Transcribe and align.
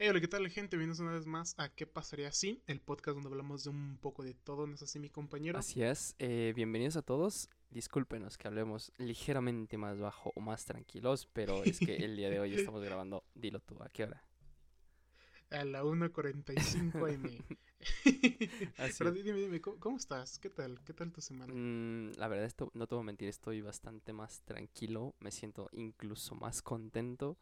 Hey, 0.00 0.10
hola, 0.10 0.20
¿qué 0.20 0.28
tal, 0.28 0.48
gente? 0.48 0.76
Bienvenidos 0.76 1.00
una 1.00 1.10
vez 1.10 1.26
más 1.26 1.56
a 1.58 1.70
¿Qué 1.70 1.84
pasaría 1.84 2.30
si? 2.30 2.62
El 2.68 2.80
podcast 2.80 3.16
donde 3.16 3.30
hablamos 3.30 3.64
de 3.64 3.70
un 3.70 3.98
poco 4.00 4.22
de 4.22 4.32
todo, 4.32 4.64
¿no 4.68 4.76
es 4.76 4.82
así, 4.82 5.00
mi 5.00 5.10
compañero? 5.10 5.58
Así 5.58 5.82
es, 5.82 6.14
eh, 6.20 6.52
bienvenidos 6.54 6.94
a 6.94 7.02
todos. 7.02 7.50
Discúlpenos 7.70 8.38
que 8.38 8.46
hablemos 8.46 8.92
ligeramente 8.98 9.76
más 9.76 9.98
bajo 9.98 10.30
o 10.36 10.40
más 10.40 10.64
tranquilos, 10.64 11.28
pero 11.32 11.64
es 11.64 11.80
que 11.80 11.96
el 11.96 12.16
día 12.16 12.30
de 12.30 12.38
hoy 12.38 12.54
estamos 12.54 12.80
grabando, 12.84 13.24
dilo 13.34 13.58
tú, 13.58 13.76
¿a 13.82 13.88
qué 13.88 14.04
hora? 14.04 14.22
A 15.50 15.64
la 15.64 15.82
1.45 15.82 17.12
M. 17.14 17.42
Así 18.78 18.98
Pero 18.98 19.10
dime, 19.10 19.32
dime, 19.32 19.60
¿cómo, 19.60 19.80
cómo 19.80 19.96
estás? 19.96 20.38
¿Qué 20.38 20.50
tal? 20.50 20.80
¿Qué 20.84 20.92
tal 20.92 21.10
tu 21.10 21.20
semana? 21.20 21.52
Mm, 21.52 22.12
la 22.16 22.28
verdad, 22.28 22.46
esto, 22.46 22.70
no 22.72 22.86
te 22.86 22.94
voy 22.94 23.02
a 23.02 23.06
mentir, 23.06 23.28
estoy 23.28 23.62
bastante 23.62 24.12
más 24.12 24.42
tranquilo, 24.42 25.16
me 25.18 25.32
siento 25.32 25.68
incluso 25.72 26.36
más 26.36 26.62
contento 26.62 27.36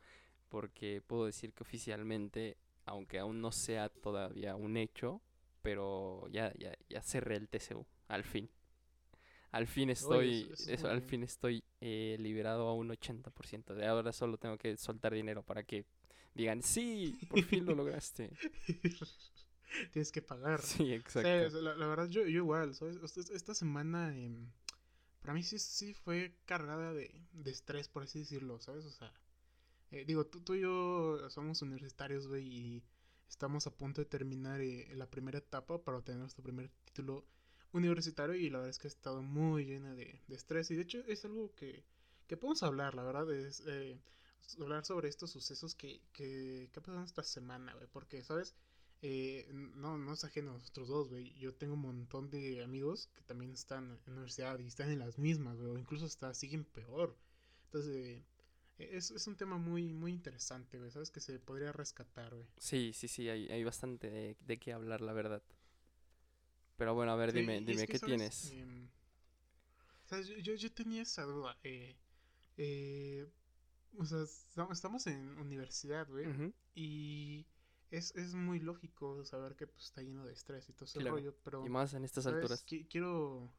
porque 0.48 1.02
puedo 1.06 1.26
decir 1.26 1.52
que 1.52 1.62
oficialmente, 1.62 2.56
aunque 2.84 3.18
aún 3.18 3.40
no 3.40 3.52
sea 3.52 3.88
todavía 3.88 4.54
un 4.54 4.76
hecho, 4.76 5.20
pero 5.62 6.28
ya, 6.30 6.52
ya, 6.58 6.72
ya 6.88 7.02
cerré 7.02 7.36
el 7.36 7.48
TCU, 7.48 7.84
al 8.08 8.24
fin. 8.24 8.48
Al 9.50 9.66
fin 9.66 9.90
estoy, 9.90 10.52
eso, 10.68 10.88
al 10.88 11.02
fin 11.02 11.22
estoy 11.22 11.64
eh, 11.80 12.16
liberado 12.20 12.68
a 12.68 12.74
un 12.74 12.90
80%. 12.90 13.74
De 13.74 13.86
ahora 13.86 14.12
solo 14.12 14.36
tengo 14.36 14.58
que 14.58 14.76
soltar 14.76 15.14
dinero 15.14 15.42
para 15.42 15.62
que 15.62 15.86
digan, 16.34 16.62
sí, 16.62 17.18
por 17.28 17.42
fin 17.42 17.64
lo 17.64 17.74
lograste. 17.74 18.30
Tienes 19.92 20.12
que 20.12 20.22
pagar. 20.22 20.62
Sí, 20.62 20.92
exacto. 20.92 21.28
o 21.28 21.50
sea, 21.50 21.60
la, 21.60 21.74
la 21.74 21.86
verdad, 21.86 22.08
yo, 22.08 22.22
yo 22.22 22.28
igual, 22.28 22.72
Esta 23.32 23.54
semana, 23.54 24.16
em, 24.16 24.50
para 25.20 25.34
mí 25.34 25.42
sí, 25.42 25.58
sí 25.58 25.94
fue 25.94 26.36
cargada 26.44 26.92
de, 26.92 27.10
de 27.32 27.50
estrés, 27.50 27.88
por 27.88 28.02
así 28.04 28.20
decirlo, 28.20 28.60
¿sabes? 28.60 28.84
O 28.84 28.90
sea, 28.90 29.12
eh, 29.90 30.04
digo, 30.06 30.26
tú, 30.26 30.40
tú 30.40 30.54
y 30.54 30.60
yo 30.60 31.28
somos 31.30 31.62
universitarios, 31.62 32.26
güey, 32.28 32.46
y 32.46 32.84
estamos 33.28 33.66
a 33.66 33.76
punto 33.76 34.00
de 34.00 34.06
terminar 34.06 34.60
eh, 34.60 34.88
la 34.94 35.10
primera 35.10 35.38
etapa 35.38 35.82
para 35.82 35.98
obtener 35.98 36.20
nuestro 36.20 36.42
primer 36.42 36.70
título 36.84 37.24
universitario 37.72 38.34
y 38.34 38.48
la 38.50 38.58
verdad 38.58 38.70
es 38.70 38.78
que 38.78 38.86
ha 38.86 38.90
estado 38.90 39.22
muy 39.22 39.66
llena 39.66 39.94
de, 39.94 40.22
estrés 40.28 40.70
y 40.70 40.76
de 40.76 40.82
hecho 40.82 40.98
es 41.06 41.24
algo 41.24 41.54
que, 41.54 41.84
que 42.26 42.36
podemos 42.36 42.62
hablar, 42.62 42.94
la 42.94 43.02
verdad, 43.02 43.30
es 43.32 43.62
eh, 43.66 44.00
hablar 44.60 44.84
sobre 44.84 45.08
estos 45.08 45.30
sucesos 45.30 45.74
que, 45.74 46.00
que, 46.12 46.70
que 46.72 46.80
ha 46.80 46.82
pasado 46.82 47.04
esta 47.04 47.22
semana, 47.22 47.74
güey, 47.74 47.86
porque, 47.92 48.22
¿sabes? 48.22 48.54
Eh, 49.02 49.46
no, 49.52 49.98
no 49.98 50.14
es 50.14 50.24
ajeno 50.24 50.52
a 50.52 50.54
nosotros 50.54 50.88
dos, 50.88 51.08
güey. 51.08 51.34
Yo 51.34 51.54
tengo 51.54 51.74
un 51.74 51.80
montón 51.80 52.30
de 52.30 52.62
amigos 52.62 53.08
que 53.14 53.22
también 53.22 53.52
están 53.52 53.84
en 53.84 54.00
la 54.06 54.12
universidad 54.12 54.58
y 54.58 54.66
están 54.66 54.90
en 54.90 55.00
las 55.00 55.18
mismas, 55.18 55.58
güey, 55.58 55.70
o 55.70 55.78
incluso 55.78 56.06
hasta 56.06 56.32
siguen 56.34 56.64
peor. 56.64 57.16
Entonces, 57.66 57.94
eh, 57.94 58.24
es, 58.78 59.10
es 59.10 59.26
un 59.26 59.36
tema 59.36 59.58
muy, 59.58 59.92
muy 59.92 60.12
interesante, 60.12 60.78
güey, 60.78 60.90
¿sabes? 60.90 61.10
Que 61.10 61.20
se 61.20 61.38
podría 61.38 61.72
rescatar, 61.72 62.34
güey. 62.34 62.46
Sí, 62.58 62.92
sí, 62.94 63.08
sí, 63.08 63.28
hay, 63.28 63.48
hay 63.48 63.64
bastante 63.64 64.10
de, 64.10 64.36
de 64.40 64.58
qué 64.58 64.72
hablar, 64.72 65.00
la 65.00 65.12
verdad. 65.12 65.42
Pero 66.76 66.94
bueno, 66.94 67.12
a 67.12 67.16
ver, 67.16 67.32
Sí, 67.32 67.38
dime, 67.40 67.60
y 67.60 67.64
dime, 67.64 67.86
¿qué 67.88 67.98
¿sabes? 67.98 68.02
tienes? 68.18 68.50
Em, 68.52 68.88
¿sabes? 70.04 70.26
Yo, 70.28 70.36
yo, 70.38 70.54
yo 70.54 70.72
tenía 70.72 71.02
esa 71.02 71.22
duda. 71.24 71.58
Eh, 71.62 71.96
eh, 72.56 73.26
o 73.98 74.04
sea, 74.04 74.22
esta- 74.22 74.68
estamos 74.72 75.06
en 75.06 75.38
universidad, 75.38 76.08
güey, 76.08 76.26
y 76.74 77.46
es, 77.90 78.14
es 78.16 78.34
muy 78.34 78.60
lógico 78.60 79.24
saber 79.24 79.56
que 79.56 79.66
pues, 79.66 79.84
está 79.86 80.02
lleno 80.02 80.24
de 80.24 80.32
estrés 80.32 80.68
y 80.68 80.72
todo 80.72 80.84
ese 80.86 80.98
claro. 80.98 81.16
rollo, 81.16 81.30
Y 81.30 81.42
pero, 81.44 81.66
más 81.68 81.94
en 81.94 82.04
estas 82.04 82.24
¿sabes? 82.24 82.42
alturas. 82.42 82.66
Qui- 82.66 82.86
quiero... 82.88 83.52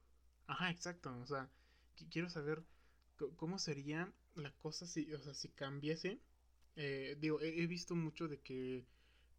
Ajá, 0.48 0.70
exacto, 0.72 1.18
o 1.20 1.26
sea, 1.28 1.50
qui- 1.98 2.10
quiero 2.10 2.30
saber 2.30 2.64
cómo 3.36 3.60
sería 3.60 4.12
la 4.36 4.52
cosa 4.58 4.86
si, 4.88 5.14
o 5.14 5.22
sea, 5.22 5.34
si 5.34 5.50
cambiase. 5.50 6.20
Eh, 6.76 7.18
digo, 7.20 7.42
he, 7.42 7.64
he 7.64 7.68
visto 7.68 7.96
mucho 7.96 8.28
de 8.28 8.40
que 8.40 8.86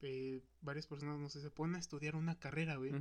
eh, 0.03 0.43
varias 0.61 0.87
personas, 0.87 1.19
no 1.19 1.29
sé, 1.29 1.41
se 1.41 1.51
ponen 1.51 1.77
a 1.77 1.79
estudiar 1.79 2.17
una 2.17 2.39
carrera, 2.39 2.77
güey 2.77 2.93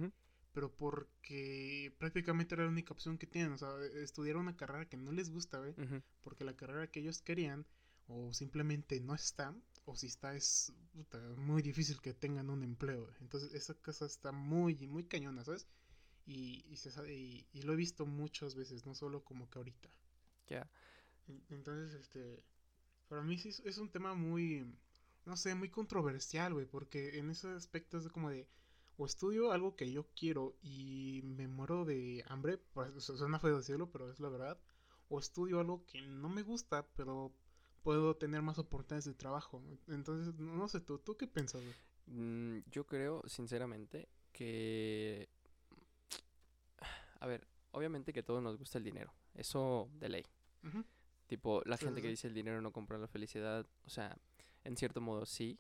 pero 0.58 0.73
porque 0.75 1.94
prácticamente 2.00 2.56
era 2.56 2.64
la 2.64 2.72
única 2.72 2.92
opción 2.92 3.19
que 3.19 3.28
tienen, 3.28 3.52
o 3.52 3.59
sea, 3.59 3.69
estudiar 4.02 4.38
una 4.38 4.57
carrera 4.57 4.90
que 4.90 4.97
no 4.97 5.12
les 5.12 5.29
gusta, 5.29 5.62
ujú. 5.62 6.02
Porque 6.24 6.44
la 6.46 6.56
carrera 6.56 6.88
que 6.90 7.00
ellos 7.00 7.22
querían 7.22 7.68
o 8.07 8.34
simplemente 8.34 9.00
no 9.00 9.13
está, 9.13 9.53
o 9.85 9.96
si 9.96 10.07
está 10.07 10.35
es 10.35 10.73
puta, 10.94 11.19
muy 11.38 11.62
difícil 11.62 12.02
que 12.02 12.16
tengan 12.16 12.50
un 12.50 12.63
empleo. 12.63 13.03
güey. 13.03 13.16
Entonces 13.22 13.53
esa 13.53 13.75
cosa 13.75 14.07
está 14.07 14.31
muy, 14.31 14.88
muy 14.88 15.03
cañona, 15.03 15.44
¿sabes? 15.44 15.68
Y, 16.25 16.66
y, 16.68 16.78
se 16.78 16.90
y, 17.07 17.46
y 17.53 17.62
lo 17.62 17.73
he 17.73 17.75
visto 17.75 18.07
muchas 18.07 18.56
veces, 18.56 18.84
no 18.88 18.96
solo 18.96 19.23
como 19.23 19.47
que 19.52 19.59
ahorita. 19.59 19.90
Ya. 20.47 20.69
En- 21.28 21.44
Entonces, 21.50 21.94
este, 22.00 22.44
para 23.08 23.22
mí 23.24 23.38
sí 23.38 23.50
es, 23.66 23.78
un 23.78 23.90
tema 23.91 24.13
muy, 24.16 24.66
no 25.25 25.38
sé, 25.38 25.56
muy 25.56 25.69
controversial, 25.69 26.53
güey, 26.53 26.66
porque 26.66 27.18
en 27.19 27.30
ese 27.30 27.50
aspecto 27.50 27.97
es 27.97 28.08
como 28.09 28.30
de, 28.30 28.47
o 28.97 29.06
estudio 29.06 29.52
algo 29.52 29.75
que 29.75 29.91
yo 29.91 30.08
quiero 30.16 30.56
y 30.62 31.22
me 31.24 31.47
muero 31.47 31.85
de 31.85 32.24
hambre, 32.28 32.58
pues, 32.74 33.03
suena 33.03 33.40
feo 33.40 33.58
decirlo, 33.58 33.91
pero 33.91 34.12
es 34.12 34.19
la 34.19 34.30
verdad, 34.30 34.59
o 35.09 35.19
estudio 35.19 35.59
algo 35.59 35.85
que 35.85 36.02
no 36.02 36.30
me 36.30 36.44
gusta, 36.44 36.88
pero 36.96 37.34
puedo 37.84 38.16
tener 38.18 38.41
más 38.41 38.58
oportunidades 38.59 39.06
de 39.06 39.14
trabajo. 39.14 39.62
Entonces, 39.88 40.34
no, 40.35 40.68
sé, 40.68 40.81
tú, 40.81 41.00
¿tú 41.00 41.16
qué 41.16 41.28
piensas? 41.28 41.62
Mm, 42.08 42.59
yo 42.72 42.85
creo, 42.85 43.24
sinceramente, 43.28 44.09
que... 44.34 45.29
A 47.19 47.25
ver, 47.25 47.47
obviamente 47.72 48.14
que 48.14 48.19
a 48.19 48.25
todos 48.25 48.44
nos 48.44 48.58
gusta 48.58 48.78
el 48.78 48.84
dinero. 48.84 49.14
Eso 49.34 49.90
de 49.94 50.09
ley. 50.09 50.25
Tipo, 51.28 51.61
la 51.66 51.78
Sí, 51.79 51.85
gente 51.85 52.01
sí, 52.01 52.01
que 52.01 52.09
sí. 52.09 52.09
dice 52.09 52.28
el 52.28 52.33
dinero 52.33 52.61
no 52.61 52.72
compra 52.73 52.97
la 52.97 53.07
felicidad, 53.07 53.66
o 53.85 53.89
sea, 53.89 54.17
en 54.63 54.78
cierto 54.78 55.01
modo 55.01 55.25
sí. 55.25 55.59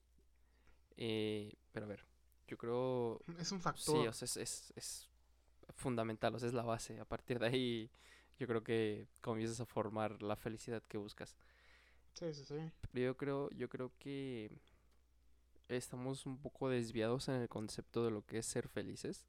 eh, 0.97 1.53
pero 1.71 1.85
a 1.85 1.89
ver, 1.89 2.05
yo 2.47 2.57
creo... 2.57 3.21
Es 3.39 3.51
un 3.51 3.61
Sí, 3.75 4.05
factor. 4.05 4.07
o 4.07 4.13
sea, 4.13 4.25
es, 4.25 4.37
es, 4.37 4.73
es 4.75 5.09
fundamental, 5.75 6.35
o 6.35 6.39
sea, 6.39 6.47
es 6.49 6.53
la 6.55 6.63
base. 6.63 6.99
A 6.99 7.05
partir 7.05 7.39
de 7.39 7.47
ahí, 7.47 7.91
yo 8.39 8.47
creo 8.47 8.63
que 8.63 9.07
comienzas 9.21 9.59
a 9.61 9.65
formar 9.65 10.21
la 10.23 10.35
felicidad 10.37 10.83
que 10.87 10.97
buscas. 10.97 11.37
Sí, 12.13 12.33
sí, 12.33 12.43
sí. 12.45 12.71
Pero 12.91 13.05
yo 13.05 13.17
creo, 13.17 13.49
yo 13.51 13.69
creo 13.69 13.91
que 13.99 14.51
estamos 15.67 16.25
un 16.25 16.37
poco 16.37 16.69
desviados 16.69 17.27
en 17.29 17.35
el 17.35 17.49
concepto 17.49 18.03
de 18.05 18.11
lo 18.11 18.25
que 18.25 18.39
es 18.39 18.45
ser 18.45 18.67
felices. 18.67 19.25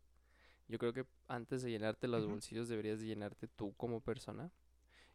Yo 0.68 0.78
creo 0.78 0.92
que 0.94 1.06
antes 1.28 1.62
de 1.62 1.70
llenarte 1.70 2.08
los 2.08 2.26
bolsillos 2.26 2.68
deberías 2.68 3.00
de 3.00 3.06
llenarte 3.06 3.48
tú 3.48 3.74
como 3.76 4.00
persona. 4.02 4.52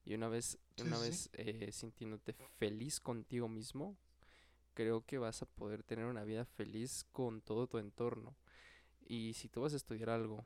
Y 0.05 0.13
una 0.15 0.27
vez, 0.29 0.57
Sí, 0.77 0.83
una 0.83 0.97
sí, 0.97 0.99
vez 0.99 1.29
eh, 1.33 1.71
sintiéndote 1.71 2.33
feliz 2.33 2.99
contigo 2.99 3.47
mismo, 3.49 3.97
creo 4.73 5.05
que 5.05 5.17
vas 5.17 5.41
a 5.41 5.45
poder 5.47 5.83
tener 5.83 6.05
una 6.05 6.23
vida 6.23 6.45
feliz 6.45 7.05
con 7.11 7.41
todo 7.41 7.67
tu 7.67 7.77
entorno. 7.79 8.35
Y 9.07 9.33
si 9.35 9.49
tú 9.49 9.61
vas 9.61 9.73
a 9.73 9.77
estudiar 9.77 10.09
algo, 10.09 10.45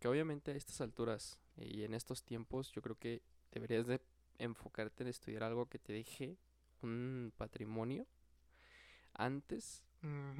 que 0.00 0.08
obviamente 0.08 0.50
a 0.50 0.54
estas 0.56 0.80
alturas 0.80 1.38
y 1.56 1.84
en 1.84 1.94
estos 1.94 2.24
tiempos, 2.24 2.72
yo 2.72 2.82
creo 2.82 2.98
que 2.98 3.22
deberías 3.52 3.86
de 3.86 4.00
enfocarte 4.38 5.02
en 5.04 5.08
estudiar 5.08 5.42
algo 5.44 5.66
que 5.68 5.78
te 5.78 5.92
deje 5.92 6.36
un 6.82 7.32
patrimonio 7.36 8.06
antes 9.14 9.82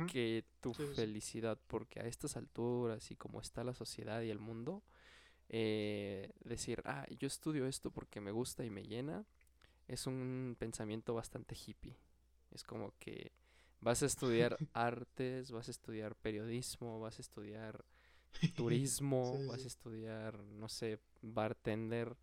que 0.06 0.44
tu 0.60 0.74
sí. 0.74 0.84
felicidad, 0.94 1.58
porque 1.68 2.00
a 2.00 2.06
estas 2.06 2.36
alturas 2.36 3.10
y 3.10 3.16
como 3.16 3.40
está 3.40 3.62
la 3.64 3.74
sociedad 3.74 4.22
y 4.22 4.30
el 4.30 4.38
mundo, 4.40 4.82
eh, 5.48 6.32
decir, 6.44 6.82
ah, 6.86 7.06
yo 7.19 7.26
estudio 7.26 7.66
esto 7.66 7.91
porque 7.91 8.20
me 8.20 8.32
gusta 8.32 8.64
y 8.64 8.70
me 8.70 8.84
llena, 8.84 9.26
es 9.88 10.06
un 10.06 10.56
pensamiento 10.58 11.14
bastante 11.14 11.54
hippie. 11.56 11.97
Es 12.50 12.64
como 12.64 12.94
que 12.98 13.32
vas 13.81 14.02
a 14.02 14.06
estudiar 14.06 14.58
artes, 14.75 15.50
vas 15.50 15.69
a 15.69 15.70
estudiar 15.70 16.16
periodismo, 16.16 17.00
vas 17.00 17.19
a 17.19 17.22
estudiar 17.22 17.84
turismo, 18.56 19.32
Sí, 19.38 19.47
vas 19.47 19.64
a 19.64 19.69
estudiar, 19.69 20.42
no 20.44 20.69
sé, 20.69 20.98
bartender, 21.22 22.16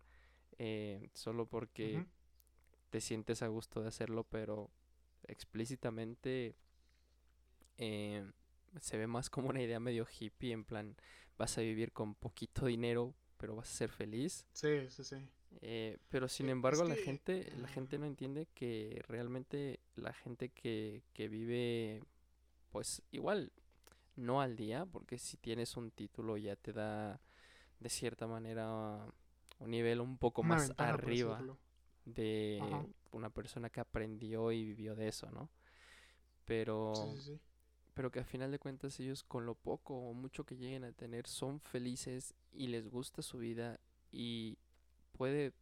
eh, 0.58 1.10
solo 1.14 1.46
porque 1.46 2.06
te 2.90 3.00
sientes 3.00 3.42
a 3.42 3.48
gusto 3.48 3.82
de 3.82 3.88
hacerlo, 3.88 4.24
pero 4.24 4.70
explícitamente 5.26 6.56
eh, 7.78 8.30
se 8.80 8.98
ve 8.98 9.06
más 9.06 9.30
como 9.30 9.48
una 9.50 9.62
idea 9.62 9.80
medio 9.80 10.06
hippie, 10.06 10.52
en 10.52 10.64
plan, 10.64 10.96
vas 11.38 11.58
a 11.58 11.62
vivir 11.62 11.92
con 11.92 12.14
poquito 12.14 12.66
dinero, 12.66 13.14
pero 13.38 13.56
vas 13.56 13.70
a 13.70 13.74
ser 13.76 13.90
feliz. 13.90 14.46
Sí, 14.52 14.88
sí, 14.90 15.04
sí. 15.04 15.16
Eh, 15.62 15.98
pero 16.08 16.28
sin 16.28 16.48
Eh, 16.48 16.54
Es 16.66 16.82
embargo, 16.82 16.84
la 16.84 16.96
gente, 16.96 17.50
la 17.56 17.68
gente 17.68 17.98
no 17.98 18.06
entiende 18.06 18.46
que 18.54 19.02
realmente 19.08 19.80
la 19.94 20.12
gente 20.12 20.50
que, 20.50 21.02
que 21.12 21.28
vive, 21.28 22.02
pues 22.72 23.02
igual, 23.12 23.52
no 24.16 24.40
al 24.42 24.56
día, 24.56 24.86
porque 24.86 25.18
si 25.18 25.36
tienes 25.38 25.76
un 25.76 25.90
título 25.92 26.36
ya 26.38 26.56
te 26.56 26.72
da 26.72 27.20
de 27.80 27.90
cierta 27.90 28.26
manera 28.28 29.06
un 29.60 29.70
nivel 29.70 30.00
un 30.00 30.18
poco 30.18 30.42
más 30.44 30.72
arriba 30.78 31.48
de 32.06 32.64
Ajá. 32.64 32.86
una 33.12 33.30
persona 33.30 33.70
que 33.70 33.80
aprendió 33.80 34.52
y 34.52 34.64
vivió 34.64 34.96
de 34.96 35.08
eso, 35.08 35.30
¿no? 35.32 35.50
Sí, 36.92 37.06
Pero, 37.06 37.16
sí, 37.16 37.20
sí. 37.20 37.40
Pero 37.94 38.10
que 38.10 38.20
a 38.20 38.24
final 38.24 38.50
de 38.50 38.58
cuentas 38.58 38.98
ellos 39.00 39.24
con 39.24 39.46
lo 39.46 39.54
poco 39.54 39.94
o 39.94 40.12
mucho 40.12 40.44
que 40.44 40.56
lleguen 40.56 40.84
a 40.84 40.92
tener 40.92 41.26
son 41.26 41.60
felices 41.60 42.34
y 42.52 42.68
les 42.68 42.88
gusta 42.88 43.22
su 43.22 43.38
vida 43.38 43.80
y 44.12 44.58
puede, 45.12 45.52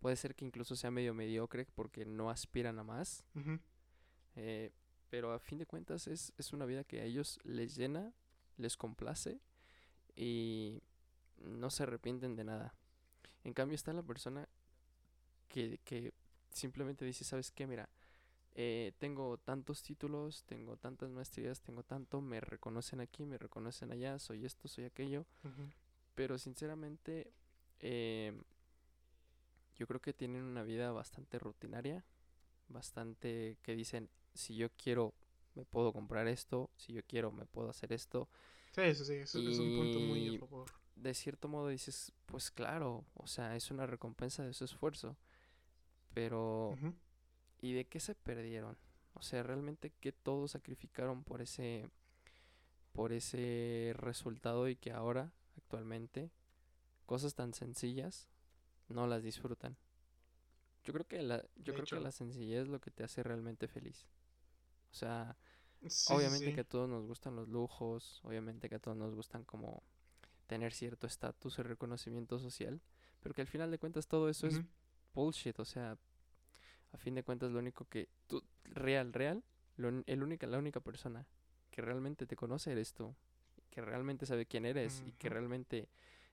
puede 0.00 0.16
ser 0.16 0.34
que 0.34 0.44
incluso 0.44 0.76
sea 0.76 0.90
medio 0.90 1.14
mediocre 1.14 1.66
porque 1.74 2.04
no 2.04 2.30
aspiran 2.30 2.78
a 2.78 2.84
más, 2.84 3.24
eh, 4.36 4.72
pero 5.10 5.32
a 5.32 5.38
fin 5.38 5.58
de 5.58 5.66
cuentas 5.66 6.06
es, 6.06 6.32
es 6.38 6.52
una 6.52 6.64
vida 6.64 6.84
que 6.84 7.00
a 7.00 7.04
ellos 7.04 7.38
les 7.44 7.76
llena, 7.76 8.12
les 8.56 8.76
complace 8.76 9.40
y 10.16 10.82
no 11.38 11.70
se 11.70 11.82
arrepienten 11.82 12.36
de 12.36 12.44
nada. 12.44 12.74
En 13.44 13.52
cambio 13.52 13.74
está 13.74 13.92
la 13.92 14.02
persona 14.02 14.48
que, 15.48 15.78
que 15.84 16.12
simplemente 16.52 17.04
dice, 17.04 17.24
¿sabes 17.24 17.50
qué? 17.50 17.66
Mira, 17.66 17.88
eh, 18.54 18.92
tengo 18.98 19.38
tantos 19.38 19.82
títulos, 19.82 20.44
tengo 20.44 20.76
tantas 20.76 21.10
maestrías, 21.10 21.60
tengo 21.60 21.82
tanto, 21.82 22.20
me 22.20 22.40
reconocen 22.40 23.00
aquí, 23.00 23.24
me 23.24 23.38
reconocen 23.38 23.92
allá, 23.92 24.18
soy 24.18 24.44
esto, 24.44 24.68
soy 24.68 24.84
aquello. 24.84 25.26
Pero 26.14 26.38
sinceramente, 26.38 27.32
eh, 27.80 28.32
yo 29.76 29.86
creo 29.86 30.00
que 30.00 30.12
tienen 30.12 30.44
una 30.44 30.62
vida 30.62 30.92
bastante 30.92 31.38
rutinaria, 31.38 32.04
bastante 32.68 33.56
que 33.62 33.74
dicen, 33.74 34.10
si 34.34 34.54
yo 34.54 34.68
quiero, 34.76 35.14
me 35.54 35.64
puedo 35.64 35.92
comprar 35.92 36.28
esto, 36.28 36.70
si 36.76 36.92
yo 36.92 37.02
quiero, 37.04 37.32
me 37.32 37.46
puedo 37.46 37.70
hacer 37.70 37.92
esto. 37.92 38.28
Sí, 38.72 38.82
eso 38.82 39.04
sí, 39.04 39.14
eso 39.14 39.38
es 39.38 39.58
un 39.58 39.76
punto 39.76 40.00
muy 40.00 40.36
a 40.36 40.38
favor. 40.38 40.70
De 40.94 41.14
cierto 41.14 41.48
modo 41.48 41.68
dices, 41.68 42.12
pues 42.26 42.50
claro, 42.50 43.04
o 43.14 43.26
sea, 43.26 43.56
es 43.56 43.70
una 43.70 43.86
recompensa 43.86 44.44
de 44.44 44.52
su 44.52 44.64
esfuerzo. 44.64 45.16
Pero, 46.14 46.76
¿y 47.62 47.72
de 47.72 47.86
qué 47.86 48.00
se 48.00 48.14
perdieron? 48.14 48.76
O 49.14 49.22
sea, 49.22 49.42
realmente 49.42 49.92
qué 50.00 50.12
todos 50.12 50.50
sacrificaron 50.50 51.24
por 51.24 51.40
ese, 51.40 51.88
por 52.92 53.12
ese 53.12 53.94
resultado 53.96 54.68
y 54.68 54.76
que 54.76 54.92
ahora, 54.92 55.32
actualmente, 55.56 56.30
cosas 57.06 57.34
tan 57.34 57.54
sencillas 57.54 58.28
no 58.88 59.06
las 59.06 59.22
disfrutan. 59.22 59.76
Yo 60.84 60.92
creo 60.92 61.06
que 61.06 61.22
la, 61.22 61.44
yo 61.56 61.72
creo 61.74 61.86
que 61.86 62.00
la 62.00 62.10
sencillez 62.10 62.62
es 62.62 62.68
lo 62.68 62.80
que 62.80 62.90
te 62.90 63.04
hace 63.04 63.22
realmente 63.22 63.68
feliz. 63.68 64.06
O 64.90 64.94
sea, 64.94 65.36
obviamente 66.08 66.52
que 66.52 66.62
a 66.62 66.64
todos 66.64 66.88
nos 66.88 67.06
gustan 67.06 67.36
los 67.36 67.48
lujos, 67.48 68.20
obviamente 68.24 68.68
que 68.68 68.74
a 68.74 68.80
todos 68.80 68.96
nos 68.96 69.14
gustan 69.14 69.44
como 69.44 69.82
tener 70.48 70.72
cierto 70.72 71.06
estatus 71.06 71.58
y 71.58 71.62
reconocimiento 71.62 72.38
social, 72.40 72.80
pero 73.20 73.34
que 73.34 73.40
al 73.40 73.46
final 73.46 73.70
de 73.70 73.78
cuentas 73.78 74.08
todo 74.08 74.28
eso 74.28 74.48
es 74.48 74.60
bullshit, 75.14 75.58
o 75.60 75.64
sea, 75.64 75.96
a 76.92 76.98
fin 76.98 77.14
de 77.14 77.22
cuentas 77.22 77.50
lo 77.50 77.58
único 77.58 77.86
que 77.86 78.08
tú, 78.26 78.42
real, 78.64 79.12
real, 79.12 79.44
el 79.78 80.22
única, 80.22 80.46
la 80.46 80.58
única 80.58 80.80
persona 80.80 81.26
que 81.70 81.82
realmente 81.82 82.26
te 82.26 82.36
conoce 82.36 82.72
eres 82.72 82.92
tú, 82.92 83.14
que 83.70 83.80
realmente 83.80 84.26
sabe 84.26 84.46
quién 84.46 84.66
eres 84.66 85.02
y 85.06 85.12
que 85.12 85.28
realmente 85.28 85.88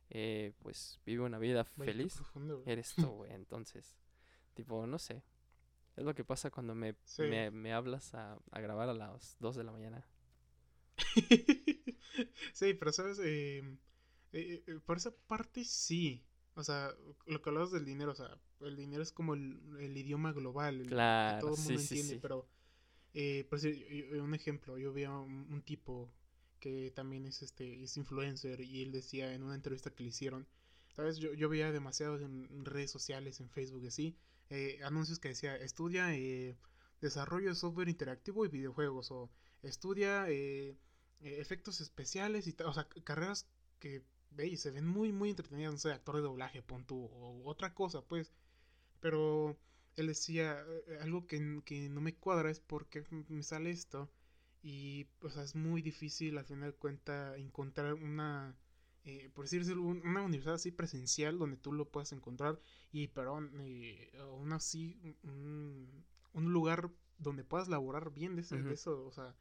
eh, 0.10 0.54
pues 0.60 1.00
vive 1.06 1.24
una 1.24 1.40
vida 1.40 1.64
feliz, 1.64 2.22
eres 2.66 2.94
tú, 2.96 3.08
güey. 3.08 3.32
Entonces, 3.32 3.98
tipo, 4.54 4.86
no 4.88 5.00
sé. 5.00 5.24
Es 5.96 6.04
lo 6.04 6.16
que 6.16 6.24
pasa 6.24 6.50
cuando 6.50 6.76
me, 6.76 6.96
me, 7.52 7.74
hablas 7.74 8.14
a, 8.14 8.38
a, 8.52 8.60
grabar 8.62 8.90
a 8.90 8.94
las 8.94 9.38
2 9.40 9.56
de 9.56 9.64
la 9.64 9.72
mañana. 9.72 10.06
sí, 12.54 12.74
pero 12.74 12.92
sabes, 12.92 13.20
em, 13.20 13.78
eh, 14.32 14.64
eh, 14.66 14.80
por 14.86 14.98
esa 14.98 15.16
parte 15.28 15.64
sí. 15.64 16.26
O 16.60 16.64
sea, 16.64 16.94
lo 17.26 17.42
que 17.42 17.50
hablabas 17.50 17.72
del 17.72 17.86
dinero, 17.86 18.12
o 18.12 18.16
sea, 18.16 18.38
el 18.62 18.76
dinero 18.76 19.02
es 19.02 19.12
como 19.12 19.34
el, 19.34 19.60
el 19.80 19.98
idioma 19.98 20.34
global, 20.34 20.82
el, 20.82 20.88
claro, 20.88 21.38
que 21.38 21.42
todo 21.42 21.56
el 21.56 21.62
mundo 21.62 21.82
entiende, 21.82 22.20
pero 22.22 22.48
eh, 23.14 23.46
por 23.50 23.60
decir, 23.60 24.14
un 24.22 24.34
ejemplo, 24.34 24.78
yo 24.78 24.94
vi 24.94 25.06
a 25.06 25.12
un, 25.12 25.62
tipo 25.64 26.12
que 26.60 26.92
también 26.92 27.26
es 27.26 27.42
este 27.42 27.84
es 27.84 27.96
influencer 27.96 28.60
y 28.60 28.82
él 28.82 28.92
decía 28.92 29.34
en 29.34 29.44
una 29.44 29.56
entrevista 29.56 29.90
que 29.90 30.04
le 30.04 30.10
hicieron, 30.10 30.48
sabes, 30.94 31.18
yo, 31.18 31.34
yo 31.34 31.48
veía 31.50 31.72
demasiado 31.72 32.20
en 32.20 32.66
redes 32.66 32.92
sociales, 32.92 33.40
en 33.40 33.50
Facebook 33.50 33.84
y 33.84 33.88
así, 33.88 34.18
eh, 34.50 34.80
anuncios 34.84 35.20
que 35.20 35.30
decía, 35.30 35.56
estudia 35.56 36.16
eh, 36.16 36.58
desarrollo 37.02 37.50
de 37.50 37.56
software 37.56 37.88
interactivo 37.88 38.46
y 38.46 38.50
videojuegos, 38.50 39.12
o 39.12 39.30
estudia 39.62 40.26
eh, 40.28 40.76
efectos 41.22 41.82
especiales 41.82 42.48
y 42.48 42.56
o 42.64 42.74
sea, 42.74 42.88
carreras 43.04 43.48
que 43.80 44.04
veis, 44.32 44.62
se 44.62 44.72
ven 44.72 44.86
muy, 44.88 45.12
muy 45.12 45.30
entretenidas, 45.30 45.74
no 45.74 45.80
sé, 45.80 45.92
actor 45.92 46.16
de 46.16 46.22
doblaje, 46.22 46.62
punto, 46.62 46.96
o 46.96 47.48
otra 47.50 47.74
cosa, 47.74 48.02
pues, 48.02 48.34
pero 49.00 49.58
él 49.96 50.08
decía, 50.08 50.64
algo 51.02 51.28
que, 51.28 51.62
que 51.66 51.90
no 51.90 52.02
me 52.02 52.16
cuadra 52.16 52.50
es 52.50 52.60
porque 52.60 53.04
me 53.30 53.44
sale 53.44 53.72
esto. 53.72 54.10
Y 54.62 55.08
o 55.22 55.30
sea, 55.30 55.44
es 55.44 55.56
muy 55.56 55.82
difícil 55.82 56.38
al 56.38 56.46
final 56.46 56.72
de 56.72 56.78
cuentas 56.78 57.38
encontrar 57.38 57.94
una, 57.94 58.58
eh, 59.06 59.30
por 59.34 59.46
decirlo, 59.46 59.82
una 59.82 60.22
universidad 60.22 60.56
así 60.56 60.72
presencial 60.72 61.38
donde 61.40 61.58
tú 61.58 61.72
lo 61.72 61.90
puedas 61.90 62.12
encontrar 62.12 62.60
y, 62.92 63.08
perdón, 63.08 63.52
eh, 63.62 64.12
aún 64.20 64.52
así, 64.52 65.00
un, 65.24 66.06
un, 66.34 66.54
lugar 66.54 66.92
donde 67.18 67.46
puedas 67.46 67.70
laborar 67.70 68.14
bien 68.14 68.36
de, 68.36 68.42
eso, 68.74 69.06
o 69.06 69.12
sea, 69.12 69.34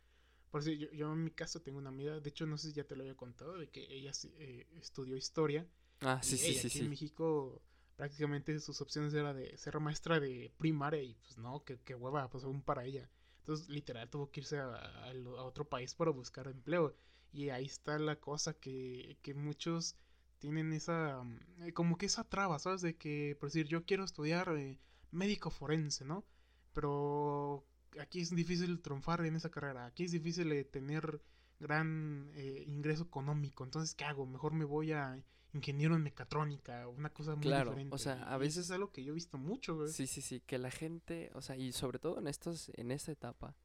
por 0.51 0.63
si 0.63 0.79
yo, 0.79 0.91
yo, 0.93 1.13
en 1.13 1.25
mi 1.25 1.31
caso 1.31 1.61
tengo 1.61 1.79
una 1.79 1.91
amiga, 1.91 2.21
de 2.21 2.29
hecho 2.29 2.47
no 2.47 2.59
sé 2.59 2.69
si 2.69 2.75
ya 2.75 2.85
te 2.85 2.97
lo 2.97 3.03
había 3.03 3.17
contado, 3.17 3.59
de 3.59 3.69
que 3.69 3.87
ella 3.93 4.13
eh, 4.39 4.67
estudió 4.81 5.17
historia. 5.17 5.67
Ah, 6.01 6.21
sí, 6.23 6.37
sí, 6.37 6.55
sí, 6.55 6.67
aquí 6.67 6.79
en 6.81 6.91
México 6.91 7.61
prácticamente 7.97 8.61
sus 8.61 8.81
opciones 8.81 9.13
era 9.13 9.35
de 9.35 9.57
ser 9.59 9.79
maestra 9.81 10.21
de 10.21 10.53
primaria 10.57 11.03
y 11.03 11.15
pues 11.15 11.37
no, 11.37 11.65
que, 11.65 11.81
que 11.81 11.97
hueva, 11.97 12.31
pues 12.31 12.45
aún 12.45 12.63
para 12.63 12.85
ella. 12.85 13.11
Entonces, 13.41 13.69
literal, 13.69 14.09
tuvo 14.09 14.31
que 14.31 14.41
irse 14.41 14.59
a, 14.59 15.13
otro 15.39 15.69
país 15.69 15.95
para 15.95 16.13
buscar 16.13 16.47
empleo. 16.47 16.95
Y 17.33 17.49
ahí 17.49 17.65
está 17.65 17.99
la 17.99 18.17
cosa 18.17 18.55
que, 18.55 19.19
que 19.23 19.35
muchos 19.35 19.97
tienen 20.39 20.73
esa, 20.73 21.23
mm, 21.25 21.63
eh, 21.65 21.73
como 21.73 21.99
que 21.99 22.07
esa 22.07 22.25
traba, 22.25 22.59
¿sabes? 22.59 22.83
De 22.83 22.97
que, 22.97 23.37
por 23.41 23.49
decir, 23.49 23.67
yo 23.67 23.85
quiero 23.85 24.05
estudiar 24.05 24.55
eh, 24.57 24.79
médico 25.11 25.51
forense, 25.51 26.05
¿no? 26.05 26.25
Pero 26.73 27.67
aquí 28.01 28.21
es 28.21 28.35
difícil 28.35 28.81
triunfar 28.81 29.25
en 29.25 29.37
esa 29.37 29.51
carrera, 29.51 29.87
aquí 29.87 30.05
es 30.05 30.13
difícil 30.13 30.51
eh, 30.53 30.65
tener 30.65 31.21
gran 31.61 32.31
ingreso 32.67 33.03
económico, 33.03 33.65
entonces, 33.65 33.95
¿qué 33.95 34.05
hago? 34.05 34.27
Mejor 34.27 34.53
me 34.53 34.65
voy 34.65 34.93
a 34.93 35.21
ingeniero 35.53 35.97
en 35.97 36.03
mecatrónica, 36.03 36.87
una 36.89 37.11
cosa 37.11 37.35
muy 37.35 37.43
claro, 37.43 37.71
diferente. 37.71 37.95
O 37.95 37.99
sea, 37.99 38.23
a 38.25 38.37
veces 38.37 38.67
es 38.67 38.71
algo 38.71 38.93
que 38.93 39.03
yo 39.03 39.13
he 39.13 39.15
visto 39.15 39.39
mucho, 39.39 39.77
güey. 39.77 39.89
Sí, 39.89 40.07
sí, 40.07 40.21
sí, 40.21 40.41
que 40.41 40.59
la 40.59 40.71
gente, 40.71 41.31
o 41.35 41.43
sea, 41.43 41.57
y 41.57 41.73
sobre 41.73 41.99
todo 41.99 42.19
en 42.19 42.29
estos, 42.29 42.71
en 42.75 42.91
esta 42.91 43.13
etapa, 43.13 43.57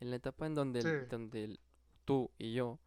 en 0.00 0.10
la 0.10 0.16
etapa 0.16 0.46
en 0.46 0.54
donde, 0.54 1.06
donde 1.06 1.58
tú 2.04 2.30
y 2.38 2.54
yo, 2.54 2.80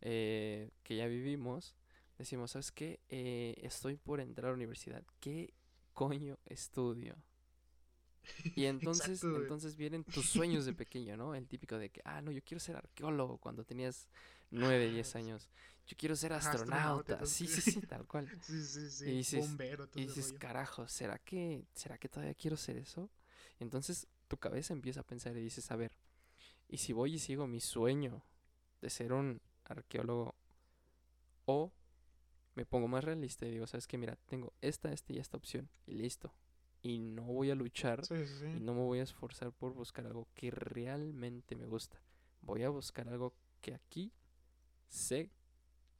eh, 0.00 0.70
que 0.82 0.96
ya 0.96 1.06
vivimos, 1.06 1.76
decimos, 2.18 2.52
¿sabes 2.52 2.72
qué? 2.72 3.00
Eh, 3.08 3.54
estoy 3.62 3.96
por 3.96 4.20
entrar 4.20 4.46
a 4.46 4.50
la 4.50 4.56
universidad. 4.56 5.04
¿Qué 5.20 5.54
coño 5.92 6.38
estudio? 6.46 7.16
Y 8.54 8.64
entonces, 8.66 9.22
entonces 9.22 9.76
vienen 9.76 10.04
tus 10.04 10.26
sueños 10.26 10.64
de 10.66 10.72
pequeño, 10.74 11.16
¿no? 11.16 11.34
El 11.34 11.46
típico 11.46 11.78
de 11.78 11.90
que, 11.90 12.00
ah, 12.04 12.20
no, 12.20 12.30
yo 12.30 12.42
quiero 12.42 12.60
ser 12.60 12.76
arqueólogo 12.76 13.38
cuando 13.38 13.64
tenías 13.64 14.08
9, 14.50 14.90
10 14.90 15.16
años. 15.16 15.48
Yo 15.86 15.96
quiero 15.96 16.16
ser 16.16 16.32
astronauta. 16.34 17.24
Sí, 17.24 17.46
sí, 17.46 17.60
sí, 17.60 17.80
tal 17.82 18.06
cual. 18.06 18.28
sí, 18.42 18.64
sí, 18.64 18.90
sí. 18.90 19.04
Y 19.06 19.16
dices, 19.16 19.56
y 19.94 20.02
dices 20.02 20.32
carajo, 20.32 20.86
¿será 20.86 21.18
que, 21.18 21.64
¿será 21.74 21.98
que 21.98 22.08
todavía 22.08 22.34
quiero 22.34 22.56
ser 22.56 22.76
eso? 22.76 23.10
Entonces 23.58 24.06
tu 24.28 24.36
cabeza 24.36 24.74
empieza 24.74 25.00
a 25.00 25.04
pensar 25.04 25.36
y 25.36 25.40
dices, 25.40 25.70
a 25.70 25.76
ver, 25.76 25.92
¿y 26.68 26.78
si 26.78 26.92
voy 26.92 27.14
y 27.14 27.18
sigo 27.18 27.46
mi 27.46 27.60
sueño 27.60 28.22
de 28.82 28.90
ser 28.90 29.12
un 29.12 29.40
arqueólogo 29.64 30.34
o 31.46 31.72
me 32.54 32.66
pongo 32.66 32.88
más 32.88 33.04
realista 33.04 33.46
y 33.46 33.52
digo, 33.52 33.66
¿sabes 33.66 33.86
qué? 33.86 33.96
Mira, 33.96 34.16
tengo 34.26 34.52
esta, 34.60 34.92
esta 34.92 35.12
y 35.12 35.18
esta 35.18 35.36
opción 35.36 35.68
y 35.86 35.94
listo. 35.94 36.32
Y 36.80 36.98
no 36.98 37.24
voy 37.24 37.50
a 37.50 37.54
luchar 37.54 38.02
y 38.10 38.60
no 38.60 38.72
me 38.72 38.82
voy 38.82 39.00
a 39.00 39.02
esforzar 39.02 39.52
por 39.52 39.74
buscar 39.74 40.06
algo 40.06 40.28
que 40.34 40.50
realmente 40.50 41.56
me 41.56 41.66
gusta. 41.66 42.00
Voy 42.40 42.62
a 42.62 42.68
buscar 42.68 43.08
algo 43.08 43.34
que 43.60 43.74
aquí 43.74 44.12
sé 44.88 45.30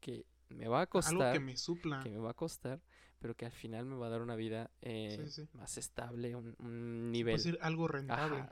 que 0.01 0.25
me 0.49 0.69
va 0.69 0.83
a 0.83 0.87
costar. 0.87 1.15
Algo 1.15 1.33
que 1.33 1.41
me 1.41 1.57
supla. 1.57 2.01
Que 2.03 2.11
me 2.11 2.19
va 2.19 2.31
a 2.31 2.35
costar, 2.35 2.81
pero 3.19 3.35
que 3.35 3.47
al 3.47 3.53
final 3.53 3.87
me 3.87 3.97
va 3.97 4.07
a 4.07 4.11
dar 4.11 4.23
una 4.23 4.37
vida 4.37 4.71
eh, 4.81 5.27
más 5.53 5.77
estable, 5.79 6.35
un, 6.35 7.11
nivel. 7.11 7.59
Algo 7.61 7.89
rentable. 7.89 8.45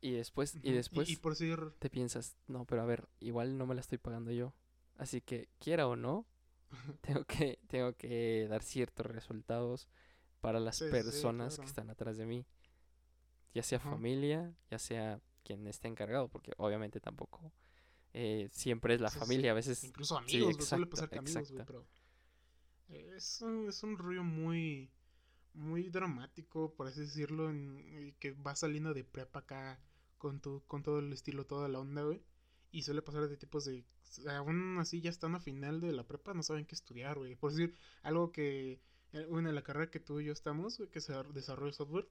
Y 0.00 0.12
después, 0.12 0.58
y 0.62 0.72
después 0.72 1.10
y, 1.10 1.16
por 1.16 1.32
decir... 1.32 1.74
te 1.78 1.90
piensas, 1.90 2.36
no, 2.46 2.64
pero 2.64 2.80
a 2.80 2.86
ver, 2.86 3.06
igual 3.18 3.58
no 3.58 3.66
me 3.66 3.74
la 3.74 3.82
estoy 3.82 3.98
pagando 3.98 4.32
yo. 4.32 4.54
Así 4.96 5.20
que, 5.20 5.50
quiera 5.58 5.86
o 5.86 5.96
no, 5.96 6.26
tengo 7.02 7.24
que, 7.24 7.58
tengo 7.68 7.92
que 7.94 8.46
dar 8.48 8.62
ciertos 8.62 9.04
resultados 9.06 9.88
para 10.40 10.60
las 10.60 10.80
personas 10.80 11.58
que 11.58 11.66
están 11.66 11.90
atrás 11.90 12.16
de 12.16 12.26
mí. 12.26 12.46
Ya 13.54 13.62
sea 13.62 13.80
familia, 13.80 14.54
ya 14.70 14.78
sea 14.78 15.20
quien 15.42 15.66
esté 15.66 15.88
encargado, 15.88 16.28
porque 16.28 16.52
obviamente 16.56 17.00
tampoco 17.00 17.52
eh, 18.12 18.48
siempre 18.52 18.94
es 18.94 19.00
la 19.00 19.10
familia, 19.10 19.52
a 19.52 19.54
veces... 19.54 19.84
Incluso 19.84 20.18
amigos, 20.18 20.56
sí, 20.56 20.62
suele 20.62 20.86
pasar 20.86 21.10
que 21.10 21.18
amigos, 21.18 21.52
pero... 21.66 21.86
Es 22.88 23.40
un, 23.42 23.68
es 23.68 23.82
un 23.82 23.98
rollo 23.98 24.24
muy... 24.24 24.90
Muy 25.52 25.88
dramático, 25.88 26.72
por 26.74 26.86
así 26.86 27.00
decirlo, 27.00 27.50
en, 27.50 28.14
que 28.20 28.30
va 28.30 28.54
saliendo 28.54 28.94
de 28.94 29.02
prepa 29.02 29.40
acá 29.40 29.80
con, 30.16 30.40
tu, 30.40 30.62
con 30.68 30.84
todo 30.84 31.00
el 31.00 31.12
estilo, 31.12 31.44
toda 31.44 31.66
la 31.68 31.80
onda, 31.80 32.04
güey. 32.04 32.22
Y 32.70 32.82
suele 32.82 33.02
pasar 33.02 33.28
de 33.28 33.36
tipos 33.36 33.64
de... 33.64 33.84
Aún 34.28 34.78
así 34.78 35.00
ya 35.00 35.10
están 35.10 35.34
a 35.34 35.40
final 35.40 35.80
de 35.80 35.90
la 35.90 36.06
prepa, 36.06 36.34
no 36.34 36.44
saben 36.44 36.66
qué 36.66 36.76
estudiar, 36.76 37.18
güey. 37.18 37.34
Por 37.34 37.50
decir, 37.50 37.74
algo 38.02 38.30
que... 38.30 38.80
Bueno, 39.28 39.48
en 39.48 39.54
la 39.54 39.62
carrera 39.62 39.90
que 39.90 40.00
tú 40.00 40.20
y 40.20 40.26
yo 40.26 40.32
estamos, 40.32 40.80
que 40.90 40.98
es 40.98 41.10
desarrollo 41.34 41.72
software, 41.72 42.06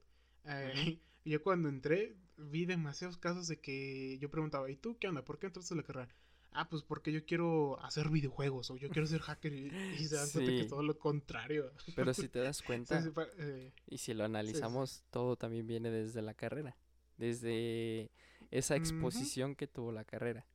Eh, 0.46 0.74
yo 1.26 1.44
cuando 1.44 1.70
entré 1.70 2.16
vi 2.38 2.66
demasiados 2.66 3.18
casos 3.18 3.48
de 3.48 3.60
que 3.60 4.18
yo 4.20 4.30
preguntaba, 4.30 4.70
¿y 4.70 4.76
tú 4.78 4.98
qué 4.98 5.08
onda? 5.08 5.24
¿Por 5.24 5.38
qué 5.40 5.48
entraste 5.48 5.74
a 5.74 5.78
la 5.78 5.84
carrera? 5.84 6.10
Ah, 6.52 6.68
pues 6.68 6.82
porque 6.84 7.12
yo 7.12 7.26
quiero 7.26 7.80
hacer 7.84 8.10
videojuegos 8.10 8.72
o 8.72 8.78
yo 8.78 8.90
quiero 8.90 9.08
ser 9.08 9.22
hacker 9.22 9.54
y, 9.54 9.68
y 10.00 10.08
se 10.08 10.16
dan 10.16 10.32
cuenta 10.32 10.54
que 10.54 10.62
es 10.62 10.68
todo 10.68 10.82
lo 10.82 10.98
contrario. 10.98 11.72
Pero 11.94 12.14
si 12.14 12.28
te 12.30 12.40
das 12.40 12.62
cuenta, 12.64 13.02
sí, 13.04 13.12
eh, 13.38 13.72
y 13.88 13.98
si 14.00 14.14
lo 14.14 14.24
analizamos, 14.26 15.04
todo 15.12 15.36
también 15.36 15.68
viene 15.68 15.92
desde 15.92 16.22
la 16.22 16.34
carrera, 16.34 16.76
desde 17.18 18.12
esa 18.50 18.76
exposición 18.76 19.56
que 19.56 19.68
tuvo 19.68 19.92
la 19.92 20.06
carrera. 20.06 20.48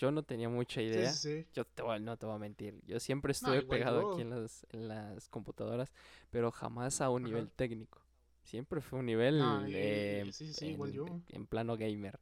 Yo 0.00 0.10
no 0.10 0.22
tenía 0.22 0.48
mucha 0.48 0.82
idea. 0.82 1.12
sí, 1.12 1.44
sí. 1.44 1.46
Yo 1.54 1.64
te 1.64 1.82
voy- 1.82 2.00
no 2.00 2.16
te 2.16 2.26
voy 2.26 2.36
a 2.36 2.38
mentir. 2.38 2.80
Yo 2.86 3.00
siempre 3.00 3.32
estuve 3.32 3.62
pegado 3.62 4.00
yo. 4.00 4.12
aquí 4.12 4.22
en 4.22 4.30
las, 4.30 4.66
en 4.72 4.88
las 4.88 5.28
computadoras, 5.28 5.92
pero 6.30 6.50
jamás 6.50 7.00
a 7.00 7.10
un 7.10 7.22
Ajá. 7.24 7.28
nivel 7.28 7.50
técnico. 7.50 8.00
Siempre 8.44 8.80
fue 8.80 9.00
un 9.00 9.06
nivel 9.06 9.34
eh, 9.74 10.24
sí, 10.32 10.52
igual 10.66 10.90
en, 10.90 10.96
yo. 10.96 11.06
en 11.28 11.46
plano 11.46 11.76
gamer. 11.76 12.18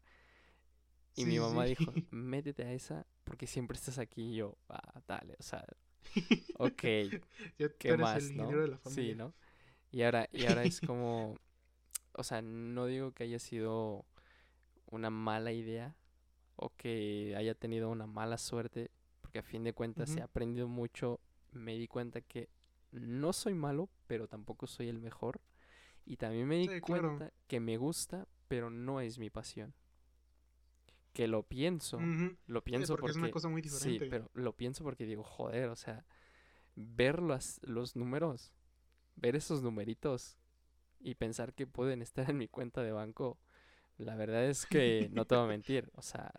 Y 1.17 1.25
mi 1.25 1.39
mamá 1.39 1.65
dijo, 1.65 1.93
métete 2.11 2.65
a 2.65 2.73
esa 2.73 3.07
porque 3.25 3.47
siempre 3.47 3.77
estás 3.77 3.99
aquí. 3.99 4.33
Y 4.33 4.37
yo, 4.37 4.57
ah, 4.69 5.01
dale, 5.07 5.35
o 5.39 5.43
sea, 5.43 5.65
ok, 6.59 6.83
¿qué 7.79 7.95
más, 7.95 8.17
el 8.19 8.37
no? 8.37 8.43
ingeniero 8.45 8.63
de 8.63 8.69
la 8.69 8.79
Sí. 8.85 9.15
¿no? 9.15 9.35
Y 9.93 10.03
ahora, 10.03 10.29
y 10.33 10.47
ahora 10.47 10.65
es 10.65 10.81
como, 10.83 11.37
o 12.15 12.25
sea, 12.25 12.43
no 12.43 12.87
digo 12.87 13.13
que 13.13 13.25
haya 13.25 13.39
sido 13.41 14.05
una 14.91 15.11
mala 15.11 15.53
idea 15.53 15.97
o 16.61 16.71
que 16.77 17.35
haya 17.37 17.55
tenido 17.55 17.89
una 17.89 18.07
mala 18.07 18.37
suerte, 18.39 18.91
porque 19.21 19.39
a 19.39 19.43
fin 19.43 19.65
de 19.65 19.73
cuentas 19.73 20.17
he 20.17 20.23
aprendido 20.23 20.69
mucho, 20.69 21.21
me 21.53 21.77
di 21.77 21.87
cuenta 21.89 22.21
que 22.21 22.49
no 22.93 23.33
soy 23.33 23.55
malo, 23.55 23.89
pero 24.07 24.27
tampoco 24.29 24.67
soy 24.67 24.89
el 24.89 24.99
mejor. 24.99 25.41
Y 26.05 26.17
también 26.17 26.47
me 26.49 26.57
di 26.57 26.69
Sí, 26.69 26.81
claro. 26.81 27.09
cuenta 27.17 27.33
que 27.47 27.61
me 27.61 27.77
gusta, 27.77 28.27
pero 28.49 28.71
no 28.71 29.01
es 29.01 29.19
mi 29.19 29.31
pasión. 29.31 29.75
Que 31.13 31.27
lo 31.29 31.43
pienso, 31.43 31.99
lo 32.47 32.61
Sí, 32.61 32.65
pienso 32.65 32.95
porque 32.97 33.11
es 33.11 33.17
una 33.17 33.31
cosa 33.31 33.49
muy 33.49 33.61
Sí, 33.63 33.71
diferente. 33.71 34.09
pero 34.11 34.31
lo 34.35 34.53
pienso 34.57 34.85
porque 34.85 35.05
digo, 35.05 35.23
joder, 35.25 35.69
o 35.69 35.77
sea, 35.77 36.05
ver 36.77 37.21
las- 37.23 37.61
los 37.63 37.97
números, 37.97 38.53
ver 39.17 39.35
esos 39.37 39.63
numeritos 39.63 40.39
y 41.01 41.15
pensar 41.17 41.55
que 41.55 41.67
pueden 41.67 42.03
estar 42.03 42.31
en 42.31 42.39
mi 42.39 42.49
cuenta 42.49 42.83
de 42.83 42.93
banco, 42.93 43.39
la 43.99 44.17
verdad 44.17 44.45
es 44.47 44.67
que 44.67 45.09
no 45.13 45.27
te 45.27 45.35
voy 45.37 45.45
a 45.45 45.49
mentir, 45.49 45.91
o 45.95 46.03
sea, 46.03 46.33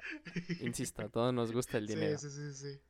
insisto, 0.60 1.04
a 1.04 1.10
todos 1.10 1.34
nos 1.34 1.52
gusta 1.52 1.78
el 1.78 1.88
Sí, 1.88 2.00
dinero, 2.00 2.18
sí, 2.18 2.30
sí, 2.30 2.54
sí. 2.54 2.82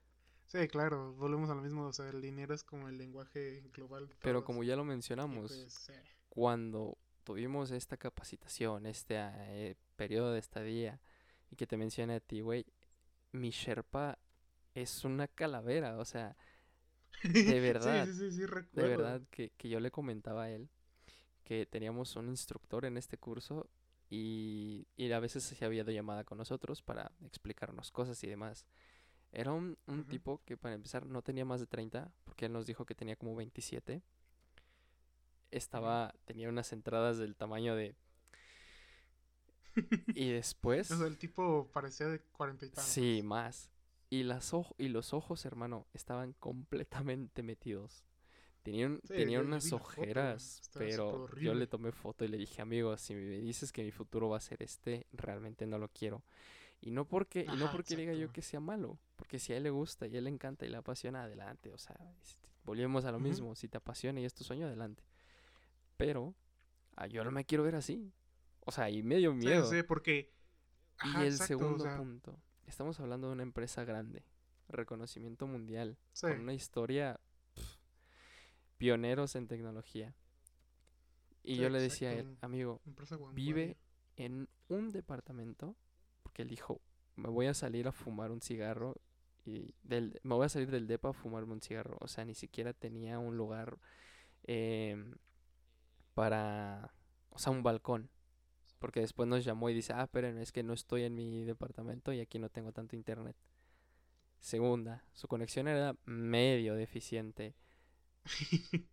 Sí, 0.47 0.67
claro, 0.67 1.13
volvemos 1.15 1.49
a 1.49 1.55
lo 1.55 1.61
mismo, 1.61 1.85
o 1.87 1.93
sea, 1.93 2.09
el 2.09 2.21
dinero 2.21 2.53
es 2.53 2.63
como 2.63 2.89
el 2.89 2.97
lenguaje 2.97 3.61
global. 3.73 4.09
pero 4.21 4.43
como 4.43 4.63
ya 4.63 4.75
lo 4.75 4.83
mencionamos, 4.83 5.67
pues, 5.67 5.89
eh, 5.89 6.03
cuando 6.29 6.97
tuvimos 7.23 7.71
esta 7.71 7.97
capacitación, 7.97 8.85
este 8.85 9.15
eh, 9.17 9.75
periodo 9.95 10.33
de 10.33 10.39
estadía, 10.39 11.01
y 11.51 11.55
que 11.55 11.67
te 11.67 11.77
mencioné 11.77 12.15
a 12.15 12.19
ti, 12.19 12.41
güey, 12.41 12.65
mi 13.33 13.51
Sherpa 13.51 14.19
es 14.75 15.05
una 15.05 15.27
calavera, 15.27 15.97
o 15.97 16.05
sea, 16.05 16.37
de 17.39 17.59
verdad, 17.59 18.03
Sí, 18.03 18.13
sí, 18.13 18.31
sí, 18.31 18.31
sí, 18.31 18.45
de 18.73 18.85
verdad 18.85 19.21
que, 19.31 19.51
que 19.57 19.69
yo 19.69 19.79
le 19.79 19.91
comentaba 19.91 20.43
a 20.43 20.49
él 20.51 20.69
que 21.43 21.65
teníamos 21.65 22.15
un 22.17 22.29
instructor 22.29 22.85
en 22.85 22.97
este 22.97 23.17
curso 23.17 23.69
y, 24.09 24.87
y 24.97 25.11
a 25.11 25.19
veces 25.19 25.43
se 25.43 25.65
había 25.65 25.83
de 25.83 25.93
llamada 25.93 26.23
con 26.23 26.37
nosotros 26.37 26.81
para 26.81 27.11
explicarnos 27.25 27.91
cosas 27.91 28.23
y 28.23 28.27
demás. 28.27 28.65
Era 29.31 29.51
un, 29.53 29.77
un 29.85 30.05
tipo 30.05 30.41
que 30.45 30.57
para 30.57 30.73
empezar 30.75 31.05
no 31.05 31.21
tenía 31.21 31.45
más 31.45 31.59
de 31.59 31.67
30, 31.67 32.11
porque 32.23 32.45
él 32.47 32.53
nos 32.53 32.65
dijo 32.65 32.85
que 32.85 32.95
tenía 32.95 33.15
como 33.15 33.35
27. 33.35 34.01
Estaba, 35.51 36.13
tenía 36.25 36.49
unas 36.49 36.71
entradas 36.73 37.17
del 37.17 37.35
tamaño 37.35 37.75
de... 37.75 37.95
Y 40.15 40.29
después... 40.31 40.91
El 40.91 41.17
tipo 41.17 41.69
parecía 41.73 42.07
de 42.07 42.19
cuarenta 42.19 42.65
y 42.65 42.69
tantos. 42.69 42.85
Sí, 42.85 43.21
más. 43.23 43.69
Y, 44.09 44.23
las 44.23 44.53
ojo- 44.53 44.75
y 44.77 44.89
los 44.89 45.13
ojos, 45.13 45.45
hermano, 45.45 45.87
estaban 45.93 46.33
completamente 46.33 47.43
metidos. 47.43 48.03
Tenían, 48.63 48.99
Sí, 49.03 49.13
yo 49.31 49.39
unas 49.41 49.69
foto, 49.69 49.83
ojeras, 49.83 50.61
pero 50.73 51.33
yo 51.37 51.53
le 51.53 51.65
tomé 51.65 51.91
foto 51.91 52.25
y 52.25 52.27
le 52.27 52.37
dije, 52.37 52.61
amigo, 52.61 52.95
si 52.97 53.15
me 53.15 53.21
dices 53.39 53.71
que 53.71 53.83
mi 53.83 53.91
futuro 53.91 54.29
va 54.29 54.37
a 54.37 54.41
ser 54.41 54.61
este, 54.61 55.07
realmente 55.13 55.65
no 55.65 55.77
lo 55.77 55.87
quiero. 55.89 56.23
Y 56.81 56.91
no 56.91 57.05
porque, 57.05 57.41
y 57.41 57.57
no 57.57 57.71
porque 57.71 57.95
diga 57.95 58.13
yo 58.13 58.31
que 58.31 58.41
sea 58.41 58.59
malo, 58.59 58.99
porque 59.15 59.39
si 59.39 59.53
a 59.53 59.57
él 59.57 59.63
le 59.63 59.69
gusta 59.69 60.07
y 60.07 60.15
a 60.15 60.17
él 60.19 60.25
le 60.25 60.29
encanta 60.29 60.65
y 60.65 60.69
le 60.69 60.77
apasiona, 60.77 61.23
adelante. 61.23 61.71
O 61.71 61.77
sea, 61.77 61.95
este, 62.21 62.49
volvemos 62.63 63.05
a 63.05 63.11
lo 63.11 63.19
mismo, 63.19 63.55
si 63.55 63.67
te 63.67 63.77
apasiona 63.77 64.19
y 64.21 64.25
es 64.25 64.33
tu 64.33 64.43
sueño, 64.43 64.65
adelante. 64.67 65.03
Pero 65.97 66.35
ah, 66.95 67.07
yo 67.07 67.23
no 67.23 67.31
me 67.31 67.45
quiero 67.45 67.63
ver 67.63 67.75
así. 67.75 68.11
O 68.65 68.71
sea, 68.71 68.89
y 68.89 69.03
me 69.03 69.17
dio 69.17 69.31
Sí, 69.31 69.37
miedo. 69.37 69.69
sí, 69.69 69.83
porque... 69.83 70.33
Y 71.03 71.07
Ajá, 71.09 71.21
el 71.25 71.33
exacto, 71.33 71.55
o 71.55 71.59
segundo 71.59 71.83
sea, 71.85 71.97
punto, 71.97 72.39
estamos 72.67 72.99
hablando 72.99 73.27
de 73.27 73.33
una 73.33 73.43
empresa 73.43 73.85
grande, 73.85 74.25
reconocimiento 74.67 75.47
mundial, 75.47 75.97
sí, 76.11 76.27
con 76.27 76.41
una 76.41 76.53
historia 76.53 77.19
pioneros 78.79 79.35
en 79.35 79.47
tecnología. 79.47 80.15
Y 81.43 81.55
Sí, 81.55 81.61
yo 81.61 81.69
le 81.69 81.79
decía 81.79 82.09
a 82.09 82.13
él, 82.13 82.37
amigo, 82.41 82.81
vive 83.33 83.77
en 84.17 84.49
un 84.69 84.89
departamento, 84.89 85.75
porque 86.23 86.41
él 86.41 86.49
dijo, 86.49 86.81
me 87.15 87.29
voy 87.29 87.45
a 87.45 87.53
salir 87.53 87.87
a 87.87 87.91
fumar 87.91 88.31
un 88.31 88.41
cigarro 88.41 88.95
y 89.45 89.75
del, 89.83 90.19
me 90.23 90.35
voy 90.35 90.45
a 90.45 90.49
salir 90.49 90.71
del 90.71 90.87
depa 90.87 91.09
a 91.09 91.13
fumarme 91.13 91.53
un 91.53 91.61
cigarro. 91.61 91.97
O 92.01 92.07
sea, 92.07 92.25
ni 92.25 92.33
siquiera 92.33 92.73
tenía 92.73 93.19
un 93.19 93.37
lugar 93.37 93.77
em, 94.43 95.15
para, 96.13 96.93
o 97.29 97.39
sea, 97.39 97.51
un 97.51 97.63
balcón. 97.63 98.09
Porque 98.79 99.01
después 99.01 99.27
nos 99.27 99.43
llamó 99.43 99.69
y 99.69 99.73
dice, 99.73 99.91
ah, 99.93 100.07
pero 100.09 100.27
es 100.27 100.53
que 100.53 100.63
no 100.63 100.73
estoy 100.73 101.03
en 101.03 101.13
mi 101.13 101.43
departamento 101.43 102.13
y 102.13 102.21
aquí 102.21 102.39
no 102.39 102.49
tengo 102.49 102.71
tanto 102.71 102.95
internet. 102.95 103.35
Segunda, 104.39 105.03
su 105.13 105.27
conexión 105.27 105.67
era 105.67 105.97
medio 106.05 106.75
deficiente. 106.75 107.55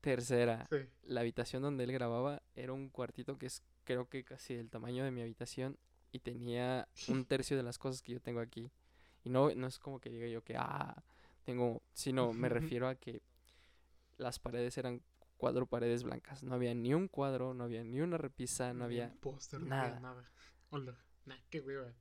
Tercera, 0.00 0.66
Sí, 0.70 0.76
la 1.02 1.20
habitación 1.20 1.62
donde 1.62 1.84
él 1.84 1.92
grababa 1.92 2.42
era 2.54 2.72
un 2.72 2.88
cuartito 2.90 3.38
que 3.38 3.46
es 3.46 3.62
creo 3.84 4.08
que 4.08 4.24
casi 4.24 4.54
del 4.54 4.70
tamaño 4.70 5.04
de 5.04 5.10
mi 5.10 5.20
habitación 5.22 5.78
y 6.12 6.20
tenía 6.20 6.88
un 7.08 7.24
tercio 7.24 7.56
de 7.56 7.62
las 7.62 7.78
cosas 7.78 8.02
que 8.02 8.12
yo 8.12 8.20
tengo 8.20 8.40
aquí. 8.40 8.70
Y 9.24 9.30
no, 9.30 9.52
no 9.54 9.66
es 9.66 9.78
como 9.78 9.98
que 10.00 10.10
diga 10.10 10.28
yo 10.28 10.42
que, 10.44 10.56
ah, 10.56 11.02
tengo, 11.44 11.82
sino 11.92 12.32
me 12.32 12.48
refiero 12.48 12.88
a 12.88 12.94
que 12.94 13.22
las 14.18 14.38
paredes 14.38 14.78
eran 14.78 15.02
cuatro 15.36 15.66
paredes 15.66 16.04
blancas. 16.04 16.42
No 16.42 16.54
había 16.54 16.74
ni 16.74 16.94
un 16.94 17.08
cuadro, 17.08 17.54
no 17.54 17.64
había 17.64 17.82
ni 17.84 18.00
una 18.00 18.18
repisa, 18.18 18.72
no 18.72 18.84
había... 18.84 19.06
un 19.06 19.18
póster, 19.18 19.60
no 19.60 19.66
nada. 19.66 20.00
nada. 20.00 20.30
Hola, 20.70 20.96
nah, 21.24 21.36
qué 21.50 21.60
hueva. 21.60 21.92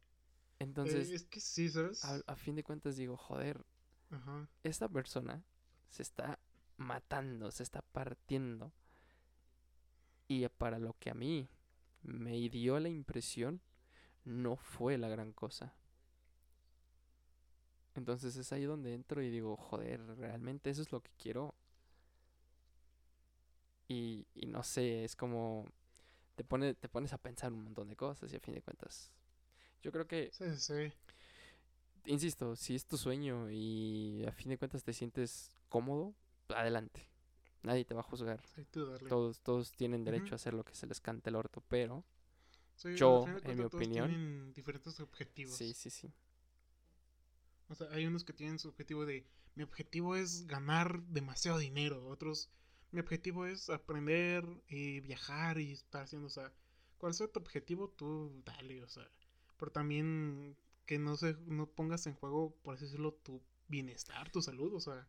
Entonces, 0.60 1.10
Eh, 1.10 1.16
es 1.16 1.24
que 1.26 1.40
sí, 1.40 1.70
¿sabes? 1.70 2.04
a, 2.06 2.22
a 2.28 2.36
fin 2.36 2.56
de 2.56 2.64
cuentas 2.64 2.96
digo, 2.96 3.18
joder, 3.18 3.66
Ajá. 4.10 4.48
esta 4.64 4.88
persona 4.88 5.44
se 5.90 6.02
está 6.04 6.40
matando, 6.78 7.52
se 7.52 7.64
está 7.64 7.82
partiendo. 7.82 8.72
Y 10.28 10.48
para 10.50 10.78
lo 10.80 10.96
que 11.00 11.10
a 11.10 11.16
mí 11.16 11.50
me 12.04 12.34
dio 12.50 12.80
la 12.80 12.90
impresión, 12.90 13.62
no 14.26 14.56
fue 14.58 14.98
la 14.98 15.10
gran 15.10 15.34
cosa. 15.34 15.76
Entonces 17.96 18.36
es 18.38 18.52
ahí 18.54 18.64
donde 18.66 18.94
entro 18.94 19.22
y 19.24 19.30
digo, 19.32 19.56
joder, 19.58 20.06
realmente 20.18 20.70
eso 20.70 20.82
es 20.84 20.92
lo 20.92 21.02
que 21.02 21.12
quiero. 21.18 21.56
Y, 23.88 24.26
y 24.34 24.48
no 24.48 24.64
sé, 24.64 25.04
es 25.04 25.16
como 25.16 25.66
te 26.36 26.44
pone, 26.44 26.76
te 26.76 26.90
pones 26.90 27.14
a 27.14 27.18
pensar 27.20 27.54
un 27.54 27.64
montón 27.66 27.90
de 27.90 27.96
cosas 27.98 28.32
y 28.34 28.38
a 28.38 28.42
fin 28.42 28.56
de 28.56 28.64
cuentas. 28.64 29.12
Yo 29.84 29.92
creo 29.92 30.08
que 30.08 30.34
Sí, 30.38 30.46
sí. 30.58 30.94
insisto, 32.06 32.56
si 32.56 32.76
es 32.76 32.86
tu 32.86 32.98
sueño 32.98 33.50
y 33.52 34.26
a 34.28 34.32
fin 34.32 34.50
de 34.50 34.58
cuentas 34.58 34.84
te 34.84 34.94
sientes 34.94 35.56
cómodo, 35.70 36.14
adelante. 36.50 37.08
Nadie 37.64 37.86
te 37.86 37.94
va 37.94 38.02
a 38.02 38.04
juzgar. 38.04 38.42
Sí, 38.56 38.64
tú 38.66 38.86
darle. 38.86 39.10
Todos, 39.10 39.40
todos 39.42 39.72
tienen 39.72 40.04
derecho 40.04 40.34
a 40.34 40.38
hacer 40.38 40.54
lo 40.54 40.64
que 40.64 40.76
se 40.76 40.86
les 40.88 41.02
cante 41.02 41.30
el 41.30 41.36
orto, 41.36 41.62
pero 41.68 42.04
Sí, 42.76 42.96
yo, 42.96 43.26
en 43.44 43.58
mi 43.58 43.64
todos 43.64 43.76
opinión- 43.76 44.08
tienen 44.10 44.54
diferentes 44.54 45.00
objetivos. 45.00 45.56
sí, 45.56 45.74
sí, 45.74 45.90
sí. 45.90 46.12
O 47.70 47.76
sea, 47.76 47.88
hay 47.92 48.06
unos 48.06 48.24
que 48.24 48.34
tienen 48.34 48.60
su 48.60 48.70
objetivo 48.70 49.06
de 49.06 49.26
mi 49.56 49.64
objetivo 49.64 50.16
es 50.16 50.46
ganar 50.48 51.02
demasiado 51.04 51.58
dinero, 51.58 52.06
otros 52.08 52.50
mi 52.92 53.00
objetivo 53.00 53.46
es 53.46 53.70
aprender 53.70 54.46
y 54.68 55.00
viajar 55.00 55.58
y 55.60 55.72
estar 55.72 56.04
haciendo, 56.04 56.28
o 56.28 56.30
sea, 56.30 56.52
cuál 56.98 57.14
sea 57.14 57.28
tu 57.32 57.40
objetivo, 57.40 57.90
tú 57.90 58.42
dale, 58.46 58.84
o 58.84 58.90
sea, 58.90 59.10
pero 59.58 59.72
también 59.72 60.56
que 60.86 61.00
no 61.00 61.16
se 61.18 61.36
no 61.46 61.68
pongas 61.68 62.06
en 62.06 62.14
juego, 62.14 62.54
por 62.64 62.76
así 62.76 62.86
decirlo, 62.86 63.14
tu 63.14 63.42
bienestar, 63.68 64.30
tu 64.30 64.42
salud, 64.42 64.74
o 64.74 64.80
sea, 64.80 65.08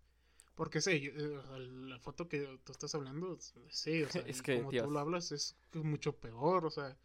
porque 0.56 0.80
sé, 0.80 1.00
yo, 1.00 1.12
eh, 1.12 1.60
la 1.60 2.00
foto 2.00 2.28
que 2.28 2.60
tú 2.64 2.72
estás 2.72 2.94
hablando, 2.94 3.38
sí, 3.70 4.02
o 4.04 4.10
sea, 4.10 4.22
Es 4.26 4.40
y 4.40 4.42
que, 4.42 4.58
como 4.58 4.72
Dios. 4.72 4.86
tú 4.86 4.90
lo 4.92 4.98
hablas 5.00 5.32
es 5.32 5.56
mucho 5.75 6.16
peor, 6.18 6.66
o 6.66 6.70
sea, 6.70 6.98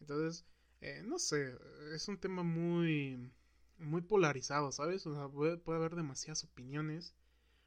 entonces, 0.00 0.46
eh, 0.82 1.02
no 1.04 1.18
sé, 1.18 1.56
es 1.94 2.08
un 2.08 2.18
tema 2.18 2.42
muy 2.42 3.30
muy 3.78 4.02
polarizado, 4.02 4.72
¿sabes? 4.72 5.06
O 5.06 5.14
sea, 5.14 5.28
puede, 5.28 5.56
puede 5.56 5.78
haber 5.78 5.96
demasiadas 5.96 6.44
opiniones. 6.44 7.14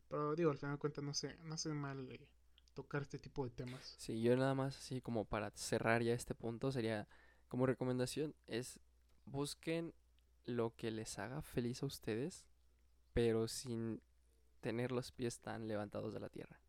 Pero 0.09 0.35
digo, 0.35 0.51
al 0.51 0.57
final 0.57 0.75
de 0.75 0.79
cuentas 0.79 1.03
no 1.03 1.13
sé, 1.13 1.37
no 1.43 1.57
sé 1.57 1.69
mal 1.73 2.11
eh, 2.11 2.27
tocar 2.75 3.01
este 3.01 3.19
tipo 3.19 3.43
de 3.45 3.51
temas. 3.51 3.95
Sí, 3.97 4.21
yo 4.21 4.35
nada 4.37 4.53
más 4.55 4.77
así 4.77 5.01
como 5.01 5.25
para 5.25 5.51
cerrar 5.55 6.03
ya 6.03 6.13
este 6.13 6.35
punto 6.35 6.71
sería 6.71 7.07
como 7.47 7.65
recomendación 7.65 8.35
es 8.47 8.79
busquen 9.25 9.93
lo 10.45 10.75
que 10.75 10.91
les 10.91 11.17
haga 11.19 11.41
feliz 11.41 11.81
a 11.83 11.85
ustedes, 11.85 12.45
pero 13.13 13.47
sin 13.47 14.01
tener 14.63 14.93
los 14.93 15.13
pies 15.13 15.41
tan 15.41 15.67
levantados 15.69 16.15
de 16.15 16.21
la 16.21 16.29
tierra. 16.29 16.59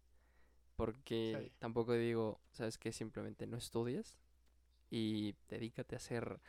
Porque 0.76 1.48
Sí. 1.48 1.52
tampoco 1.58 1.94
digo, 1.94 2.40
sabes 2.52 2.78
que 2.78 2.92
simplemente 2.92 3.46
no 3.46 3.56
estudies 3.58 4.18
y 4.90 5.34
dedícate 5.48 5.96
a 5.96 6.00
ser 6.00 6.40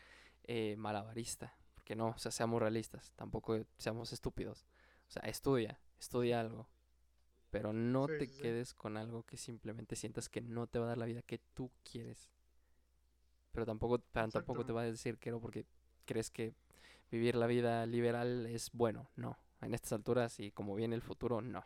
eh, 0.45 0.75
malabarista. 0.77 1.55
Porque 1.75 1.95
no, 1.95 2.09
o 2.09 2.19
sea, 2.19 2.31
seamos 2.31 2.61
realistas, 2.61 3.13
tampoco 3.15 3.59
seamos 3.77 4.13
estúpidos. 4.13 4.65
O 5.09 5.11
sea, 5.11 5.23
estudia, 5.23 5.79
estudia 5.99 6.41
algo. 6.41 6.67
Pero 7.51 7.73
no 7.73 8.07
Sí, 8.07 8.13
te 8.19 8.27
sí, 8.27 8.43
quedes 8.43 8.73
con 8.75 8.97
algo 8.97 9.23
que 9.23 9.37
simplemente 9.37 9.95
sientas 9.95 10.29
que 10.29 10.41
no 10.41 10.67
te 10.67 10.79
va 10.79 10.85
a 10.85 10.89
dar 10.89 10.99
la 10.99 11.05
vida 11.07 11.23
que 11.23 11.39
tú 11.55 11.71
quieres. 11.89 12.29
Pero 13.51 13.65
tampoco, 13.65 13.99
tampoco 13.99 14.65
te 14.65 14.73
va 14.73 14.81
a 14.81 14.85
decir 14.85 15.17
que 15.17 15.31
no 15.31 15.39
porque 15.39 15.65
crees 16.05 16.29
que 16.29 16.53
vivir 17.11 17.35
la 17.35 17.47
vida 17.47 17.85
liberal 17.85 18.45
es 18.47 18.71
bueno. 18.73 19.09
No. 19.15 19.37
En 19.62 19.74
estas 19.74 19.93
alturas 19.93 20.39
y 20.39 20.51
como 20.51 20.75
viene 20.75 20.95
el 20.95 21.01
futuro, 21.01 21.41
no. 21.41 21.65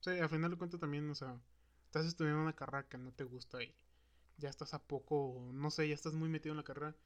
Sí, 0.00 0.10
al 0.10 0.28
final 0.28 0.50
de 0.50 0.56
cuentas 0.56 0.80
también, 0.80 1.08
o 1.10 1.14
sea, 1.14 1.38
estás 1.86 2.06
estudiando 2.06 2.40
una 2.40 2.54
carrera 2.54 2.88
que 2.88 2.98
no 2.98 3.12
te 3.12 3.24
gusta 3.24 3.62
y 3.62 3.74
ya 4.38 4.48
estás 4.48 4.72
a 4.74 4.82
poco, 4.82 5.50
no 5.52 5.70
sé, 5.70 5.88
ya 5.88 5.94
estás 5.94 6.14
muy 6.14 6.28
metido 6.28 6.52
en 6.52 6.58
la 6.58 6.64
carrera, 6.64 6.96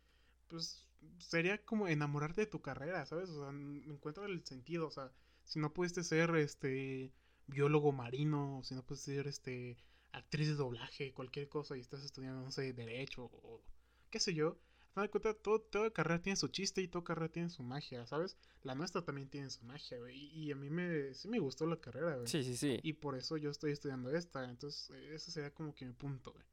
pues 0.49 0.87
sería 1.19 1.65
como 1.65 1.89
enamorarte 1.89 2.43
de 2.43 2.47
tu 2.47 2.61
carrera, 2.63 3.05
¿sabes? 3.07 3.31
O 3.31 3.41
sea, 3.41 3.51
encuentra 3.51 4.27
el 4.27 4.45
sentido, 4.45 4.87
o 4.87 4.91
sea, 4.91 5.11
si 5.45 5.59
no 5.59 5.73
pudiste 5.73 6.05
ser, 6.05 6.35
este, 6.37 7.13
biólogo 7.47 7.93
marino, 7.93 8.61
si 8.63 8.75
no 8.75 8.83
pudiste 8.85 9.15
ser, 9.17 9.27
este, 9.27 9.77
actriz 10.13 10.49
de 10.49 10.55
doblaje, 10.55 11.13
cualquier 11.13 11.49
cosa 11.49 11.77
y 11.77 11.81
estás 11.81 12.05
estudiando, 12.05 12.43
no 12.43 12.53
sé, 12.53 12.73
derecho 12.73 13.25
o 13.25 13.61
qué 14.11 14.21
sé 14.21 14.35
yo, 14.35 14.57
final 14.95 15.07
de 15.07 15.11
cuentas, 15.11 15.37
todo, 15.43 15.61
toda 15.61 15.91
carrera 15.91 16.23
tiene 16.23 16.37
su 16.37 16.49
chiste 16.49 16.81
y 16.81 16.89
toda 16.89 17.05
carrera 17.05 17.29
tiene 17.31 17.51
su 17.51 17.63
magia, 17.63 18.07
¿sabes? 18.07 18.37
La 18.63 18.75
nuestra 18.75 19.03
también 19.03 19.29
tiene 19.29 19.51
su 19.51 19.65
magia, 19.65 19.99
güey, 19.99 20.17
y, 20.17 20.45
y 20.45 20.53
a 20.53 20.57
mí 20.57 20.71
me, 20.71 21.13
sí 21.15 21.29
me 21.29 21.39
gustó 21.39 21.67
la 21.67 21.77
carrera, 21.81 22.15
güey. 22.17 22.27
Sí, 22.27 22.43
sí, 22.45 22.57
sí. 22.57 22.79
Y 22.83 22.95
por 22.95 23.15
eso 23.17 23.37
yo 23.37 23.51
estoy 23.51 23.73
estudiando 23.73 24.11
esta. 24.11 24.49
Entonces, 24.49 24.91
eh, 24.91 25.15
ese 25.15 25.31
sería 25.31 25.53
como 25.53 25.75
que 25.75 25.85
mi 25.85 25.93
punto, 25.93 26.33
güey. 26.33 26.45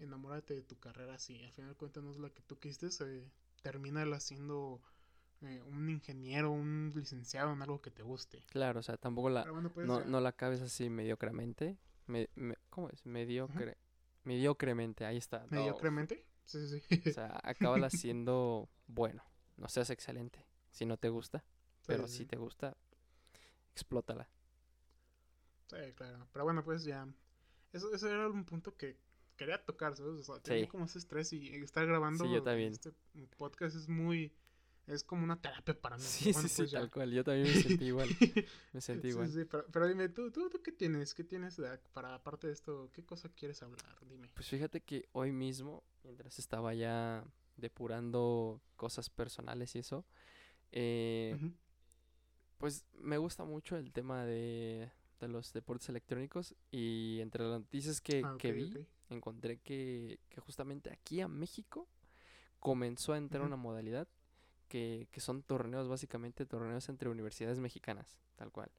Enamórate 0.00 0.54
de 0.54 0.62
tu 0.62 0.78
carrera, 0.78 1.18
sí. 1.18 1.42
Al 1.42 1.52
final 1.52 1.70
de 1.70 1.76
cuentas 1.76 2.02
no 2.02 2.10
es 2.10 2.18
la 2.18 2.30
que 2.30 2.42
tú 2.42 2.58
quisiste. 2.58 2.88
Eh, 3.06 3.30
termina 3.62 4.04
siendo 4.20 4.82
eh, 5.42 5.62
un 5.62 5.88
ingeniero, 5.88 6.50
un 6.50 6.92
licenciado 6.94 7.52
en 7.52 7.62
algo 7.62 7.80
que 7.80 7.90
te 7.90 8.02
guste. 8.02 8.44
Claro, 8.50 8.80
o 8.80 8.82
sea, 8.82 8.96
tampoco 8.96 9.30
la, 9.30 9.50
bueno, 9.50 9.72
pues 9.72 9.86
no, 9.86 10.00
ya. 10.00 10.06
no 10.06 10.20
la 10.20 10.30
acabes 10.30 10.60
así 10.60 10.90
mediocremente. 10.90 11.78
Me, 12.06 12.28
me- 12.34 12.58
¿Cómo 12.70 12.90
es? 12.90 13.06
Mediocre. 13.06 13.78
Mediocremente, 14.24 15.04
ahí 15.06 15.16
está. 15.16 15.46
mediocremente. 15.50 16.26
Sí, 16.44 16.68
sí, 16.68 16.80
sí. 16.80 17.10
O 17.10 17.12
sea, 17.12 17.40
acábala 17.42 17.90
siendo 17.90 18.68
bueno. 18.86 19.24
No 19.56 19.68
seas 19.68 19.90
excelente. 19.90 20.44
Si 20.70 20.84
no 20.84 20.96
te 20.96 21.08
gusta, 21.08 21.44
pero 21.86 22.06
sí, 22.08 22.18
si 22.18 22.26
te 22.26 22.36
gusta, 22.36 22.76
explótala. 23.72 24.28
Sí, 25.68 25.76
claro. 25.94 26.26
Pero 26.32 26.44
bueno, 26.44 26.64
pues 26.64 26.84
ya. 26.84 27.06
Eso, 27.72 27.92
eso 27.92 28.08
era 28.08 28.28
un 28.28 28.44
punto 28.44 28.76
que 28.76 28.98
quería 29.36 29.64
tocar, 29.64 29.96
¿sabes? 29.96 30.14
O 30.14 30.22
sea, 30.22 30.42
tenía 30.42 30.68
como 30.68 30.84
ese 30.84 30.98
estrés 30.98 31.32
y 31.32 31.54
estar 31.56 31.86
grabando 31.86 32.24
yo 32.26 32.42
también. 32.42 32.72
este 32.72 32.92
podcast 33.36 33.76
es 33.76 33.88
muy. 33.88 34.32
Es 34.86 35.02
como 35.02 35.24
una 35.24 35.40
terapia 35.40 35.80
para 35.80 35.96
mí. 35.96 36.02
Sí, 36.02 36.32
bueno, 36.32 36.48
sí, 36.48 36.54
sí, 36.54 36.56
pues 36.58 36.70
ya. 36.72 36.80
tal 36.80 36.90
cual. 36.90 37.10
Yo 37.12 37.24
también 37.24 37.48
me 37.48 37.62
sentí 37.62 37.86
igual. 37.86 38.08
Me 38.74 38.80
sentí 38.80 39.02
Sí, 39.02 39.08
igual. 39.10 39.30
sí, 39.30 39.44
pero, 39.44 39.64
pero 39.72 39.88
dime, 39.88 40.08
¿tú, 40.08 40.30
tú, 40.30 40.50
¿tú 40.50 40.62
qué 40.62 40.72
tienes? 40.72 41.14
¿Qué 41.14 41.24
tienes 41.24 41.56
de- 41.56 41.78
para, 41.94 42.14
aparte 42.14 42.48
de 42.48 42.52
esto? 42.52 42.90
¿Qué 42.92 43.02
cosa 43.04 43.28
quieres 43.30 43.62
hablar? 43.62 43.80
Dime. 44.08 44.28
Pues 44.34 44.48
fíjate 44.48 44.80
que 44.82 45.08
hoy 45.12 45.32
mismo, 45.32 45.82
mientras 46.02 46.38
estaba 46.38 46.74
ya 46.74 47.24
depurando 47.56 48.60
cosas 48.76 49.08
personales 49.10 49.74
y 49.74 49.78
eso, 49.78 50.04
eh, 50.72 51.36
pues 52.58 52.84
me 52.94 53.18
gusta 53.18 53.44
mucho 53.44 53.76
el 53.76 53.92
tema 53.92 54.24
de, 54.24 54.90
de 55.20 55.28
los 55.28 55.52
deportes 55.52 55.88
electrónicos 55.88 56.54
y 56.70 57.20
entre 57.20 57.44
las 57.44 57.60
noticias 57.60 58.00
que, 58.00 58.22
Ah, 58.24 58.36
que 58.38 58.52
vi, 58.52 58.86
encontré 59.10 59.58
que, 59.58 60.18
que 60.28 60.40
justamente 60.40 60.90
aquí 60.90 61.20
a 61.20 61.28
México 61.28 61.86
comenzó 62.60 63.12
a 63.12 63.18
entrar 63.18 63.42
una 63.42 63.56
modalidad 63.56 64.08
que, 64.74 65.08
que 65.12 65.20
son 65.20 65.42
torneos, 65.42 65.88
básicamente 65.88 66.46
torneos 66.46 66.88
entre 66.88 67.08
universidades 67.08 67.60
mexicanas, 67.60 68.18
tal 68.36 68.50
cual. 68.52 68.70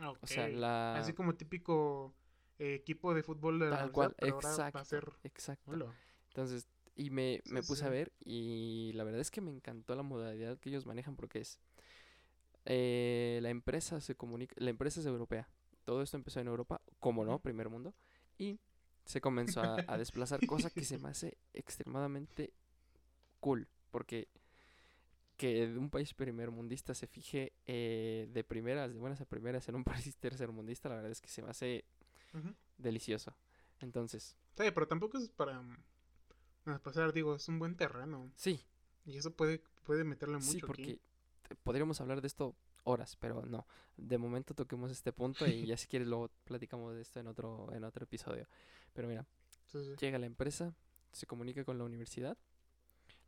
Ah, 0.00 0.14
O 0.22 0.26
sea, 0.26 0.48
la... 0.48 0.68
Así 0.92 1.12
como 1.14 1.34
típico 1.36 2.14
eh, 2.58 2.74
equipo 2.74 3.14
de 3.14 3.22
fútbol 3.22 3.58
de 3.58 3.66
la 3.66 3.72
Tal 3.72 3.90
cual, 3.90 4.10
universidad, 4.10 4.16
pero 4.18 4.36
ahora 4.36 4.66
va 4.74 4.80
a 4.80 4.84
exacto, 4.84 4.84
ser... 4.84 5.12
exacto. 5.24 5.72
Hola. 5.72 5.94
Entonces, 6.28 6.68
y 6.96 7.10
me, 7.10 7.42
me 7.46 7.62
Sí, 7.62 7.62
puse 7.62 7.84
a 7.86 7.90
ver 7.90 8.12
y 8.20 8.92
la 8.94 9.04
verdad 9.04 9.20
es 9.20 9.30
que 9.30 9.40
me 9.40 9.50
encantó 9.50 9.94
la 9.94 10.02
modalidad 10.02 10.58
que 10.58 10.68
ellos 10.70 10.86
manejan 10.86 11.16
porque 11.16 11.40
es 11.40 11.58
eh, 12.64 13.38
la 13.42 13.50
empresa 13.50 14.00
se 14.00 14.14
comunica, 14.14 14.54
la 14.58 14.70
empresa 14.70 15.00
es 15.00 15.06
europea. 15.06 15.48
Todo 15.84 16.02
esto 16.02 16.16
empezó 16.16 16.40
en 16.40 16.46
Europa, 16.48 16.80
como 17.00 17.24
no, 17.24 17.40
primer 17.40 17.68
mundo, 17.68 17.94
y 18.38 18.60
se 19.04 19.20
comenzó 19.20 19.62
a, 19.62 19.82
a 19.86 19.98
desplazar, 19.98 20.44
cosa 20.44 20.70
que 20.70 20.84
se 20.84 20.98
me 20.98 21.08
hace 21.08 21.36
extremadamente 21.54 22.52
cool, 23.40 23.68
porque 23.90 24.28
que 25.42 25.66
de 25.66 25.76
un 25.76 25.90
país 25.90 26.14
primermundista 26.14 26.94
se 26.94 27.08
fije 27.08 27.52
eh, 27.66 28.28
de 28.30 28.44
primeras, 28.44 28.92
de 28.92 28.98
buenas 29.00 29.20
a 29.20 29.24
primeras 29.24 29.68
en 29.68 29.74
un 29.74 29.82
país 30.06 30.16
tercermundista, 30.16 30.88
la 30.88 30.94
verdad 30.94 31.10
es 31.10 31.20
que 31.20 31.28
se 31.28 31.42
me 31.42 31.50
hace 31.50 31.84
delicioso. 32.78 33.34
Entonces, 33.80 34.36
Sí, 34.56 34.64
pero 34.72 34.86
tampoco 34.86 35.18
es 35.18 35.28
para... 35.30 35.60
mm, 35.60 35.76
para 36.62 36.78
pasar, 36.78 37.12
digo, 37.12 37.34
es 37.34 37.48
un 37.48 37.58
buen 37.58 37.74
terreno. 37.76 38.30
sí, 38.36 38.60
Y 39.04 39.16
eso 39.16 39.32
puede, 39.34 39.64
puede 39.82 40.04
meterle 40.04 40.34
mucho 40.36 40.52
Sí, 40.52 40.58
aquí. 40.58 40.66
porque 40.66 41.00
te- 41.48 41.56
podríamos 41.56 42.00
hablar 42.00 42.20
de 42.20 42.28
esto 42.28 42.54
horas, 42.84 43.16
pero 43.16 43.44
no. 43.44 43.66
De 43.96 44.18
momento 44.18 44.54
toquemos 44.54 44.92
este 44.92 45.12
punto 45.12 45.44
y 45.48 45.66
ya 45.66 45.76
si 45.76 45.88
quieres 45.88 46.06
luego 46.06 46.30
platicamos 46.44 46.94
de 46.94 47.02
esto 47.02 47.18
en 47.18 47.26
otro, 47.26 47.68
en 47.74 47.82
otro 47.82 48.04
episodio. 48.04 48.46
Pero 48.92 49.08
mira, 49.08 49.26
Sí, 49.66 49.82
sí. 49.82 49.94
llega 49.98 50.20
la 50.20 50.26
empresa, 50.26 50.72
se 51.10 51.26
comunica 51.26 51.64
con 51.64 51.78
la 51.78 51.84
universidad, 51.84 52.38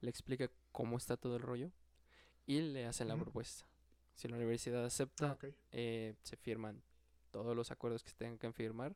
le 0.01 0.11
explica 0.11 0.49
cómo 0.71 0.97
está 0.97 1.17
todo 1.17 1.35
el 1.37 1.43
rollo 1.43 1.73
y 2.47 2.61
le 2.61 2.87
hacen 2.87 3.09
la 3.09 3.17
propuesta. 3.17 3.67
Si 4.15 4.29
la 4.29 4.37
universidad 4.37 4.83
Ah, 4.85 4.87
acepta, 4.87 5.33
ok. 5.33 5.47
eh, 5.73 6.15
se 6.23 6.37
firman 6.37 6.83
todos 7.31 7.57
los 7.57 7.71
acuerdos 7.71 8.03
que 8.05 8.11
se 8.11 8.17
tengan 8.17 8.39
que 8.39 8.53
firmar. 8.53 8.95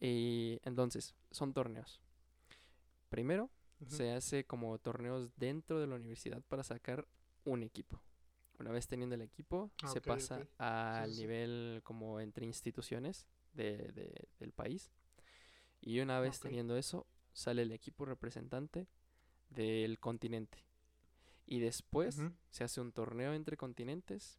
Y 0.00 0.60
entonces, 0.64 1.14
son 1.30 1.52
torneos. 1.54 2.00
Primero, 3.08 3.50
se 3.86 4.12
hace 4.12 4.44
como 4.44 4.78
torneos 4.78 5.30
dentro 5.36 5.80
de 5.80 5.86
la 5.86 5.96
universidad 5.96 6.42
para 6.42 6.62
sacar 6.62 7.06
un 7.44 7.62
equipo. 7.62 8.00
Una 8.58 8.70
vez 8.70 8.86
teniendo 8.86 9.14
el 9.14 9.22
equipo, 9.22 9.70
Ah, 9.82 9.88
se 9.88 10.00
pasa 10.00 10.46
al 10.58 11.08
sí, 11.10 11.14
sí. 11.16 11.20
nivel 11.22 11.80
como 11.84 12.20
entre 12.20 12.46
instituciones 12.46 13.26
de- 13.54 13.90
de- 13.92 14.28
del 14.38 14.52
país. 14.52 14.90
Y 15.80 16.00
una 16.00 16.20
vez 16.20 16.38
teniendo 16.38 16.76
eso, 16.76 17.06
sale 17.32 17.62
el 17.62 17.72
equipo 17.72 18.04
representante 18.04 18.86
del 19.50 19.98
continente. 19.98 20.58
Y 21.46 21.60
después 21.60 22.20
se 22.50 22.64
hace 22.64 22.80
un 22.80 22.92
torneo 22.92 23.32
entre 23.34 23.56
continentes 23.56 24.38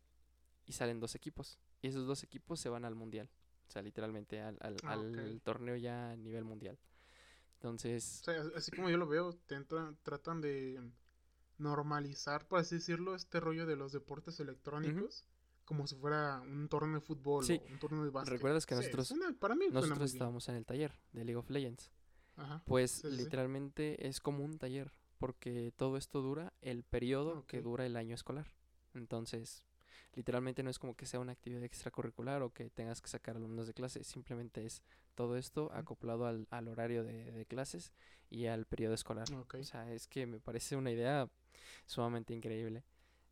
y 0.65 0.73
salen 0.73 0.99
dos 0.99 1.15
equipos. 1.15 1.59
Y 1.81 1.87
esos 1.87 2.07
dos 2.07 2.23
equipos 2.23 2.59
se 2.59 2.69
van 2.69 2.85
al 2.85 2.95
mundial. 2.95 3.29
O 3.67 3.71
sea, 3.71 3.81
literalmente 3.81 4.39
al, 4.41 4.57
al- 4.61 4.77
Ah, 4.83 4.93
al 4.93 5.41
torneo 5.43 5.75
ya 5.75 6.11
a 6.11 6.15
nivel 6.15 6.43
mundial. 6.43 6.77
Entonces, 7.55 8.19
O 8.21 8.25
sea, 8.25 8.41
as- 8.41 8.51
así 8.55 8.71
como 8.71 8.89
yo 8.89 8.97
lo 8.97 9.07
veo, 9.07 9.33
te 9.33 9.57
tratan 10.03 10.41
de 10.41 10.81
normalizar, 11.57 12.47
por 12.47 12.59
así 12.59 12.75
decirlo, 12.75 13.15
este 13.15 13.39
rollo 13.39 13.65
de 13.65 13.75
los 13.75 13.91
deportes 13.91 14.39
electrónicos, 14.39 15.25
como 15.65 15.87
si 15.87 15.95
fuera 15.95 16.41
un 16.41 16.67
torneo 16.67 16.95
de 16.95 17.01
fútbol 17.01 17.45
Sí. 17.45 17.59
o 17.61 17.71
un 17.73 17.79
torneo 17.79 18.03
de 18.03 18.09
básquet. 18.09 18.33
¿Recuerdas 18.33 18.65
que 18.65 18.75
Sí, 18.75 18.79
nosotros- 18.81 19.07
suena- 19.07 19.33
para 19.39 19.55
mí 19.55 19.67
nosotros 19.71 20.11
estábamos 20.11 20.49
en 20.49 20.55
el 20.55 20.65
taller 20.65 20.93
de 21.13 21.23
League 21.25 21.37
of 21.37 21.49
Legends. 21.49 21.91
Ajá. 22.35 22.63
Pues 22.65 22.91
sí. 22.91 23.11
literalmente 23.11 24.07
es 24.07 24.19
como 24.19 24.43
un 24.43 24.57
taller, 24.57 24.91
porque 25.23 25.71
todo 25.77 25.95
esto 25.95 26.21
dura 26.21 26.51
el 26.61 26.83
periodo 26.83 27.45
que 27.47 27.61
dura 27.61 27.85
el 27.85 27.95
año 27.95 28.13
escolar. 28.13 28.51
Entonces, 28.93 29.63
literalmente 30.15 30.63
no 30.63 30.69
es 30.69 30.79
como 30.79 30.97
que 30.97 31.05
sea 31.05 31.21
una 31.21 31.31
actividad 31.31 31.63
extracurricular 31.63 32.41
o 32.41 32.49
que 32.49 32.69
tengas 32.69 33.01
que 33.01 33.07
sacar 33.07 33.37
alumnos 33.37 33.65
de 33.65 33.73
clase, 33.73 34.03
simplemente 34.03 34.65
es 34.65 34.83
todo 35.15 35.37
esto 35.37 35.71
acoplado 35.71 36.25
al, 36.25 36.45
al 36.49 36.67
horario 36.67 37.05
de, 37.05 37.31
de 37.31 37.45
clases 37.45 37.93
y 38.29 38.47
al 38.47 38.65
periodo 38.65 38.95
escolar. 38.95 39.25
O 39.33 39.63
sea, 39.63 39.89
es 39.93 40.07
que 40.07 40.25
me 40.27 40.41
parece 40.41 40.75
una 40.75 40.91
idea 40.91 41.29
sumamente 41.85 42.33
increíble. 42.33 42.83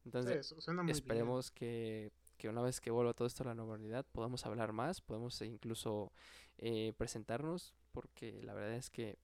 Entonces, 0.06 0.56
suena 0.60 0.84
muy 0.84 0.93
bien. 0.93 0.95
esperemos 0.95 1.51
que, 1.51 2.13
que 2.38 2.47
una 2.47 2.62
vez 2.62 2.80
que 2.80 2.91
vuelva 2.91 3.13
todo 3.13 3.27
esto 3.27 3.43
a 3.43 3.47
la 3.47 3.54
normalidad 3.56 4.06
podamos 4.13 4.45
hablar 4.45 4.71
más, 4.71 5.01
podemos 5.01 5.41
incluso 5.41 6.13
eh, 6.58 6.93
presentarnos, 6.95 7.75
porque 7.91 8.41
la 8.43 8.54
verdad 8.54 8.75
es 8.75 8.89
que 8.89 9.19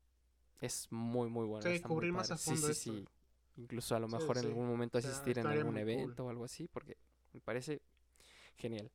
es 0.62 0.88
muy, 0.92 1.30
muy 1.30 1.46
bueno. 1.46 1.64
Sí, 1.64 1.70
está 1.76 1.88
muy 1.88 1.96
cubrir 1.96 2.14
más 2.14 2.32
a 2.32 2.38
fondo 2.38 2.68
Sí, 2.68 2.72
esto. 2.72 2.94
sí, 2.94 3.00
sí. 3.02 3.08
Incluso 3.58 3.96
a 3.96 4.00
lo 4.00 4.08
Sí, 4.08 4.16
mejor 4.16 4.38
en 4.38 4.46
algún 4.46 4.68
momento 4.68 4.98
O 4.98 5.02
sea, 5.02 5.10
asistir 5.12 5.40
en 5.40 5.48
algún 5.48 5.74
cool. 5.74 5.82
evento 5.82 6.26
o 6.26 6.30
algo 6.30 6.46
así, 6.46 6.68
porque 6.68 6.98
me 7.34 7.42
parece 7.42 7.82
genial. 8.58 8.92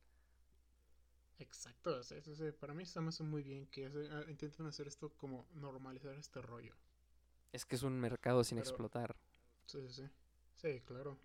Exacto, 1.39 2.01
sí, 2.03 2.21
sí, 2.21 2.35
sí. 2.35 2.51
Para 2.51 2.73
mí 2.73 2.83
está 2.83 3.01
me 3.01 3.09
hace 3.09 3.23
muy 3.23 3.43
bien 3.43 3.67
que 3.67 3.85
hace- 3.87 4.09
ah, 4.11 4.23
intenten 4.29 4.65
hacer 4.65 4.87
esto 4.87 5.09
como 5.17 5.47
normalizar 5.53 6.15
este 6.15 6.41
rollo. 6.41 6.73
Es 7.51 7.65
que 7.65 7.75
es 7.75 7.83
un 7.83 7.99
mercado 7.99 8.43
sin 8.43 8.57
Pero- 8.57 8.69
explotar. 8.69 9.15
Sí, 9.65 9.79
sí, 9.87 9.93
sí. 9.93 10.09
Sí, 10.55 10.81
claro. 10.81 11.17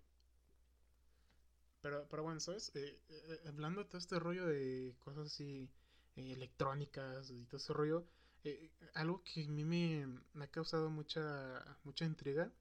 Pero, 1.81 2.07
pero 2.09 2.23
bueno, 2.23 2.39
¿sabes? 2.39 2.71
Eh, 2.75 2.99
eh, 3.09 3.39
hablando 3.47 3.81
de 3.83 3.85
todo 3.89 3.97
este 3.97 4.19
rollo 4.19 4.45
de 4.45 4.95
cosas 4.99 5.27
así 5.27 5.69
eh, 6.17 6.33
electrónicas 6.33 7.31
y 7.31 7.45
todo 7.45 7.57
ese 7.57 7.73
rollo, 7.73 8.05
eh, 8.43 8.69
algo 8.93 9.23
que 9.23 9.45
a 9.45 9.49
mí 9.49 9.63
me, 9.65 10.07
me 10.33 10.45
ha 10.45 10.47
causado 10.51 10.89
mucha, 10.89 11.63
mucha 11.83 12.05
intriga 12.05 12.51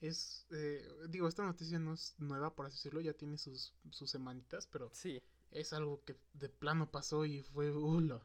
es, 0.00 0.46
eh, 0.50 0.84
digo, 1.08 1.28
esta 1.28 1.44
noticia 1.44 1.78
no 1.78 1.94
es 1.94 2.14
nueva, 2.18 2.54
por 2.54 2.66
así 2.66 2.76
decirlo, 2.76 3.00
ya 3.00 3.12
tiene 3.14 3.38
sus, 3.38 3.72
sus 3.90 4.10
semanitas, 4.10 4.66
pero 4.66 4.90
Sí. 4.92 5.22
es 5.52 5.72
algo 5.72 6.02
que 6.04 6.16
de 6.32 6.48
plano 6.48 6.90
pasó 6.90 7.24
y 7.24 7.42
fue 7.42 7.70
hula. 7.70 8.20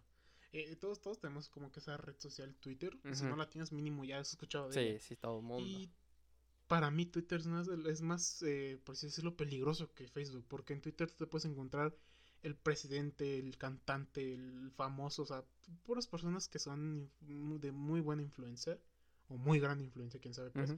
Eh, 0.53 0.75
todos, 0.77 1.01
todos 1.01 1.19
tenemos 1.19 1.49
como 1.49 1.71
que 1.71 1.79
esa 1.79 1.97
red 1.97 2.15
social 2.17 2.55
Twitter. 2.55 2.97
Si 3.13 3.23
no 3.25 3.36
la 3.36 3.49
tienes 3.49 3.71
mínimo 3.71 4.05
ya 4.05 4.19
has 4.19 4.29
escuchado 4.31 4.69
de 4.69 4.73
Sí, 4.73 4.79
ella. 4.79 4.99
sí, 4.99 5.15
todo 5.17 5.38
el 5.39 5.43
mundo. 5.45 5.67
Y 5.67 5.91
para 6.67 6.89
mí 6.89 7.05
Twitter 7.05 7.39
es 7.41 7.47
más, 7.47 7.67
es 7.67 8.01
más 8.01 8.41
eh, 8.43 8.79
por 8.83 8.93
así 8.93 9.05
decirlo, 9.07 9.36
peligroso 9.38 9.93
que 9.93 10.07
Facebook. 10.07 10.45
Porque 10.47 10.73
en 10.73 10.81
Twitter 10.81 11.12
te 11.12 11.27
puedes 11.27 11.45
encontrar 11.45 11.95
el 12.43 12.56
presidente, 12.56 13.39
el 13.39 13.58
cantante, 13.58 14.34
el 14.34 14.71
famoso, 14.76 15.23
o 15.23 15.26
sea, 15.26 15.43
puras 15.84 16.08
personas 16.08 16.47
que 16.47 16.60
son 16.60 17.10
de 17.21 17.71
muy 17.71 18.02
buena 18.02 18.21
influencia. 18.21 18.78
O 19.30 19.38
muy 19.38 19.60
gran 19.60 19.82
influencia, 19.82 20.21
quién 20.21 20.34
sabe, 20.34 20.52
pues. 20.52 20.73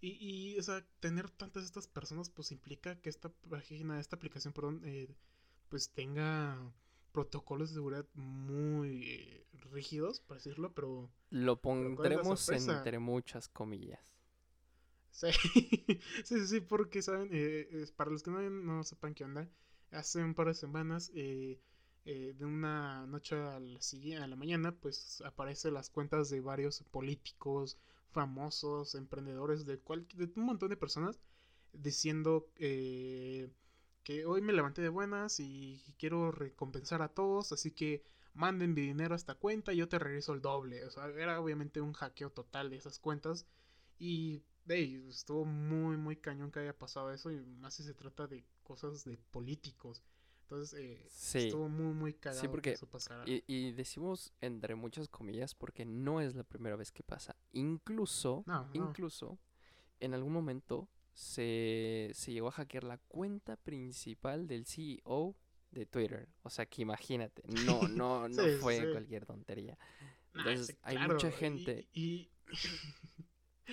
Y, 0.00 0.16
y, 0.18 0.58
o 0.58 0.62
sea, 0.62 0.84
tener 1.00 1.30
tantas 1.30 1.62
de 1.62 1.66
estas 1.66 1.86
personas, 1.86 2.28
pues 2.28 2.50
implica 2.50 3.00
que 3.00 3.08
esta 3.08 3.28
página, 3.48 4.00
esta 4.00 4.16
aplicación, 4.16 4.52
perdón, 4.52 4.82
eh, 4.84 5.14
pues 5.68 5.90
tenga 5.90 6.58
protocolos 7.12 7.70
de 7.70 7.74
seguridad 7.74 8.04
muy 8.14 9.04
eh, 9.08 9.46
rígidos, 9.72 10.20
por 10.20 10.36
decirlo, 10.36 10.74
pero 10.74 11.08
Lo 11.30 11.60
¿cuál 11.60 11.78
es 11.78 11.84
la 11.84 11.94
pondremos 11.94 12.48
entre 12.48 12.98
muchas 12.98 13.48
comillas. 13.48 14.12
sí, 15.10 15.30
sí, 16.24 16.46
sí, 16.48 16.60
porque, 16.60 17.00
¿saben? 17.00 17.28
Eh, 17.30 17.86
para 17.96 18.10
los 18.10 18.24
que 18.24 18.32
no, 18.32 18.40
no 18.50 18.82
sepan 18.82 19.14
qué 19.14 19.24
onda, 19.24 19.48
hace 19.94 20.22
un 20.22 20.34
par 20.34 20.48
de 20.48 20.54
semanas, 20.54 21.10
eh, 21.14 21.58
eh, 22.04 22.34
de 22.38 22.44
una 22.44 23.06
noche 23.06 23.36
a 23.36 23.58
la, 23.60 23.78
a 24.22 24.26
la 24.26 24.36
mañana, 24.36 24.72
pues 24.72 25.22
aparecen 25.22 25.74
las 25.74 25.90
cuentas 25.90 26.30
de 26.30 26.40
varios 26.40 26.82
políticos, 26.90 27.78
famosos, 28.10 28.94
emprendedores, 28.94 29.64
de, 29.66 29.78
cual, 29.78 30.06
de 30.14 30.30
un 30.36 30.44
montón 30.44 30.70
de 30.70 30.76
personas, 30.76 31.18
diciendo 31.72 32.48
eh, 32.56 33.48
que 34.04 34.26
hoy 34.26 34.40
me 34.42 34.52
levanté 34.52 34.82
de 34.82 34.88
buenas 34.90 35.40
y 35.40 35.82
quiero 35.98 36.30
recompensar 36.30 37.02
a 37.02 37.08
todos, 37.08 37.52
así 37.52 37.70
que 37.70 38.04
manden 38.34 38.74
mi 38.74 38.82
dinero 38.82 39.14
a 39.14 39.16
esta 39.16 39.34
cuenta 39.34 39.72
y 39.72 39.78
yo 39.78 39.88
te 39.88 39.98
regreso 39.98 40.34
el 40.34 40.42
doble. 40.42 40.84
O 40.84 40.90
sea, 40.90 41.08
era 41.08 41.40
obviamente 41.40 41.80
un 41.80 41.92
hackeo 41.92 42.30
total 42.30 42.70
de 42.70 42.76
esas 42.76 42.98
cuentas. 42.98 43.46
Y 43.98 44.42
hey, 44.68 45.04
estuvo 45.08 45.44
muy, 45.44 45.96
muy 45.96 46.16
cañón 46.16 46.50
que 46.50 46.60
haya 46.60 46.76
pasado 46.76 47.12
eso. 47.12 47.30
Y 47.30 47.40
más 47.60 47.74
si 47.74 47.82
se 47.82 47.94
trata 47.94 48.26
de 48.26 48.44
cosas 48.62 49.04
de 49.04 49.16
políticos. 49.30 50.02
Entonces, 50.42 50.78
eh, 50.78 51.06
Sí. 51.08 51.38
estuvo 51.46 51.68
muy, 51.68 51.94
muy 51.94 52.14
cagado 52.14 52.42
que 52.42 52.48
porque- 52.48 52.72
eso 52.72 52.86
pasara. 52.86 53.24
Y, 53.26 53.42
y 53.46 53.72
decimos 53.72 54.32
entre 54.40 54.74
muchas 54.74 55.08
comillas 55.08 55.54
porque 55.54 55.84
no 55.86 56.20
es 56.20 56.34
la 56.34 56.44
primera 56.44 56.76
vez 56.76 56.92
que 56.92 57.02
pasa. 57.02 57.34
Incluso, 57.52 58.44
No, 58.46 58.64
no. 58.64 58.70
incluso, 58.74 59.38
en 60.00 60.12
algún 60.14 60.32
momento 60.32 60.88
se, 61.14 62.10
se 62.14 62.32
llegó 62.32 62.48
a 62.48 62.52
hackear 62.52 62.84
la 62.84 62.98
cuenta 62.98 63.56
principal 63.56 64.46
del 64.46 64.66
CEO 64.66 65.34
de 65.70 65.86
Twitter. 65.86 66.28
O 66.42 66.50
sea 66.50 66.66
que 66.66 66.82
imagínate, 66.82 67.42
no, 67.64 67.80
no, 67.88 68.28
no 68.28 68.42
Sí, 68.44 68.50
sí, 68.52 68.56
fue 68.60 68.80
sí. 68.80 68.86
cualquier 68.92 69.24
tontería. 69.24 69.78
Nah, 70.34 70.40
Entonces, 70.40 70.66
sí, 70.66 70.78
hay 70.82 70.96
claro, 70.96 71.14
mucha 71.14 71.28
y- 71.28 71.32
gente, 71.32 71.88
Y, 71.94 72.30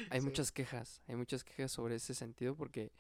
hay 0.10 0.20
Sí. 0.20 0.26
muchas 0.26 0.52
quejas, 0.52 1.02
hay 1.08 1.16
muchas 1.16 1.44
quejas 1.44 1.72
sobre 1.72 1.96
ese 1.96 2.14
sentido 2.14 2.56
porque 2.56 2.92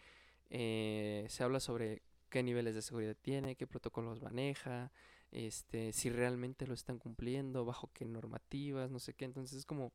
eh, 0.50 1.26
se 1.30 1.44
habla 1.44 1.60
sobre 1.60 2.02
qué 2.30 2.44
niveles 2.44 2.76
de 2.76 2.82
seguridad 2.82 3.16
tiene, 3.22 3.56
qué 3.56 3.68
protocolos 3.68 4.22
maneja, 4.22 4.92
este, 5.32 5.94
si 5.94 6.10
realmente 6.10 6.68
lo 6.68 6.74
están 6.74 6.98
cumpliendo, 7.00 7.66
bajo 7.66 7.90
qué 7.94 8.06
normativas, 8.06 8.90
no 8.92 9.00
sé 9.00 9.14
qué. 9.14 9.26
Entonces 9.26 9.60
es 9.60 9.66
como, 9.66 9.94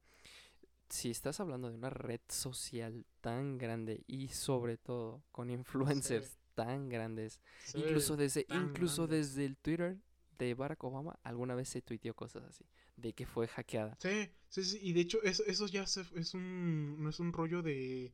si 0.89 1.11
estás 1.11 1.41
hablando 1.41 1.69
de 1.69 1.75
una 1.75 1.91
red 1.91 2.21
social 2.29 3.05
tan 3.21 3.59
grande 3.59 4.05
y 4.07 4.29
sobre 4.29 4.77
todo 4.79 5.23
con 5.33 5.51
influencers 5.51 6.39
tan 6.55 6.89
grandes, 6.89 7.41
sí, 7.65 7.79
incluso 7.81 8.17
desde, 8.17 8.47
incluso 8.51 9.07
desde 9.07 9.45
el 9.45 9.57
Twitter 9.59 9.99
de 10.39 10.55
Barack 10.55 10.83
Obama, 10.85 11.19
alguna 11.23 11.55
vez 11.55 11.69
se 11.69 11.83
tuiteó 11.83 12.15
cosas 12.15 12.45
así, 12.45 12.65
de 12.97 13.13
que 13.15 13.27
fue 13.27 13.49
hackeada. 13.49 13.97
Sí, 14.01 14.31
sí, 14.49 14.65
sí, 14.65 14.79
y 14.83 14.93
de 14.93 15.01
hecho 15.01 15.23
eso, 15.23 15.45
eso 15.47 15.67
ya 15.67 15.87
se- 15.87 16.05
es 16.17 16.35
un, 16.35 17.03
no 17.03 17.11
es 17.11 17.21
un 17.21 17.33
rollo 17.33 17.63
de 17.63 18.13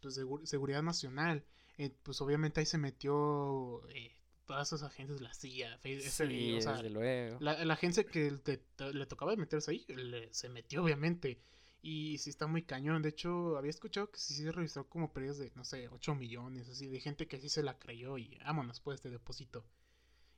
pues, 0.00 0.18
segu- 0.18 0.44
seguridad 0.46 0.82
nacional. 0.82 1.44
Eh, 1.78 1.90
pues 2.02 2.20
obviamente 2.20 2.60
ahí 2.60 2.66
se 2.66 2.78
metió 2.78 3.82
eh, 3.88 4.12
todas 4.46 4.68
esas 4.68 4.82
agencias, 4.84 5.20
la 5.20 5.34
CIA, 5.34 5.74
FBI, 5.76 6.08
Sí, 6.10 6.52
o 6.58 6.60
sea, 6.60 6.74
desde 6.74 6.90
luego. 6.90 7.36
la, 7.40 7.64
la 7.64 7.74
agencia 7.74 8.04
que 8.04 8.30
te- 8.32 8.58
te- 8.58 8.92
le 8.94 9.06
tocaba 9.06 9.34
meterse 9.36 9.70
ahí, 9.72 9.84
le- 9.88 10.32
se 10.32 10.48
metió 10.48 10.82
obviamente. 10.84 11.40
Y 11.82 12.16
sí 12.18 12.30
está 12.30 12.46
muy 12.46 12.62
cañón. 12.62 13.02
De 13.02 13.10
hecho, 13.10 13.58
había 13.58 13.70
escuchado 13.70 14.10
que 14.10 14.18
sí 14.18 14.34
se 14.34 14.50
registró 14.52 14.88
como 14.88 15.12
pérdidas 15.12 15.38
de, 15.38 15.52
no 15.54 15.64
sé, 15.64 15.88
8 15.90 16.14
millones, 16.14 16.68
así, 16.68 16.86
de 16.88 17.00
gente 17.00 17.26
que 17.28 17.38
sí 17.40 17.48
se 17.50 17.62
la 17.62 17.78
creyó 17.78 18.16
y 18.18 18.38
vámonos 18.44 18.80
pues 18.80 19.02
de 19.02 19.10
depósito. 19.10 19.64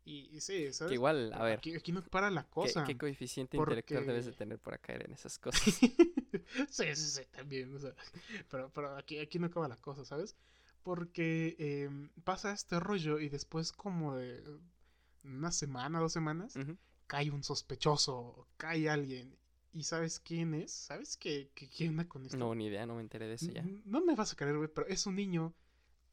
Y, 0.07 0.31
y 0.35 0.41
sí, 0.41 0.73
¿sabes? 0.73 0.91
Que 0.91 0.95
igual, 0.95 1.33
a 1.35 1.43
ver, 1.43 1.59
Aquí, 1.59 1.75
aquí 1.75 1.91
no 1.93 2.01
para 2.01 2.31
la 2.31 2.45
¿qué, 2.45 2.51
cosa. 2.51 2.85
qué 2.85 2.97
coeficiente 2.97 3.57
intelectual 3.57 4.07
debes 4.07 4.25
de 4.25 4.31
porque- 4.31 4.39
tener 4.39 4.59
para 4.61 4.79
caer 4.79 5.05
en 5.07 5.13
esas 5.13 5.37
cosas? 5.41 5.63
sí, 5.65 5.93
sí, 6.71 6.95
sí, 6.95 7.23
también. 7.33 7.75
o 7.75 7.79
sea, 7.81 7.93
pero 8.49 8.71
pero 8.73 8.97
aquí, 8.97 9.19
aquí 9.19 9.39
no 9.41 9.47
acaba 9.49 9.67
la 9.69 9.77
cosa, 9.77 10.05
¿sabes? 10.05 10.37
Porque 10.85 11.57
em, 11.59 12.09
pasa 12.23 12.53
este 12.53 12.79
rollo 12.79 13.19
y 13.19 13.29
después 13.29 13.73
como 13.73 14.15
de 14.15 14.43
una 15.25 15.51
semana, 15.51 15.99
dos 15.99 16.13
semanas, 16.13 16.55
Ujú. 16.55 16.77
cae 17.09 17.31
un 17.33 17.43
sospechoso, 17.43 18.47
cae 18.57 18.89
alguien. 18.89 19.37
¿Y 19.73 19.83
sabes 19.83 20.21
quién 20.21 20.55
es? 20.55 20.71
¿Sabes 20.71 21.17
qué, 21.17 21.51
qué, 21.55 21.69
qué 21.69 21.89
onda 21.89 22.07
con 22.09 22.25
esto? 22.25 22.37
No, 22.39 22.55
ni 22.55 22.67
idea, 22.69 22.87
no 22.87 22.95
me 22.95 23.03
enteré 23.03 23.27
de 23.27 23.35
eso 23.35 23.51
ya. 23.51 23.61
N- 23.61 23.83
No 23.85 24.03
me 24.05 24.15
vas 24.15 24.33
a 24.33 24.37
creer, 24.37 24.57
güey, 24.57 24.71
pero 24.73 24.87
es 24.87 25.05
un 25.07 25.17
niño 25.17 25.53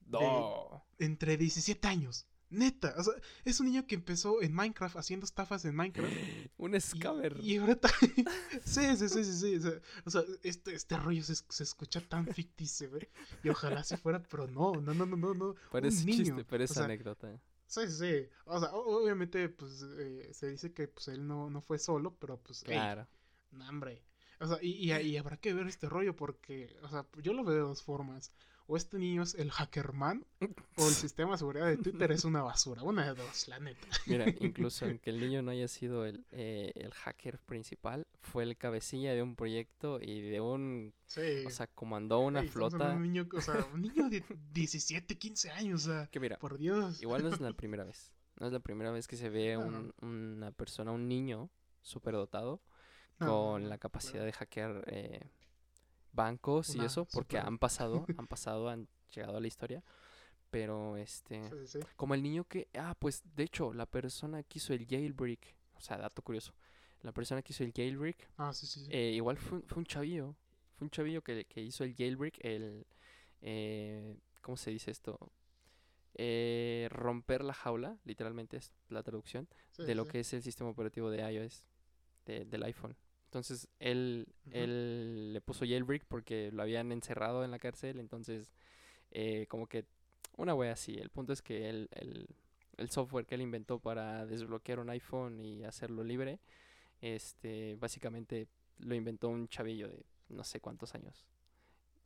No. 0.08 0.84
entre 1.00 1.38
17 1.38 1.88
años. 1.88 2.26
Neta, 2.54 2.94
o 2.98 3.04
sea, 3.04 3.14
es 3.46 3.60
un 3.60 3.68
niño 3.68 3.86
que 3.88 3.96
empezó 3.96 4.42
en 4.42 4.54
Minecraft 4.54 4.98
haciendo 4.98 5.26
estafas 5.26 5.66
en 5.66 5.76
Minecraft. 5.76 6.14
Un 6.58 6.76
Y, 6.76 6.80
scammer. 6.82 7.38
y 7.42 7.58
ahorita. 7.58 7.90
sí, 8.66 8.96
sí, 8.98 9.10
sí, 9.10 9.24
sí, 9.24 9.60
sí. 9.62 9.70
O 10.06 10.10
sea, 10.12 10.24
este, 10.44 10.74
este 10.76 10.98
rollo 10.98 11.24
se, 11.24 11.36
se 11.50 11.64
escucha 11.64 12.02
tan 12.02 12.28
ficticio, 12.28 12.90
güey. 12.90 13.08
Y 13.44 13.50
ojalá 13.50 13.84
si 13.84 13.98
fuera, 13.98 14.22
pero 14.24 14.48
no, 14.48 14.74
no, 14.82 14.94
no, 14.94 15.06
no, 15.06 15.18
no. 15.18 15.34
no. 15.34 15.56
Parece 15.72 16.02
un 16.02 16.06
niño. 16.06 16.24
chiste, 16.24 16.46
pero 16.46 16.64
es 16.64 16.72
o 16.72 16.76
sea, 16.76 16.86
anécdota. 16.86 17.40
Sí, 17.68 17.82
sí, 17.88 17.98
sí. 17.98 18.30
O 18.46 18.60
sea, 18.60 18.70
obviamente, 18.74 19.50
pues 19.50 19.84
eh, 19.98 20.30
se 20.34 20.50
dice 20.52 20.74
que 20.74 20.88
pues 20.88 21.08
él 21.08 21.28
no, 21.28 21.50
no 21.50 21.62
fue 21.62 21.80
solo, 21.80 22.16
pero 22.20 22.38
pues, 22.42 22.64
Claro. 22.64 23.08
no, 23.52 23.68
hombre. 23.68 24.04
O 24.40 24.48
sea, 24.48 24.58
y, 24.62 24.72
y, 24.72 24.94
y 24.94 25.18
habrá 25.18 25.38
que 25.38 25.54
ver 25.54 25.68
este 25.68 25.88
rollo 25.90 26.16
porque, 26.16 26.76
o 26.84 26.90
sea, 26.90 27.08
yo 27.22 27.34
lo 27.34 27.44
veo 27.44 27.56
de 27.56 27.62
dos 27.62 27.82
formas. 27.84 28.32
O 28.66 28.78
este 28.78 28.98
niño 28.98 29.24
es 29.24 29.36
el 29.36 29.52
hackerman, 29.52 30.26
o 30.78 30.88
el 30.88 30.94
sistema 31.12 31.34
de 31.34 31.38
seguridad 31.38 31.68
de 31.68 31.78
Twitter 31.78 32.12
es 32.14 32.24
una 32.24 32.42
basura. 32.44 32.82
Una 32.84 33.06
de 33.14 33.22
dos, 33.22 33.48
la 33.50 33.60
neta. 33.60 33.88
Mira, 34.08 34.26
incluso 34.40 34.86
aunque 34.86 35.10
el 35.10 35.20
niño 35.20 35.42
no 35.42 35.52
haya 35.52 35.68
sido 35.68 36.06
el, 36.06 36.26
eh, 36.32 36.72
el 36.76 36.94
hacker 36.94 37.40
principal, 37.40 38.08
fue 38.22 38.44
el 38.44 38.56
cabecilla 38.58 39.14
de 39.14 39.22
un 39.22 39.36
proyecto 39.36 40.00
y 40.02 40.22
de 40.22 40.40
un... 40.40 40.94
Sí. 41.08 41.46
O 41.46 41.50
sea, 41.50 41.68
comandó 41.68 42.22
una 42.22 42.42
flota 42.44 42.92
Un 42.94 43.04
niño, 43.04 43.28
o 43.36 43.42
sea, 43.42 43.68
un 43.74 43.82
niño 43.82 44.10
de 44.10 44.24
17, 44.54 45.18
15 45.18 45.52
años, 45.52 45.86
o 45.88 45.92
sea, 45.92 46.08
que 46.08 46.20
mira, 46.22 46.38
por 46.40 46.58
Dios. 46.58 47.02
igual 47.02 47.22
no 47.24 47.30
es 47.30 47.42
la 47.42 47.52
primera 47.54 47.84
vez. 47.84 48.14
No 48.40 48.48
es 48.48 48.54
la 48.54 48.60
primera 48.62 48.92
vez 48.92 49.08
que 49.08 49.18
se 49.18 49.30
ve 49.30 49.56
No. 49.56 49.68
un- 49.68 49.94
una 50.02 50.52
persona, 50.52 50.92
un 50.92 51.08
niño 51.08 51.50
superdotado 51.82 52.62
No, 53.20 53.28
con 53.28 53.70
la 53.70 53.78
capacidad 53.78 54.24
de 54.26 54.32
hackear 54.32 54.84
eh, 54.88 55.30
bancos 56.14 56.76
y 56.76 56.84
eso, 56.86 57.06
porque 57.06 57.38
super- 57.38 57.48
han 57.48 57.58
pasado, 57.60 58.06
han 58.18 58.28
pasado, 58.28 58.70
han 58.70 58.88
llegado 59.14 59.38
a 59.38 59.42
la 59.42 59.48
historia. 59.48 59.84
Pero 60.52 60.98
este, 60.98 61.44
Sí, 61.50 61.56
sí, 61.66 61.80
sí. 61.82 61.88
como 61.96 62.14
el 62.14 62.22
niño 62.22 62.44
que, 62.46 62.68
ah, 62.76 62.96
pues 63.00 63.24
de 63.36 63.44
hecho, 63.44 63.74
la 63.74 63.86
persona 63.88 64.44
que 64.44 64.60
hizo 64.60 64.74
el 64.74 64.86
jailbreak, 64.88 65.56
o 65.76 65.82
sea, 65.82 65.98
dato 65.98 66.22
curioso, 66.22 66.54
la 67.02 67.12
persona 67.12 67.42
que 67.42 67.54
hizo 67.54 67.64
el 67.64 67.74
jailbreak, 67.74 68.30
Ah, 68.38 68.52
eh, 68.90 69.12
igual 69.16 69.38
fue, 69.38 69.58
un- 69.58 69.64
fue 69.64 69.80
un 69.80 69.86
chavillo, 69.86 70.36
fue 70.78 70.86
un 70.86 70.92
chavillo 70.92 71.24
que, 71.24 71.46
que 71.46 71.62
hizo 71.62 71.84
el 71.84 71.96
jailbreak, 71.96 72.38
el, 72.46 72.86
eh, 73.42 74.16
¿cómo 74.42 74.56
se 74.56 74.70
dice 74.70 74.92
esto? 74.92 75.18
Eh, 76.16 76.88
romper 76.92 77.44
la 77.44 77.54
jaula, 77.56 77.98
literalmente 78.06 78.58
es 78.58 78.72
la 78.90 79.02
traducción, 79.02 79.48
de 79.80 79.96
lo 79.96 80.06
que 80.08 80.20
es 80.20 80.32
el 80.34 80.44
sistema 80.44 80.70
operativo 80.70 81.10
de 81.10 81.32
iOS, 81.34 81.66
de- 82.28 82.46
del 82.46 82.64
iPhone. 82.64 82.96
Entonces, 83.34 83.68
él, 83.80 84.28
él 84.52 85.34
le 85.34 85.42
puso 85.42 85.66
jailbreak 85.66 86.06
porque 86.06 86.52
lo 86.52 86.62
habían 86.62 86.92
encerrado 86.92 87.44
en 87.44 87.50
la 87.50 87.58
cárcel, 87.58 88.00
entonces, 88.00 88.52
eh, 89.10 89.48
como 89.48 89.66
que 89.66 89.88
una 90.38 90.54
wea 90.54 90.74
así. 90.74 91.00
El 91.00 91.10
punto 91.10 91.34
es 91.34 91.42
que 91.42 91.68
él, 91.68 91.90
él 91.94 92.28
el 92.78 92.92
software 92.92 93.26
que 93.26 93.34
él 93.34 93.42
inventó 93.42 93.80
para 93.80 94.28
desbloquear 94.28 94.78
un 94.78 94.92
iPhone 94.92 95.40
y 95.40 95.64
hacerlo 95.64 96.04
libre, 96.04 96.42
este, 97.02 97.76
básicamente 97.78 98.50
lo 98.78 98.94
inventó 98.94 99.30
un 99.30 99.48
chavillo 99.48 99.88
de 99.88 100.06
no 100.30 100.44
sé 100.44 100.60
cuántos 100.60 100.94
años. 100.94 101.26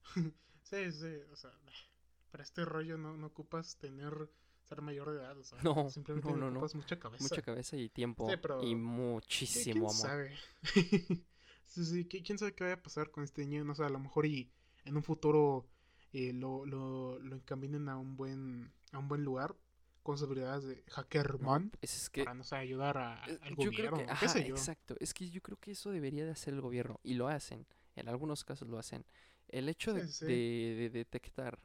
sí, 0.63 0.91
sí, 0.93 1.13
o 1.29 1.35
sea, 1.35 1.51
para 2.31 2.41
este 2.41 2.63
rollo 2.63 2.97
no, 2.97 3.17
no 3.17 3.27
ocupas 3.27 3.75
tener 3.75 4.29
ser 4.67 4.81
mayor 4.81 5.11
de 5.11 5.17
edad, 5.17 5.37
o 5.37 5.43
sea, 5.43 5.59
No, 5.63 5.89
simplemente 5.89 6.29
no, 6.31 6.37
no, 6.37 6.51
no. 6.51 6.67
mucha 6.73 6.99
cabeza. 6.99 7.23
Mucha 7.23 7.41
cabeza 7.41 7.77
y 7.77 7.89
tiempo 7.89 8.29
Sí, 8.29 8.35
pero- 8.41 8.63
y 8.63 8.75
muchísimo 8.75 9.63
¿quién 9.73 9.77
amor. 9.85 9.91
sabe? 9.95 10.35
sí, 11.65 11.85
sí, 11.85 12.05
¿qui- 12.07 12.23
quién 12.25 12.37
sabe 12.37 12.53
qué 12.53 12.63
vaya 12.63 12.75
a 12.75 12.81
pasar 12.83 13.11
con 13.11 13.23
este 13.23 13.45
niño, 13.45 13.63
no 13.63 13.75
sé, 13.75 13.83
a 13.83 13.89
lo 13.89 13.99
mejor 13.99 14.25
y 14.25 14.49
en 14.85 14.95
un 14.97 15.03
futuro 15.03 15.67
eh, 16.13 16.33
lo, 16.33 16.65
lo, 16.65 17.19
lo 17.19 17.35
encaminen 17.35 17.89
a 17.89 17.97
un 17.97 18.15
buen 18.15 18.71
a 18.93 18.99
un 18.99 19.07
buen 19.09 19.23
lugar 19.23 19.55
con 20.03 20.17
sus 20.17 20.25
habilidades 20.27 20.63
de 20.63 20.83
hackerman 20.89 21.71
Es, 21.81 21.95
es 21.97 22.09
que 22.09 22.23
para, 22.23 22.33
no 22.33 22.43
sé, 22.45 22.55
ayudar 22.55 22.97
a, 22.97 23.23
Eh, 23.27 23.37
al 23.41 23.55
gobierno, 23.55 23.97
que, 23.97 24.05
qué 24.05 24.11
ajá, 24.11 24.27
sé 24.29 24.47
yo. 24.47 24.55
exacto. 24.55 24.95
Es 25.01 25.13
que 25.13 25.29
yo 25.29 25.41
creo 25.41 25.57
que 25.57 25.71
eso 25.71 25.91
debería 25.91 26.23
de 26.25 26.31
hacer 26.31 26.53
el 26.53 26.61
gobierno 26.61 26.99
y 27.03 27.15
lo 27.15 27.27
hacen. 27.27 27.67
En 27.95 28.07
algunos 28.07 28.45
casos 28.45 28.69
lo 28.69 28.77
hacen. 28.79 29.05
El 29.49 29.67
hecho 29.67 29.93
de, 29.93 30.07
Sí, 30.07 30.13
sí. 30.13 30.25
de- 30.25 30.75
de 30.77 30.89
detectar 30.91 31.59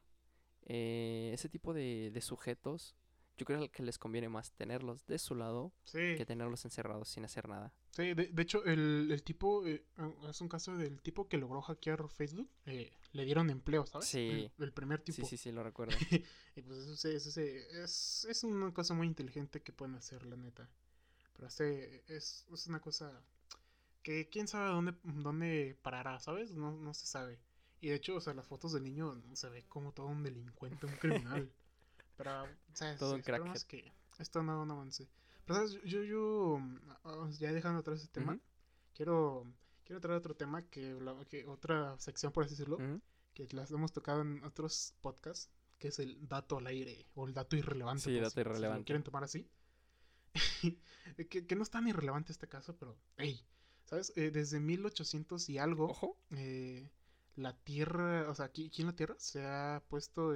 eh, 0.65 1.31
ese 1.33 1.49
tipo 1.49 1.73
de, 1.73 2.11
de 2.13 2.21
sujetos, 2.21 2.95
yo 3.37 3.45
creo 3.45 3.71
que 3.71 3.81
les 3.83 3.97
conviene 3.97 4.29
más 4.29 4.51
tenerlos 4.53 5.05
de 5.07 5.17
su 5.17 5.33
lado 5.35 5.73
Sí, 5.85 6.15
que 6.17 6.25
tenerlos 6.25 6.65
encerrados 6.65 7.09
sin 7.09 7.25
hacer 7.25 7.47
nada. 7.49 7.73
sí, 7.91 8.13
de, 8.13 8.27
de 8.27 8.41
hecho, 8.43 8.63
el, 8.65 9.09
el 9.11 9.23
tipo, 9.23 9.65
eh, 9.65 9.85
es 10.29 10.39
un 10.41 10.49
caso 10.49 10.77
del 10.77 11.01
tipo 11.01 11.27
que 11.27 11.37
logró 11.37 11.61
hackear 11.61 12.07
Facebook, 12.09 12.49
eh, 12.67 12.91
le 13.11 13.25
dieron 13.25 13.49
empleo, 13.49 13.85
¿sabes? 13.87 14.07
Sí. 14.07 14.51
El, 14.59 14.63
el 14.65 14.71
primer 14.73 15.01
tipo. 15.01 15.15
Sí, 15.15 15.25
sí, 15.25 15.37
sí, 15.37 15.51
lo 15.51 15.63
recuerdo. 15.63 15.95
Y 16.55 16.61
pues 16.61 16.77
eso, 16.79 16.95
sí, 16.95 17.07
eso 17.09 17.31
sí, 17.31 17.41
es, 17.71 18.25
es 18.29 18.43
una 18.43 18.71
cosa 18.71 18.93
muy 18.93 19.07
inteligente 19.07 19.63
que 19.63 19.73
pueden 19.73 19.95
hacer, 19.95 20.23
la 20.27 20.35
neta. 20.35 20.69
Pero 21.33 21.47
este 21.47 22.03
es, 22.15 22.45
es 22.53 22.67
una 22.67 22.79
cosa 22.79 23.23
que 24.03 24.29
quién 24.29 24.47
sabe 24.47 24.69
dónde, 24.69 24.93
dónde 25.03 25.75
parará, 25.81 26.19
¿sabes? 26.19 26.51
No, 26.51 26.71
no 26.77 26.93
se 26.93 27.07
sabe. 27.07 27.39
Y 27.83 27.89
de 27.89 27.95
hecho, 27.95 28.15
o 28.15 28.21
sea, 28.21 28.33
las 28.33 28.47
fotos 28.47 28.71
del 28.71 28.85
niño 28.85 29.21
se 29.33 29.49
ve 29.49 29.65
como 29.67 29.91
todo 29.91 30.07
un 30.07 30.23
delincuente, 30.23 30.85
un 30.85 30.93
criminal. 30.93 31.51
Pero, 32.17 32.47
¿sabes? 32.71 32.97
Todo 32.97 33.15
un 33.15 33.19
Esperemos 33.19 33.65
que 33.65 33.91
esto 34.19 34.41
no, 34.41 34.61
avance. 34.61 35.09
Pero, 35.45 35.55
¿sabes? 35.55 35.73
Yo, 35.83 36.01
yo, 36.01 36.59
ah, 37.03 37.29
ya 37.37 37.51
dejando 37.51 37.79
atrás 37.79 37.99
ese 37.99 38.07
tema, 38.07 38.39
quiero, 38.93 39.45
quiero 39.83 39.99
traer 39.99 40.17
otro 40.19 40.33
tema, 40.33 40.61
que, 40.69 40.97
que 41.29 41.45
otra 41.45 41.99
sección, 41.99 42.31
por 42.31 42.45
así 42.45 42.51
decirlo, 42.53 42.77
que 43.33 43.49
las 43.51 43.69
hemos 43.71 43.91
tocado 43.91 44.21
en 44.21 44.41
otros 44.45 44.95
podcasts, 45.01 45.49
que 45.77 45.89
es 45.89 45.99
el 45.99 46.25
dato 46.29 46.59
al 46.59 46.67
aire 46.67 47.05
o 47.15 47.27
el 47.27 47.33
dato 47.33 47.57
irrelevante. 47.57 48.03
Sí, 48.03 48.13
por 48.13 48.21
dato 48.23 48.29
si- 48.29 48.35
si 48.35 48.43
lo 48.45 48.49
irrelevante. 48.51 48.85
quieren 48.85 49.03
tomar 49.03 49.25
así. 49.25 49.49
que, 51.29 51.45
que 51.45 51.55
no 51.57 51.63
es 51.63 51.69
tan 51.69 51.85
irrelevante 51.87 52.31
este 52.31 52.47
caso, 52.47 52.77
pero, 52.77 52.97
hey, 53.17 53.45
¿sabes? 53.83 54.13
Eh, 54.15 54.31
desde 54.31 54.61
1800 54.61 55.49
y 55.49 55.57
algo, 55.57 55.89
Ojo. 55.89 56.17
eh, 56.31 56.89
la 57.35 57.53
Tierra, 57.63 58.29
o 58.29 58.35
sea, 58.35 58.45
aquí, 58.45 58.67
aquí 58.67 58.81
en 58.81 58.87
la 58.87 58.95
Tierra 58.95 59.15
se 59.17 59.45
ha 59.45 59.83
puesto, 59.89 60.35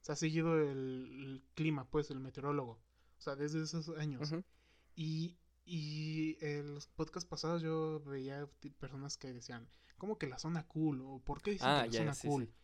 se 0.00 0.12
ha 0.12 0.16
seguido 0.16 0.58
el, 0.60 0.70
el 1.22 1.44
clima, 1.54 1.88
pues, 1.90 2.10
el 2.10 2.20
meteorólogo. 2.20 2.72
O 3.18 3.20
sea, 3.22 3.36
desde 3.36 3.62
esos 3.62 3.88
años. 3.98 4.32
Y, 4.94 5.38
y 5.64 6.36
en 6.44 6.74
los 6.74 6.86
podcasts 6.88 7.28
pasados 7.28 7.62
yo 7.62 8.00
veía 8.00 8.48
personas 8.78 9.16
que 9.18 9.32
decían, 9.32 9.68
¿cómo 9.98 10.18
que 10.18 10.26
la 10.26 10.38
zona 10.38 10.66
cool? 10.66 11.00
¿O 11.02 11.20
por 11.20 11.42
qué 11.42 11.52
dicen 11.52 11.68
Ah, 11.68 11.82
que 11.82 11.88
la 11.88 11.92
ya, 11.92 11.98
zona 12.00 12.14
sí, 12.14 12.28
cool? 12.28 12.46
sí. 12.46 12.54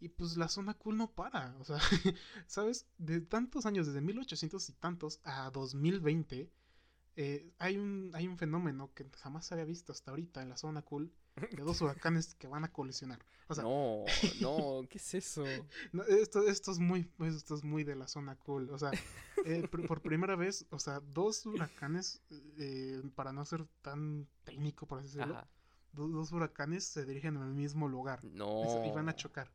Y 0.00 0.08
pues 0.08 0.36
la 0.36 0.48
zona 0.48 0.74
cool 0.74 0.96
no 0.96 1.12
para, 1.12 1.54
o 1.58 1.64
sea, 1.64 1.78
¿sabes? 2.46 2.86
De 2.98 3.20
tantos 3.20 3.66
años, 3.66 3.86
desde 3.86 4.00
1800 4.00 4.68
y 4.70 4.72
tantos 4.74 5.20
a 5.24 5.50
2020, 5.50 6.50
eh, 7.16 7.52
hay, 7.58 7.76
un, 7.76 8.10
hay 8.14 8.26
un 8.26 8.38
fenómeno 8.38 8.92
que 8.94 9.08
jamás 9.18 9.46
se 9.46 9.54
había 9.54 9.66
visto 9.66 9.92
hasta 9.92 10.10
ahorita 10.10 10.42
en 10.42 10.48
la 10.48 10.56
zona 10.56 10.82
cool 10.82 11.12
de 11.36 11.62
dos 11.62 11.80
huracanes 11.80 12.34
que 12.34 12.46
van 12.46 12.64
a 12.64 12.72
colisionar. 12.72 13.18
O 13.48 13.54
sea, 13.54 13.64
no, 13.64 14.04
no, 14.40 14.86
¿qué 14.88 14.98
es 14.98 15.14
eso? 15.14 15.44
no, 15.92 16.04
esto, 16.04 16.46
esto 16.46 16.70
es 16.70 16.78
muy, 16.78 17.10
esto 17.20 17.54
es 17.54 17.64
muy 17.64 17.82
de 17.82 17.96
la 17.96 18.06
zona 18.06 18.36
cool. 18.36 18.70
O 18.70 18.78
sea, 18.78 18.90
eh, 19.44 19.66
por 19.68 20.00
primera 20.02 20.36
vez, 20.36 20.66
o 20.70 20.78
sea, 20.78 21.00
dos 21.00 21.44
huracanes, 21.46 22.22
eh, 22.58 23.02
para 23.14 23.32
no 23.32 23.44
ser 23.44 23.66
tan 23.82 24.28
técnico, 24.44 24.86
por 24.86 25.00
así 25.00 25.08
decirlo, 25.08 25.34
Ajá. 25.36 25.48
dos 25.92 26.30
huracanes 26.30 26.84
se 26.84 27.04
dirigen 27.04 27.36
al 27.38 27.52
mismo 27.52 27.88
lugar 27.88 28.22
No. 28.24 28.62
y, 28.84 28.90
van 28.92 29.08
a 29.08 29.16
chocar. 29.16 29.50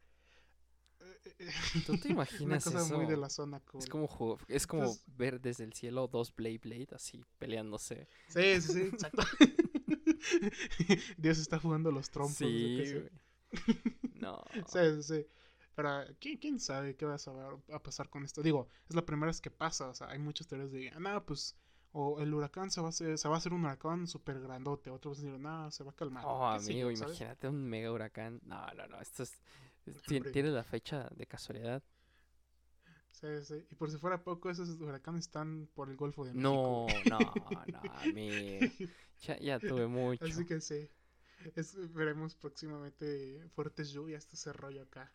¿Tú 1.86 1.98
te 1.98 2.08
Una 2.10 2.14
imaginas 2.14 2.64
cosa 2.64 2.82
eso? 2.82 2.98
muy 2.98 3.06
de 3.06 3.18
la 3.18 3.30
zona 3.30 3.60
cool. 3.62 3.82
Es 3.82 3.90
como, 3.90 4.38
es 4.48 4.68
como 4.68 4.96
ver 5.16 5.40
desde 5.40 5.64
el 5.64 5.74
cielo 5.74 6.08
dos 6.08 6.36
Blade 6.36 6.60
Blade 6.60 6.88
así 6.92 7.24
peleándose. 7.38 8.08
Sí, 8.28 8.62
sí, 8.62 8.74
sí, 8.74 8.82
exacto. 8.82 9.22
Dios 11.18 11.38
está 11.38 11.60
jugando 11.60 11.92
los 11.92 12.10
trompos. 12.10 12.38
Sí, 12.38 12.94
güey. 12.94 13.10
No. 14.16 14.44
Sí, 14.68 14.80
sí, 14.96 15.04
sí. 15.04 15.28
Pero 15.76 15.90
¿quién, 16.20 16.38
quién 16.38 16.60
sabe 16.60 16.96
qué 16.96 17.06
va 17.06 17.16
a, 17.16 17.80
pasar 17.84 18.10
con 18.10 18.24
esto? 18.24 18.42
Digo, 18.42 18.70
es 18.90 18.96
la 18.96 19.06
primera 19.06 19.28
vez 19.28 19.42
que 19.42 19.52
pasa. 19.52 19.90
O 19.90 19.94
sea, 19.94 20.10
hay 20.10 20.20
muchas 20.20 20.48
teorías 20.48 20.72
de, 20.72 20.90
ah, 20.90 21.00
no, 21.00 21.26
pues, 21.26 21.56
o 21.92 22.20
el 22.22 22.34
huracán 22.34 22.72
se 22.72 22.82
va 22.82 22.88
a 22.88 22.90
hacer, 22.90 23.18
se 23.18 23.28
va 23.28 23.36
a 23.36 23.38
hacer 23.38 23.54
un 23.54 23.66
huracán 23.66 24.08
súper 24.08 24.40
grandote. 24.40 24.90
Otros 24.90 25.22
dicen, 25.22 25.42
no, 25.42 25.70
se 25.72 25.84
va 25.84 25.92
a 25.92 25.96
calmar. 25.96 26.24
Oh, 26.26 26.48
amigo, 26.48 26.90
imagínate 26.90 27.48
un 27.50 27.64
mega 27.66 27.92
huracán. 27.92 28.40
No, 28.46 28.66
no, 28.74 28.88
no, 28.88 29.02
esto 29.02 29.24
es... 29.24 29.34
¿Tiene 30.34 30.50
la 30.50 30.64
fecha 30.64 31.10
de 31.16 31.28
casualidad? 31.28 31.84
Sí, 33.20 33.28
sí. 33.44 33.66
Y 33.72 33.76
por 33.76 33.90
si 33.90 33.98
fuera 33.98 34.24
poco, 34.24 34.50
esos 34.50 34.70
huracanes 34.82 35.26
están 35.26 35.68
por 35.74 35.90
el 35.90 35.96
Golfo 35.96 36.26
de 36.26 36.34
México. 36.34 36.76
No, 36.82 37.02
no, 37.06 37.20
no, 37.72 37.80
amigo. 38.02 38.70
Ya, 39.22 39.38
ya 39.40 39.60
tuve 39.60 39.88
mucho. 39.88 40.26
Así 40.26 40.46
que 40.46 40.62
sí. 40.62 40.90
Es- 41.56 41.94
veremos 41.94 42.36
próximamente 42.36 43.48
fuertes 43.56 43.92
lluvias, 43.92 44.26
todo 44.26 44.36
ese 44.36 44.54
rollo 44.54 44.84
acá. 44.84 45.12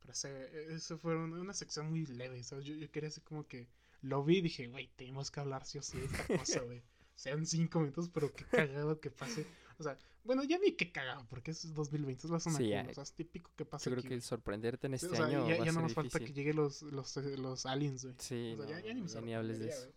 Pero 0.00 0.14
sí, 0.14 0.28
eso 0.70 0.98
fue 0.98 1.16
una, 1.16 1.40
una 1.40 1.54
sección 1.54 1.90
muy 1.90 2.06
leve, 2.06 2.42
¿sabes? 2.44 2.64
Yo, 2.66 2.74
yo 2.74 2.90
quería 2.90 3.08
así 3.08 3.20
como 3.22 3.46
que 3.46 3.68
lo 4.02 4.24
vi 4.24 4.38
y 4.38 4.42
dije, 4.42 4.68
güey, 4.68 4.88
tenemos 4.96 5.30
que 5.30 5.40
hablar 5.40 5.66
sí 5.66 5.78
o 5.78 5.82
sí 5.82 5.98
de 6.00 6.06
esta 6.06 6.28
cosa, 6.28 6.60
güey. 6.62 6.82
Sean 7.14 7.46
cinco 7.46 7.80
minutos, 7.80 8.10
pero 8.10 8.34
qué 8.34 8.44
cagado 8.46 9.00
que 9.00 9.10
pase. 9.10 9.48
O 9.78 9.82
sea, 9.82 9.96
bueno, 10.24 10.42
ya 10.44 10.58
ni 10.58 10.72
qué 10.72 10.90
cagado, 10.90 11.24
porque 11.30 11.52
es 11.52 11.72
2020, 11.72 12.26
es 12.26 12.30
la 12.30 12.40
zona 12.40 12.58
Sí, 12.58 12.70
cool, 12.70 12.90
o 12.90 12.94
sea, 12.94 13.02
es 13.04 13.12
típico 13.12 13.50
que 13.56 13.64
pase 13.64 13.88
Yo 13.88 13.96
creo 13.96 14.00
aquí, 14.00 14.08
que 14.08 14.20
sorprenderte 14.20 14.88
en 14.88 14.98
Sí, 14.98 15.06
este 15.06 15.14
o 15.14 15.16
sea, 15.16 15.26
año 15.26 15.48
ya, 15.48 15.58
va 15.58 15.64
ya 15.64 15.70
a 15.70 15.74
no 15.74 15.82
nos 15.82 15.94
falta 15.94 16.18
que 16.18 16.32
lleguen 16.32 16.56
los, 16.56 16.82
los, 16.82 17.16
eh, 17.16 17.36
los 17.38 17.64
aliens, 17.64 18.04
güey. 18.04 18.16
Sí, 18.18 18.56
O 18.58 18.66
sea, 18.66 18.66
ya, 18.66 18.80
no, 18.80 18.86
ya 18.86 18.94
ni 18.94 19.02
me 19.02 19.08
ya 19.08 19.20
ni 19.20 19.34
hables 19.34 19.58
de 19.60 19.68
eso. 19.68 19.88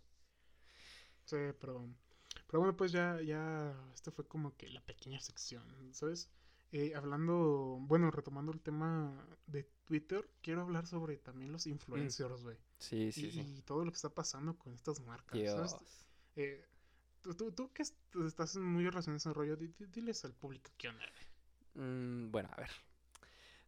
Sí, 1.25 1.37
pero, 1.59 1.87
pero 2.47 2.59
bueno, 2.59 2.75
pues 2.77 2.91
ya, 2.91 3.19
ya, 3.21 3.73
esto 3.93 4.11
fue 4.11 4.27
como 4.27 4.55
que 4.55 4.69
la 4.69 4.81
pequeña 4.81 5.19
sección, 5.19 5.63
¿sabes? 5.93 6.29
Eh, 6.73 6.93
hablando, 6.95 7.79
bueno, 7.81 8.11
retomando 8.11 8.51
el 8.51 8.61
tema 8.61 9.27
de 9.47 9.63
Twitter, 9.83 10.29
quiero 10.41 10.61
hablar 10.61 10.87
sobre 10.87 11.17
también 11.17 11.51
los 11.51 11.67
influencers, 11.67 12.43
güey. 12.43 12.57
Sí, 12.77 13.07
y, 13.07 13.11
sí, 13.11 13.31
sí. 13.31 13.39
y 13.57 13.61
todo 13.63 13.83
lo 13.83 13.91
que 13.91 13.95
está 13.97 14.09
pasando 14.09 14.57
con 14.57 14.73
estas 14.73 15.01
marcas, 15.01 15.39
Dios. 15.39 15.53
¿sabes? 15.71 15.75
Eh, 16.37 16.65
tú, 17.21 17.33
tú, 17.35 17.51
tú 17.51 17.71
que 17.73 17.83
est- 17.83 17.95
estás 18.25 18.55
muy 18.57 18.83
relacionado 18.85 19.15
a 19.15 19.17
ese 19.17 19.33
rollo, 19.33 19.55
di- 19.55 19.67
di- 19.67 19.85
diles 19.87 20.23
al 20.25 20.33
público 20.33 20.71
qué 20.77 20.89
onda. 20.89 21.05
Mm, 21.75 22.31
bueno, 22.31 22.49
a 22.51 22.55
ver. 22.57 22.69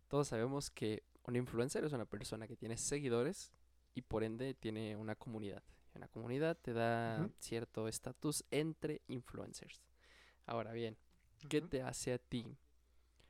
Todos 0.08 0.28
sabemos 0.28 0.70
que 0.70 1.04
un 1.24 1.36
influencer 1.36 1.84
es 1.84 1.94
una 1.94 2.06
persona 2.06 2.48
que 2.48 2.56
tiene 2.56 2.78
seguidores 2.78 3.52
y 3.96 4.02
por 4.02 4.24
ende 4.24 4.54
tiene 4.54 4.96
una 4.96 5.16
comunidad. 5.16 5.64
Y 5.94 5.98
Una 5.98 6.08
comunidad 6.08 6.58
te 6.58 6.74
da 6.74 7.30
cierto 7.40 7.88
estatus 7.88 8.44
entre 8.52 9.02
influencers. 9.08 9.82
Ahora 10.46 10.74
bien, 10.74 10.98
¿qué 11.50 11.62
te 11.62 11.82
hace 11.82 12.14
a 12.14 12.18
ti 12.18 12.58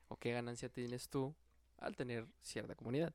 o 0.08 0.18
qué 0.18 0.32
ganancia 0.32 0.70
tienes 0.70 1.10
tú 1.10 1.36
al 1.78 1.96
tener 1.96 2.28
cierta 2.42 2.76
comunidad? 2.76 3.14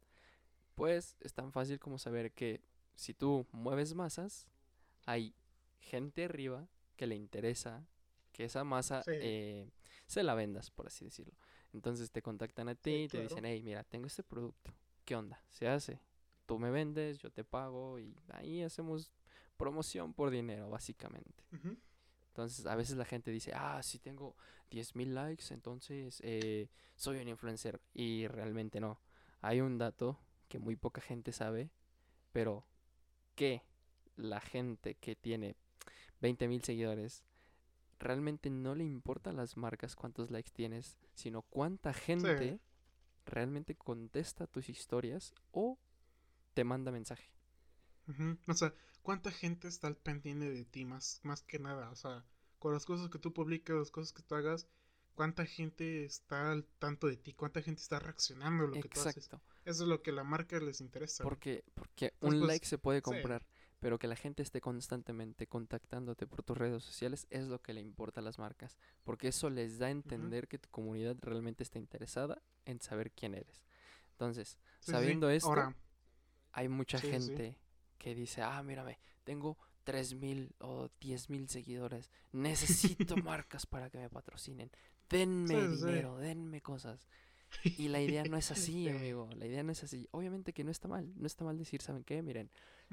Pues 0.75 1.17
es 1.21 1.33
tan 1.33 1.51
fácil 1.53 1.79
como 1.81 1.99
saber 1.99 2.33
que 2.33 2.61
si 2.95 3.15
tú 3.15 3.47
mueves 3.53 3.95
masas, 3.95 4.47
hay 5.07 5.35
gente 5.81 6.25
arriba 6.25 6.69
que 6.99 7.07
le 7.07 7.17
interesa 7.17 7.87
que 8.33 8.45
esa 8.45 8.63
masa 8.65 9.03
Sí. 9.05 9.13
eh, 9.15 9.71
se 10.07 10.23
la 10.23 10.35
vendas, 10.35 10.71
por 10.71 10.87
así 10.89 11.07
decirlo. 11.07 11.35
Entonces 11.73 12.11
te 12.11 12.21
contactan 12.23 12.69
a 12.69 12.75
ti 12.75 12.91
y 13.05 13.09
te 13.09 13.13
claro. 13.19 13.29
dicen, 13.29 13.45
hey, 13.47 13.63
mira, 13.63 13.85
tengo 13.85 14.07
este 14.07 14.23
producto. 14.23 14.75
¿Qué 15.07 15.17
onda? 15.17 15.43
Se 15.49 15.67
hace. 15.69 16.01
Tú 16.47 16.59
me 16.59 16.71
vendes, 16.71 17.19
yo 17.19 17.31
te 17.31 17.45
pago 17.45 17.99
y 17.99 18.15
ahí 18.33 18.63
hacemos 18.63 19.13
promoción 19.57 20.13
por 20.15 20.31
dinero, 20.31 20.69
básicamente. 20.71 21.45
Entonces, 22.29 22.67
a 22.67 22.75
veces 22.77 22.97
la 22.97 23.05
gente 23.05 23.31
dice, 23.31 23.53
ah, 23.55 23.83
si 23.83 23.99
tengo 23.99 24.37
10.000 24.71 25.15
likes, 25.15 25.53
entonces 25.53 26.21
eh, 26.25 26.69
soy 26.95 27.19
un 27.19 27.29
influencer. 27.29 27.81
Y 27.93 28.27
realmente 28.29 28.81
no. 28.81 29.01
Hay 29.41 29.61
un 29.61 29.79
dato 29.79 30.19
que 30.49 30.59
muy 30.59 30.77
poca 30.77 31.01
gente 31.01 31.33
sabe, 31.33 31.71
pero 32.33 32.65
que 33.35 33.63
la 34.17 34.41
gente 34.41 34.95
que 34.95 35.17
tiene 35.17 35.57
20.000 36.21 36.63
seguidores 36.63 37.25
realmente 37.99 38.51
no 38.51 38.75
le 38.75 38.85
importa 38.85 39.31
a 39.31 39.33
las 39.33 39.57
marcas 39.57 39.97
cuántos 39.97 40.31
likes 40.31 40.51
tienes, 40.53 40.97
sino 41.15 41.43
cuánta 41.43 41.93
gente 41.93 42.61
realmente 43.27 43.75
contesta 43.75 44.47
tus 44.47 44.69
historias 44.69 45.35
o 45.51 45.79
te 46.55 46.65
manda 46.65 46.93
mensaje. 46.93 47.31
Ujú. 48.09 48.39
O 48.47 48.55
sea, 48.55 48.73
¿cuánta 49.03 49.31
gente 49.31 49.69
está 49.69 49.87
al 49.87 49.97
pendiente 49.97 50.51
de 50.51 50.65
ti 50.65 50.85
más, 50.85 51.21
más 51.25 51.43
que 51.43 51.59
nada? 51.59 51.91
O 51.91 51.97
sea, 51.97 52.25
con 52.59 52.73
las 52.73 52.87
cosas 52.87 53.11
que 53.11 53.19
tú 53.19 53.33
publicas, 53.33 53.77
las 53.77 53.91
cosas 53.91 54.13
que 54.13 54.23
tú 54.23 54.35
hagas, 54.35 54.67
¿cuánta 55.15 55.45
gente 55.45 56.05
está 56.05 56.53
al 56.53 56.65
tanto 56.79 57.07
de 57.07 57.17
ti? 57.17 57.35
¿Cuánta 57.35 57.61
gente 57.61 57.83
está 57.83 57.99
reaccionando 57.99 58.65
a 58.65 58.69
lo 58.69 58.75
que 58.75 58.89
tú 58.89 59.01
haces? 59.01 59.29
Eso 59.65 59.83
es 59.83 59.89
lo 59.89 60.03
que 60.03 60.11
a 60.11 60.15
la 60.15 60.25
marca 60.25 60.59
les 60.59 60.81
interesa. 60.81 61.25
Porque, 61.25 61.65
porque 61.75 62.07
Entonces, 62.07 62.35
un 62.35 62.39
pues, 62.41 62.49
like 62.49 62.67
se 62.67 62.79
puede 62.79 63.03
sí. 63.05 63.05
Pero 63.81 63.99
que 63.99 64.09
la 64.09 64.17
gente 64.17 64.43
esté 64.43 64.61
constantemente 64.61 65.47
contactándote 65.47 66.27
por 66.27 66.43
tus 66.43 66.57
redes 66.59 66.83
sociales 66.83 67.27
es 67.31 67.47
lo 67.47 67.61
que 67.63 67.73
le 67.73 67.81
importa 67.81 68.21
a 68.21 68.25
las 68.25 68.39
marcas. 68.39 68.77
Porque 69.05 69.29
eso 69.29 69.51
les 69.51 69.79
da 69.79 69.87
a 69.87 69.91
entender 69.91 70.49
que 70.49 70.59
tu 70.59 70.69
comunidad 70.71 71.17
realmente 71.21 71.63
está 71.63 71.79
interesada 71.79 72.43
en 72.65 72.81
saber 72.81 73.13
quién 73.13 73.35
eres. 73.35 73.63
Entonces, 74.13 74.59
Sí, 74.81 74.87
sí. 74.87 74.93
sabiendo 74.93 75.31
esto, 75.31 75.49
Ahora, 75.49 75.77
hay 76.53 76.69
mucha 76.69 76.99
Sí, 76.99 77.07
sí, 77.07 77.13
sí. 77.13 77.31
gente 77.31 77.59
que 77.99 78.15
dice, 78.15 78.43
ah, 78.43 78.63
mírame, 78.63 78.99
tengo 79.25 79.57
3.000 79.85 80.55
o 80.61 80.89
10.000 81.01 81.49
seguidores, 81.49 82.11
necesito 82.33 83.17
marcas 83.25 83.65
para 83.67 83.91
que 83.91 83.99
me 83.99 84.11
patrocinen, 84.11 84.71
denme 85.09 85.55
Sí, 85.55 85.69
sí, 85.69 85.77
sí. 85.79 85.87
dinero, 85.87 86.17
denme 86.19 86.61
cosas. 86.61 87.09
Y 87.77 87.89
la 87.89 88.01
idea 88.01 88.25
no 88.25 88.37
es 88.37 88.51
así, 88.51 88.85
Sí. 88.85 88.89
amigo, 88.89 89.31
la 89.37 89.47
idea 89.47 89.63
no 89.63 89.73
es 89.73 89.83
así. 89.83 90.07
Obviamente 90.11 90.53
que 90.53 90.65
no 90.65 90.71
está 90.71 90.89
mal, 90.89 91.11
no 91.17 91.27
está 91.27 91.45
mal 91.45 91.57
decir, 91.59 91.81
¿saben 91.81 92.05
qué? 92.05 92.23
Miren, 92.23 92.51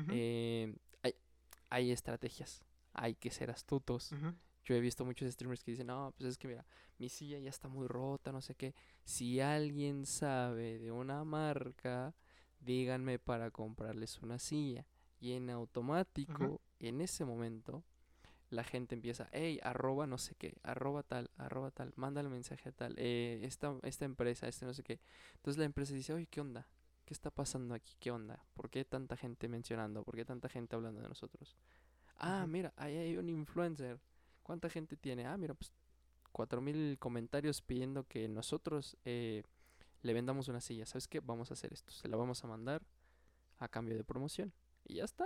eh, 0.10 0.76
hay, 1.04 1.16
hay 1.70 1.92
estrategias, 1.92 2.64
hay 2.94 3.16
que 3.16 3.32
ser 3.32 3.52
astutos. 3.52 4.14
Yo 4.66 4.74
he 4.74 4.80
visto 4.80 5.06
muchos 5.06 5.32
streamers 5.32 5.64
que 5.64 5.72
dicen, 5.72 5.88
no, 5.88 6.14
pues 6.18 6.32
es 6.32 6.38
que 6.38 6.48
mira, 6.48 6.66
mi 6.98 7.08
silla 7.10 7.38
ya 7.38 7.50
está 7.50 7.68
muy 7.68 7.88
rota, 7.88 8.32
no 8.32 8.42
sé 8.42 8.56
qué. 8.56 8.74
Si 9.04 9.40
alguien 9.40 10.06
sabe 10.08 10.80
de 10.80 10.92
una 10.92 11.24
marca, 11.24 12.16
díganme 12.60 13.20
para 13.20 13.52
comprarles 13.52 14.22
una 14.24 14.40
silla. 14.40 14.88
Y 15.20 15.34
en 15.34 15.50
automático, 15.50 16.62
en 16.80 17.02
ese 17.02 17.26
momento, 17.26 17.84
la 18.50 18.64
gente 18.64 18.96
empieza, 18.96 19.28
hey, 19.32 19.60
arroba 19.64 20.08
no 20.08 20.18
sé 20.18 20.36
qué, 20.36 20.56
arroba 20.64 21.04
tal, 21.04 21.30
arroba 21.38 21.72
tal, 21.72 21.94
mándale 21.96 22.30
mensaje 22.30 22.70
a 22.70 22.72
tal, 22.72 22.96
eh, 22.98 23.42
esta, 23.44 23.76
esta 23.84 24.06
empresa, 24.06 24.48
este 24.48 24.66
no 24.66 24.74
sé 24.74 24.84
qué. 24.84 25.00
Entonces 25.36 25.58
la 25.58 25.66
empresa 25.66 25.94
dice, 25.94 26.14
oye, 26.14 26.28
¿qué 26.28 26.42
onda? 26.42 26.68
¿Qué 27.06 27.13
está 27.13 27.30
pasando 27.30 27.76
aquí? 27.76 27.96
¿Qué 28.00 28.10
onda? 28.10 28.44
¿Por 28.56 28.70
qué 28.70 28.84
tanta 28.84 29.15
gente 29.15 29.48
mencionando? 29.48 30.04
¿Por 30.04 30.15
qué 30.15 30.26
tanta 30.26 30.50
gente 30.50 30.76
hablando 30.76 31.02
de 31.02 31.08
nosotros? 31.08 31.56
Ah, 32.18 32.46
mira, 32.48 32.74
ahí 32.78 32.98
hay 32.98 33.18
un 33.18 33.30
influencer. 33.30 34.00
¿Cuánta 34.41 34.70
gente 34.70 34.98
tiene? 34.98 35.26
Ah, 35.26 35.38
mira, 35.38 35.54
pues 35.54 35.72
cuatro 36.32 36.62
mil 36.62 36.98
comentarios 37.00 37.62
pidiendo 37.62 38.08
que 38.08 38.28
nosotros 38.28 38.98
eh, 39.06 39.44
le 40.02 40.13
vendamos 40.13 40.48
una 40.48 40.62
silla. 40.62 40.86
¿Sabes 40.86 41.08
qué? 41.08 41.20
Vamos 41.20 41.52
a 41.52 41.54
hacer 41.54 41.74
esto. 41.74 41.94
Se 41.94 42.08
la 42.08 42.18
vamos 42.18 42.44
a 42.44 42.48
mandar 42.48 42.82
a 43.60 43.68
cambio 43.68 43.96
de 43.96 44.04
promoción. 44.04 44.52
Y 44.84 44.96
ya 44.96 45.06
está. 45.06 45.26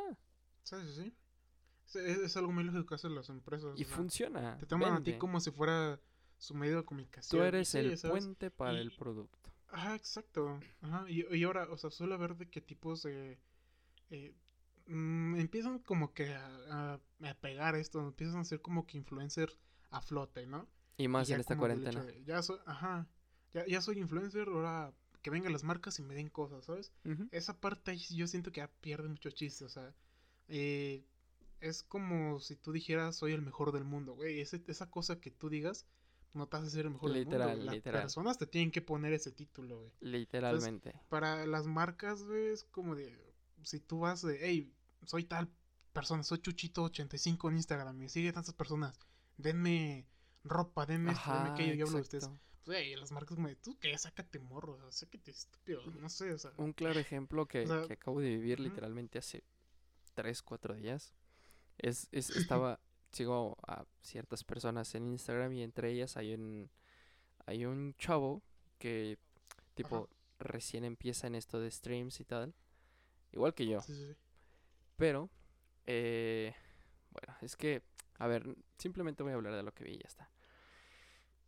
Sí, 0.63 0.75
sí, 0.85 1.03
sí. 1.03 1.99
Es, 1.99 2.37
algo 2.37 2.51
muy 2.51 2.63
lógico 2.63 2.85
que 2.85 2.95
hacen 2.95 3.15
las 3.15 3.29
empresas. 3.29 3.79
Y 3.79 3.83
o 3.83 3.87
sea, 3.87 3.95
funciona. 3.95 4.57
Te 4.57 4.65
toman 4.65 4.93
a 4.93 4.97
ti 4.97 5.11
vende. 5.11 5.17
como 5.17 5.39
si 5.39 5.51
fuera 5.51 5.99
su 6.37 6.53
medio 6.53 6.77
de 6.77 6.85
comunicación. 6.85 7.39
Tú 7.39 7.45
eres 7.45 7.69
sí, 7.69 7.79
el 7.79 7.97
¿sabes? 7.97 8.25
puente 8.25 8.51
para 8.51 8.79
el 8.79 8.91
producto. 8.95 9.49
Ajá, 9.71 9.95
exacto. 9.95 10.59
Ajá. 10.81 11.05
Y, 11.09 11.25
y 11.35 11.43
ahora, 11.43 11.67
o 11.69 11.77
sea, 11.77 11.89
suele 11.91 12.13
haber 12.15 12.35
de 12.35 12.49
qué 12.49 12.61
tipos 12.61 13.03
de... 13.03 13.37
eh, 14.09 14.33
mm, 14.87 15.35
empiezan 15.35 15.79
como 15.79 16.13
que 16.13 16.33
a, 16.33 16.45
a- 16.95 16.99
a 17.29 17.33
pegar 17.35 17.75
esto, 17.75 17.99
empiezan 18.01 18.39
a 18.41 18.43
ser 18.45 18.61
como 18.61 18.85
que 18.87 18.97
influencers 18.97 19.57
a 19.91 20.01
flote, 20.01 20.45
¿no? 20.47 20.67
Y 20.97 21.07
más 21.07 21.29
en 21.29 21.39
esta 21.41 21.55
cuarentena. 21.57 22.03
de, 22.03 22.23
ya 22.25 22.41
soy, 22.41 22.57
ajá, 22.65 23.07
ya, 23.53 23.65
ya 23.67 23.81
soy 23.81 23.99
influencer, 23.99 24.47
ahora 24.47 24.93
que 25.21 25.29
vengan 25.29 25.51
las 25.53 25.63
marcas 25.63 25.99
y 25.99 26.03
me 26.03 26.15
den 26.15 26.29
cosas, 26.29 26.65
¿sabes? 26.65 26.91
Esa 27.31 27.59
parte 27.59 27.95
yo 27.97 28.27
siento 28.27 28.51
que 28.51 28.61
ya 28.61 28.69
pierde 28.81 29.07
mucho 29.09 29.29
chiste, 29.31 29.65
o 29.65 29.69
sea, 29.69 29.93
eh, 30.47 31.05
es 31.59 31.83
como 31.83 32.39
si 32.39 32.55
tú 32.55 32.71
dijeras 32.71 33.15
soy 33.17 33.33
el 33.33 33.41
mejor 33.41 33.71
del 33.71 33.83
mundo, 33.83 34.13
güey, 34.15 34.39
ese- 34.41 34.63
esa 34.67 34.89
cosa 34.89 35.19
que 35.19 35.29
tú 35.31 35.49
digas 35.49 35.85
no 36.33 36.47
te 36.47 36.57
hace 36.57 36.69
ser 36.69 36.85
el 36.85 36.91
mejor 36.91 37.11
del 37.11 37.25
mundo, 37.25 37.37
Literal, 37.37 37.65
las 37.65 37.75
literal. 37.75 38.01
personas 38.03 38.37
te 38.37 38.45
tienen 38.45 38.71
que 38.71 38.81
poner 38.81 39.13
ese 39.13 39.31
título, 39.31 39.79
güey. 39.79 39.91
Literalmente. 40.01 40.93
Para 41.09 41.45
las 41.45 41.65
marcas, 41.67 42.23
güey, 42.23 42.47
es 42.47 42.63
como 42.65 42.95
de, 42.95 43.33
si 43.63 43.79
tú 43.79 43.99
vas 43.99 44.21
de, 44.21 44.37
hey, 44.41 44.73
soy 45.05 45.23
tal 45.23 45.49
persona, 45.93 46.23
soy 46.23 46.39
Chuchito85 46.39 47.49
en 47.49 47.55
Instagram, 47.57 47.97
me 47.97 48.09
sigue 48.09 48.31
tantas 48.31 48.53
personas, 48.53 48.99
denme 49.37 50.07
ropa, 50.43 50.85
denme 50.85 51.11
esto, 51.11 51.33
denme 51.33 51.49
aquello, 51.49 51.73
yo 51.73 51.85
hablo 51.85 51.97
de 51.97 52.03
ustedes. 52.03 52.29
Güey, 52.65 52.95
las 52.95 53.11
marcas 53.11 53.35
como 53.35 53.47
de, 53.47 53.55
tú 53.55 53.77
qué, 53.79 53.97
sácate 53.97 54.37
morro, 54.39 54.73
o 54.73 54.77
sea, 54.77 54.91
sácate 54.91 55.31
estúpido, 55.31 55.81
no 55.99 56.09
sé, 56.09 56.31
o 56.33 56.37
sea. 56.37 56.51
Un 56.57 56.73
claro 56.73 56.99
ejemplo 56.99 57.47
que, 57.47 57.63
O 57.63 57.67
sea, 57.67 57.87
que 57.87 57.93
acabo 57.93 58.19
de 58.21 58.29
vivir 58.29 58.59
literalmente 58.59 59.17
hace 59.17 59.43
3, 60.13 60.41
4 60.43 60.75
días. 60.75 61.15
Es, 61.79 62.09
es 62.11 62.29
estaba, 62.29 62.79
sigo 63.11 63.57
a 63.67 63.85
ciertas 64.01 64.43
personas 64.43 64.93
en 64.95 65.07
Instagram 65.07 65.53
y 65.53 65.63
entre 65.63 65.91
ellas 65.91 66.17
hay 66.17 66.33
un, 66.33 66.69
hay 67.45 67.65
un 67.65 67.95
chavo 67.97 68.43
que 68.79 69.17
tipo 69.75 70.09
recién 70.39 70.85
empieza 70.85 71.27
en 71.27 71.35
esto 71.35 71.59
de 71.59 71.71
streams 71.71 72.19
y 72.19 72.25
tal. 72.25 72.53
Igual 73.31 73.53
que 73.53 73.67
yo. 73.67 73.81
Sí, 73.81 73.93
sí, 73.95 74.07
sí. 74.07 74.15
Pero, 74.97 75.29
eh, 75.85 76.53
bueno, 77.11 77.37
es 77.41 77.55
que, 77.55 77.83
a 78.17 78.27
ver, 78.27 78.55
simplemente 78.77 79.23
voy 79.23 79.31
a 79.31 79.35
hablar 79.35 79.55
de 79.55 79.63
lo 79.63 79.73
que 79.73 79.83
vi 79.83 79.93
y 79.93 79.99
ya 79.99 80.07
está. 80.07 80.29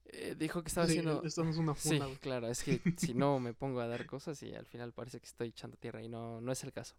Eh, 0.05 0.35
dijo 0.37 0.61
que 0.61 0.67
estaba 0.67 0.87
Sí, 0.87 0.93
haciendo... 0.93 1.23
Esto 1.23 1.43
no 1.43 1.51
es 1.51 1.57
una 1.57 1.75
Sí, 1.75 1.89
funda, 1.89 2.05
güey. 2.05 2.17
claro, 2.17 2.47
es 2.47 2.63
que 2.63 2.81
si 2.97 3.13
no 3.13 3.39
me 3.39 3.53
pongo 3.53 3.79
a 3.81 3.87
dar 3.87 4.05
cosas 4.05 4.41
y 4.43 4.53
al 4.53 4.65
final 4.65 4.93
parece 4.93 5.19
que 5.19 5.27
estoy 5.27 5.49
echando 5.49 5.77
tierra 5.77 6.01
y 6.03 6.09
no, 6.09 6.41
no 6.41 6.51
es 6.51 6.63
el 6.63 6.71
caso. 6.73 6.95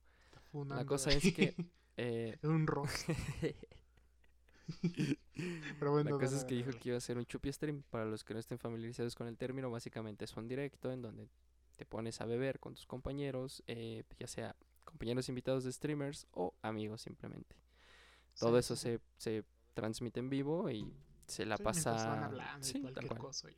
Fundando, 0.50 0.86
cosa 0.86 1.10
es 1.10 1.32
que, 1.32 1.54
Eh, 1.96 2.38
Es 2.42 2.44
un 2.44 2.66
rock. 2.66 2.88
Pero 5.78 5.90
bueno, 5.92 6.10
la 6.10 6.18
cosa 6.18 6.36
dale, 6.36 6.36
es 6.36 6.44
que 6.44 6.54
dale, 6.54 6.56
dijo 6.56 6.72
que 6.78 6.88
iba 6.90 6.96
a 6.96 6.98
hacer 6.98 7.18
un 7.18 7.26
chupi 7.26 7.52
stream. 7.52 7.82
Para 7.90 8.04
los 8.04 8.24
que 8.24 8.34
no 8.34 8.40
estén 8.40 8.58
familiarizados 8.58 9.14
con 9.14 9.26
el 9.28 9.36
término, 9.36 9.70
básicamente 9.70 10.24
es 10.24 10.36
un 10.36 10.48
directo 10.48 10.92
en 10.92 11.02
donde 11.02 11.28
te 11.76 11.84
pones 11.86 12.20
a 12.20 12.26
beber 12.26 12.60
con 12.60 12.74
tus 12.74 12.86
compañeros, 12.86 13.62
eh, 13.66 14.04
ya 14.18 14.26
sea 14.26 14.56
compañeros 14.84 15.28
invitados 15.28 15.64
de 15.64 15.72
streamers 15.72 16.26
o 16.32 16.54
amigos 16.62 17.02
simplemente. 17.02 17.56
Todo 18.38 18.56
Sí, 18.56 18.58
eso 18.60 18.76
sí, 18.76 18.82
se, 18.82 19.00
se 19.18 19.44
transmite 19.74 20.20
en 20.20 20.30
vivo 20.30 20.70
y 20.70 20.92
se 21.26 21.46
la 21.46 21.56
Sí, 21.56 21.62
pasa... 21.62 22.26
hablando 22.26 22.64
Sí, 22.66 22.80
tal 22.94 23.06
cual. 23.08 23.18
cosa. 23.20 23.48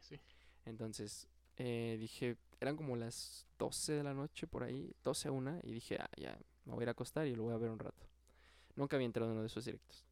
Entonces 0.65 1.29
eh, 1.57 1.97
dije, 1.99 2.37
eran 2.61 2.77
como 2.77 2.97
las 2.97 3.47
12 3.59 3.93
de 3.93 4.03
la 4.03 4.15
noche 4.15 4.47
por 4.47 4.63
ahí, 4.65 4.93
12 5.03 5.29
a 5.29 5.33
1, 5.33 5.61
y 5.63 5.73
dije, 5.73 5.97
ah, 6.01 6.11
ya, 6.17 6.39
me 6.65 6.73
voy 6.73 6.83
a 6.83 6.85
ir 6.85 6.89
a 6.89 6.93
acostar 6.93 7.27
y 7.27 7.35
lo 7.35 7.45
voy 7.45 7.55
a 7.55 7.59
ver 7.59 7.71
un 7.71 7.79
rato. 7.79 8.07
Nunca 8.77 8.97
había 8.97 9.07
entrado 9.07 9.29
en 9.31 9.33
uno 9.35 9.43
de 9.43 9.47
esos 9.49 9.65
directos. 9.65 10.05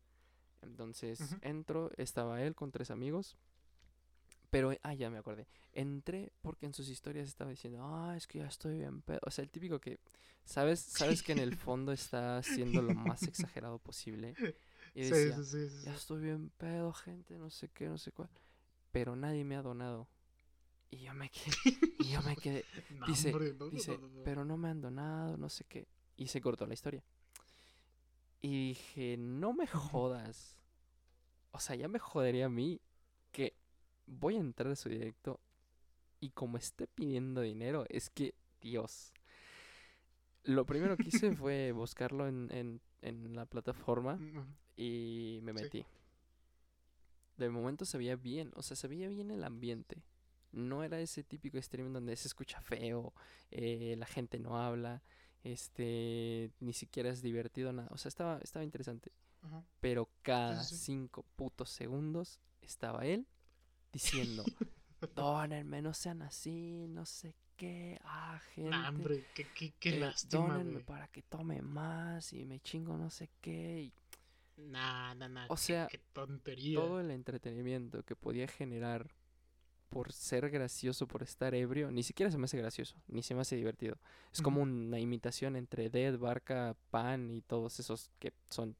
Entonces 0.62 1.20
Ujú. 1.20 1.38
entro, 1.42 1.90
estaba 1.96 2.42
él 2.42 2.55
con 2.55 2.70
tres 2.72 2.90
amigos, 2.90 3.37
pero, 4.51 4.70
eh, 4.72 4.79
ah, 4.83 4.92
ya 4.94 5.09
me 5.09 5.18
acordé. 5.18 5.46
Entré 5.72 6.31
porque 6.42 6.66
en 6.66 6.75
sus 6.75 6.88
historias 6.88 7.27
estaba 7.29 7.51
diciendo, 7.51 7.81
ah, 7.83 8.14
es 8.16 8.27
que 8.27 8.40
ya 8.40 8.46
estoy 8.46 8.79
bien 8.79 9.01
pedo. 9.03 9.20
O 9.22 9.31
sea, 9.31 9.42
el 9.44 9.51
típico 9.51 9.81
que, 9.81 9.98
¿sabes? 10.44 10.81
Sabes 11.20 11.22
que 11.22 11.33
en 11.33 11.38
el 11.38 11.55
fondo 11.55 11.92
está 11.92 12.42
siendo 12.42 12.83
lo 12.83 12.94
más 12.94 13.29
exagerado 13.29 13.79
posible. 13.79 14.37
Y 14.94 15.05
decía, 15.05 15.37
sí, 15.42 15.44
sí, 15.44 15.68
sí, 15.70 15.85
ya 15.87 15.94
estoy 15.94 16.20
bien 16.20 16.51
pedo, 16.59 16.92
gente, 16.92 17.38
no 17.38 17.48
sé 17.48 17.70
qué, 17.70 17.88
no 17.88 17.96
sé 17.96 18.12
cuál. 18.12 18.29
Pero 18.90 19.16
nadie 19.16 19.42
me 19.42 19.57
ha 19.57 19.62
donado. 19.62 20.07
Y 20.90 20.98
yo 20.98 21.14
me 21.14 21.31
quedé, 21.31 21.57
y 21.98 22.11
yo 22.11 22.22
me 22.22 22.37
quedé, 22.37 22.66
No, 22.90 23.07
dice- 23.07 23.31
hombre, 23.33 23.55
no, 23.55 23.66
no, 23.66 23.70
dice, 23.70 23.98
no. 23.98 24.22
pero 24.22 24.44
no 24.44 24.59
me 24.59 24.68
han 24.68 24.83
donado, 24.83 25.38
no 25.38 25.48
sé 25.48 25.64
qué. 25.64 25.88
Y 26.18 26.27
se 26.29 26.42
cortó 26.42 26.66
la 26.66 26.75
historia. 26.75 27.03
Y 28.42 28.68
dije, 28.70 29.16
no 29.16 29.52
me 29.55 29.66
jodas. 29.66 30.57
O 31.52 31.61
sea, 31.61 31.76
ya 31.76 31.88
me 31.88 31.98
jodería 31.98 32.46
a 32.46 32.50
mí 32.50 32.81
que 33.31 33.55
voy 34.07 34.37
a 34.37 34.40
entrar 34.40 34.72
a 34.72 34.76
su 34.76 34.88
directo 34.88 35.40
y 36.20 36.31
como 36.31 36.57
esté 36.57 36.87
pidiendo 36.87 37.40
dinero, 37.40 37.85
es 37.88 38.11
que, 38.11 38.35
Dios. 38.61 39.12
Lo 40.44 40.66
primero 40.66 40.96
que 40.96 41.09
hice 41.09 41.35
fue 41.35 41.72
buscarlo 41.72 42.26
en, 42.28 42.48
en, 42.52 42.81
en 43.00 43.35
la 43.37 43.46
plataforma 43.46 44.18
y 44.76 45.38
me 45.42 45.52
Sí. 45.52 45.62
metí. 45.62 45.87
De 47.37 47.48
momento 47.48 47.85
se 47.85 47.98
veía 47.98 48.16
bien, 48.16 48.50
o 48.57 48.62
sea, 48.62 48.77
se 48.77 48.88
veía 48.88 49.08
bien 49.08 49.31
el 49.31 49.44
ambiente. 49.44 50.02
No 50.52 50.85
era 50.85 51.00
ese 51.00 51.23
típico 51.25 51.60
stream 51.60 51.92
donde 51.92 52.14
se 52.17 52.29
escucha 52.29 52.60
feo, 52.60 53.14
eh, 53.50 53.94
la 53.98 54.06
gente 54.06 54.38
no 54.38 54.58
habla, 54.58 55.02
este, 55.43 56.51
ni 56.61 56.73
siquiera 56.73 57.11
es 57.11 57.23
divertido 57.23 57.73
nada. 57.73 57.88
O 57.93 57.99
sea, 57.99 58.09
estaba, 58.09 58.38
estaba 58.38 58.65
interesante. 58.65 59.13
ajá. 59.43 59.65
Pero 59.81 60.09
cada 60.23 60.63
sí. 60.63 60.77
cinco 60.77 61.25
putos 61.37 61.71
segundos 61.71 62.38
estaba 62.61 63.05
él 63.07 63.27
diciendo, 63.93 64.45
dónenme, 65.15 65.83
no 65.83 65.93
sean 65.95 66.23
así, 66.23 66.87
no 66.88 67.05
sé 67.05 67.35
qué, 67.57 67.99
ah, 68.05 68.40
gente. 68.55 68.71
Nah, 68.71 68.88
hombre, 68.88 69.27
qué, 69.35 69.47
qué, 69.55 69.73
qué 69.79 69.97
eh, 69.97 70.01
lástima, 70.01 70.59
dónenme 70.59 70.81
para 70.81 71.09
que 71.09 71.23
tome 71.23 71.61
más 71.63 72.33
y 72.33 72.45
me 72.45 72.61
chingo 72.61 72.97
no 72.97 73.11
sé 73.11 73.29
qué. 73.40 73.83
y 73.83 73.93
Nah, 74.57 75.15
nah, 75.15 75.29
nah. 75.29 75.47
O 75.49 75.57
qué- 75.57 75.61
sea, 75.61 75.87
qué 75.90 75.99
tontería. 76.13 76.79
todo 76.79 77.01
el 77.01 77.11
entretenimiento 77.11 78.05
que 78.05 78.15
podía 78.15 78.47
generar 78.47 79.11
por 79.93 80.11
ser 80.13 80.49
gracioso, 80.49 81.07
por 81.07 81.23
estar 81.23 81.55
ebrio, 81.55 81.90
ni 81.90 82.03
siquiera 82.03 82.33
se 82.33 82.38
me 82.38 82.47
hace 82.47 82.57
gracioso, 82.57 82.97
ni 83.09 83.23
se 83.23 83.35
me 83.35 83.43
hace 83.43 83.57
divertido. 83.57 83.99
Es 84.33 84.40
como 84.40 84.63
una 84.63 84.99
imitación 84.99 85.55
entre 85.55 85.90
Dead, 85.90 86.17
Barca, 86.19 86.75
Pan 86.90 87.31
y 87.31 87.43
todos 87.43 87.79
esos 87.79 88.11
que 88.19 88.33
son 88.49 88.75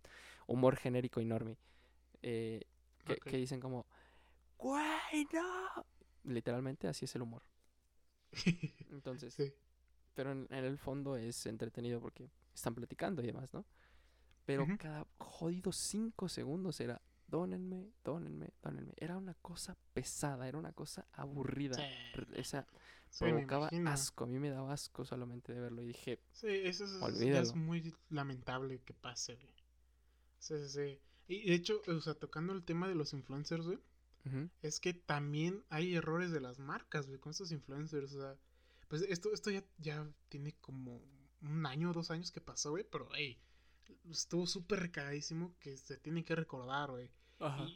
humor 0.47 0.77
genérico 0.77 1.21
enorme. 1.21 1.59
Eh, 2.23 2.63
que, 3.05 3.17
que 3.17 3.37
dicen 3.37 3.61
como, 3.61 3.85
¡Güey, 4.57 5.27
no! 5.35 5.85
Literalmente 6.25 6.89
así 6.89 7.05
es 7.05 7.15
el 7.15 7.23
humor. 7.23 7.43
Entonces, 8.91 9.35
Sí. 9.35 9.53
pero 10.15 10.33
en, 10.33 10.47
en 10.51 10.65
el 10.65 10.79
fondo 10.79 11.17
es 11.17 11.45
entretenido 11.45 12.01
porque 12.01 12.31
están 12.55 12.75
platicando 12.75 13.23
y 13.23 13.27
demás, 13.27 13.53
¿no? 13.53 13.67
Pero 14.47 14.67
cada 14.79 15.07
jodido 15.19 15.73
cinco 15.73 16.29
segundos 16.29 16.81
era, 16.81 17.01
dónenme, 17.33 17.91
dónenme, 18.05 18.53
dónenme. 18.63 18.93
Era 18.97 19.17
una 19.17 19.35
cosa 19.35 19.77
pesada, 19.95 20.47
era 20.47 20.59
una 20.59 20.73
cosa 20.73 21.09
aburrida. 21.13 21.75
Sí. 21.75 22.23
O 22.39 22.45
sea, 22.45 22.67
Sí, 23.09 23.27
provocaba 23.27 23.69
asco. 23.87 24.25
A 24.25 24.27
mí 24.27 24.39
me 24.39 24.49
daba 24.49 24.73
asco 24.73 25.05
solamente 25.05 25.53
de 25.53 25.61
verlo. 25.61 25.83
Y 25.83 25.87
dije, 25.87 26.23
Sí, 26.31 26.49
eso 26.49 26.85
es, 26.85 27.55
muy 27.55 27.95
lamentable 28.09 28.81
que 28.81 28.95
pase, 28.95 29.37
güey. 29.37 29.55
Sí, 30.39 30.57
sí, 30.59 30.69
sí. 30.69 31.01
Y 31.29 31.49
de 31.51 31.55
hecho, 31.55 31.83
o 31.87 32.01
sea, 32.01 32.15
tocando 32.15 32.55
el 32.55 32.65
tema 32.65 32.89
de 32.89 32.95
los 32.95 33.13
influencers, 33.13 33.67
güey, 33.67 33.79
ujú, 34.25 34.49
es 34.63 34.81
que 34.81 34.95
también 34.95 35.63
hay 35.69 35.95
errores 35.95 36.31
de 36.33 36.41
las 36.41 36.59
marcas, 36.59 37.07
güey, 37.07 37.19
con 37.19 37.31
estos 37.33 37.53
influencers. 37.53 38.15
O 38.15 38.21
sea, 38.21 38.39
pues 38.89 39.03
esto, 39.03 39.33
esto 39.33 39.51
ya, 39.51 39.63
ya 39.79 40.11
tiene 40.31 40.55
como 40.61 41.03
un 41.43 41.67
año 41.67 41.91
o 41.91 41.93
dos 41.93 42.11
años 42.11 42.33
que 42.33 42.41
pasó, 42.41 42.71
güey, 42.71 42.85
pero, 42.91 43.09
hey, 43.15 43.39
estuvo 44.11 44.47
súper 44.47 44.81
recagadísimo 44.81 45.55
que 45.59 45.77
se 45.77 45.99
tiene 45.99 46.25
que 46.25 46.35
recordar, 46.35 46.91
güey. 46.91 47.11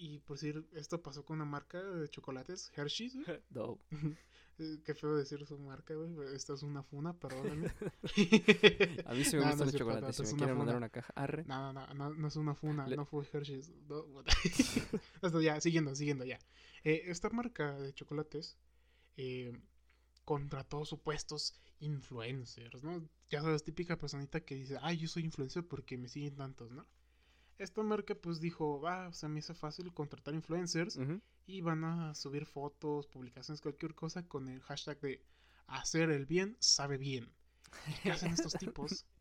Y, 0.00 0.14
y 0.14 0.18
por 0.18 0.36
decir, 0.36 0.66
esto 0.74 1.02
pasó 1.02 1.24
con 1.24 1.36
una 1.36 1.44
marca 1.44 1.82
de 1.82 2.08
chocolates, 2.08 2.70
Hershey's, 2.76 3.16
no, 3.50 3.78
Eh, 4.58 4.78
Qué 4.86 4.94
feo 4.94 5.14
decir 5.14 5.44
su 5.44 5.58
marca, 5.58 5.92
güey. 5.94 6.34
Esta 6.34 6.54
es 6.54 6.62
una 6.62 6.82
funa, 6.82 7.12
perdóname. 7.12 7.70
A 9.04 9.12
mí 9.12 9.22
sí 9.22 9.36
me 9.36 9.42
no 9.42 9.48
gustan 9.50 9.66
los 9.66 9.74
chocolates. 9.76 10.16
Si 10.16 10.22
me 10.22 10.38
quieren 10.38 10.56
mandar 10.56 10.76
una 10.76 10.88
caja, 10.88 11.12
arre. 11.14 11.44
No, 11.44 11.74
no, 11.74 11.86
no, 11.92 12.14
no 12.14 12.28
es 12.28 12.36
una 12.36 12.54
funa, 12.54 12.86
Le- 12.86 12.96
no 12.96 13.04
fue 13.04 13.26
Hershey's. 13.30 13.70
No, 13.86 14.02
Hasta 15.20 15.42
ya, 15.42 15.60
siguiendo, 15.60 15.94
siguiendo 15.94 16.24
ya. 16.24 16.38
Eh, 16.84 17.02
esta 17.08 17.28
marca 17.28 17.78
de 17.78 17.92
chocolates 17.92 18.56
eh, 19.18 19.52
contrató 20.24 20.86
supuestos 20.86 21.60
influencers, 21.80 22.82
¿no? 22.82 23.06
Ya 23.28 23.42
sabes, 23.42 23.62
típica 23.62 23.98
personita 23.98 24.40
que 24.40 24.54
dice, 24.54 24.78
ay, 24.80 24.96
yo 24.96 25.08
soy 25.08 25.24
influencer 25.24 25.66
porque 25.66 25.98
me 25.98 26.08
siguen 26.08 26.36
tantos, 26.36 26.70
¿no? 26.70 26.86
Esta 27.59 27.82
marca 27.82 28.14
pues 28.14 28.40
dijo, 28.40 28.80
va, 28.80 29.12
se 29.12 29.28
me 29.28 29.38
hizo 29.38 29.54
fácil 29.54 29.92
contratar 29.92 30.34
influencers 30.34 30.98
y 31.46 31.61
van 31.62 31.84
a 31.84 32.14
subir 32.14 32.44
fotos, 32.44 33.07
publicaciones, 33.07 33.61
cualquier 33.61 33.94
cosa 33.94 34.26
con 34.28 34.48
el 34.48 34.61
hashtag 34.61 35.00
de 35.00 35.22
hacer 35.66 36.11
el 36.11 36.26
bien 36.26 36.57
sabe 36.61 36.98
bien. 36.98 37.32
¿Y 37.88 38.02
¿Qué 38.02 38.12
hacen 38.12 38.32
estos 38.32 38.54
tipos? 38.54 39.07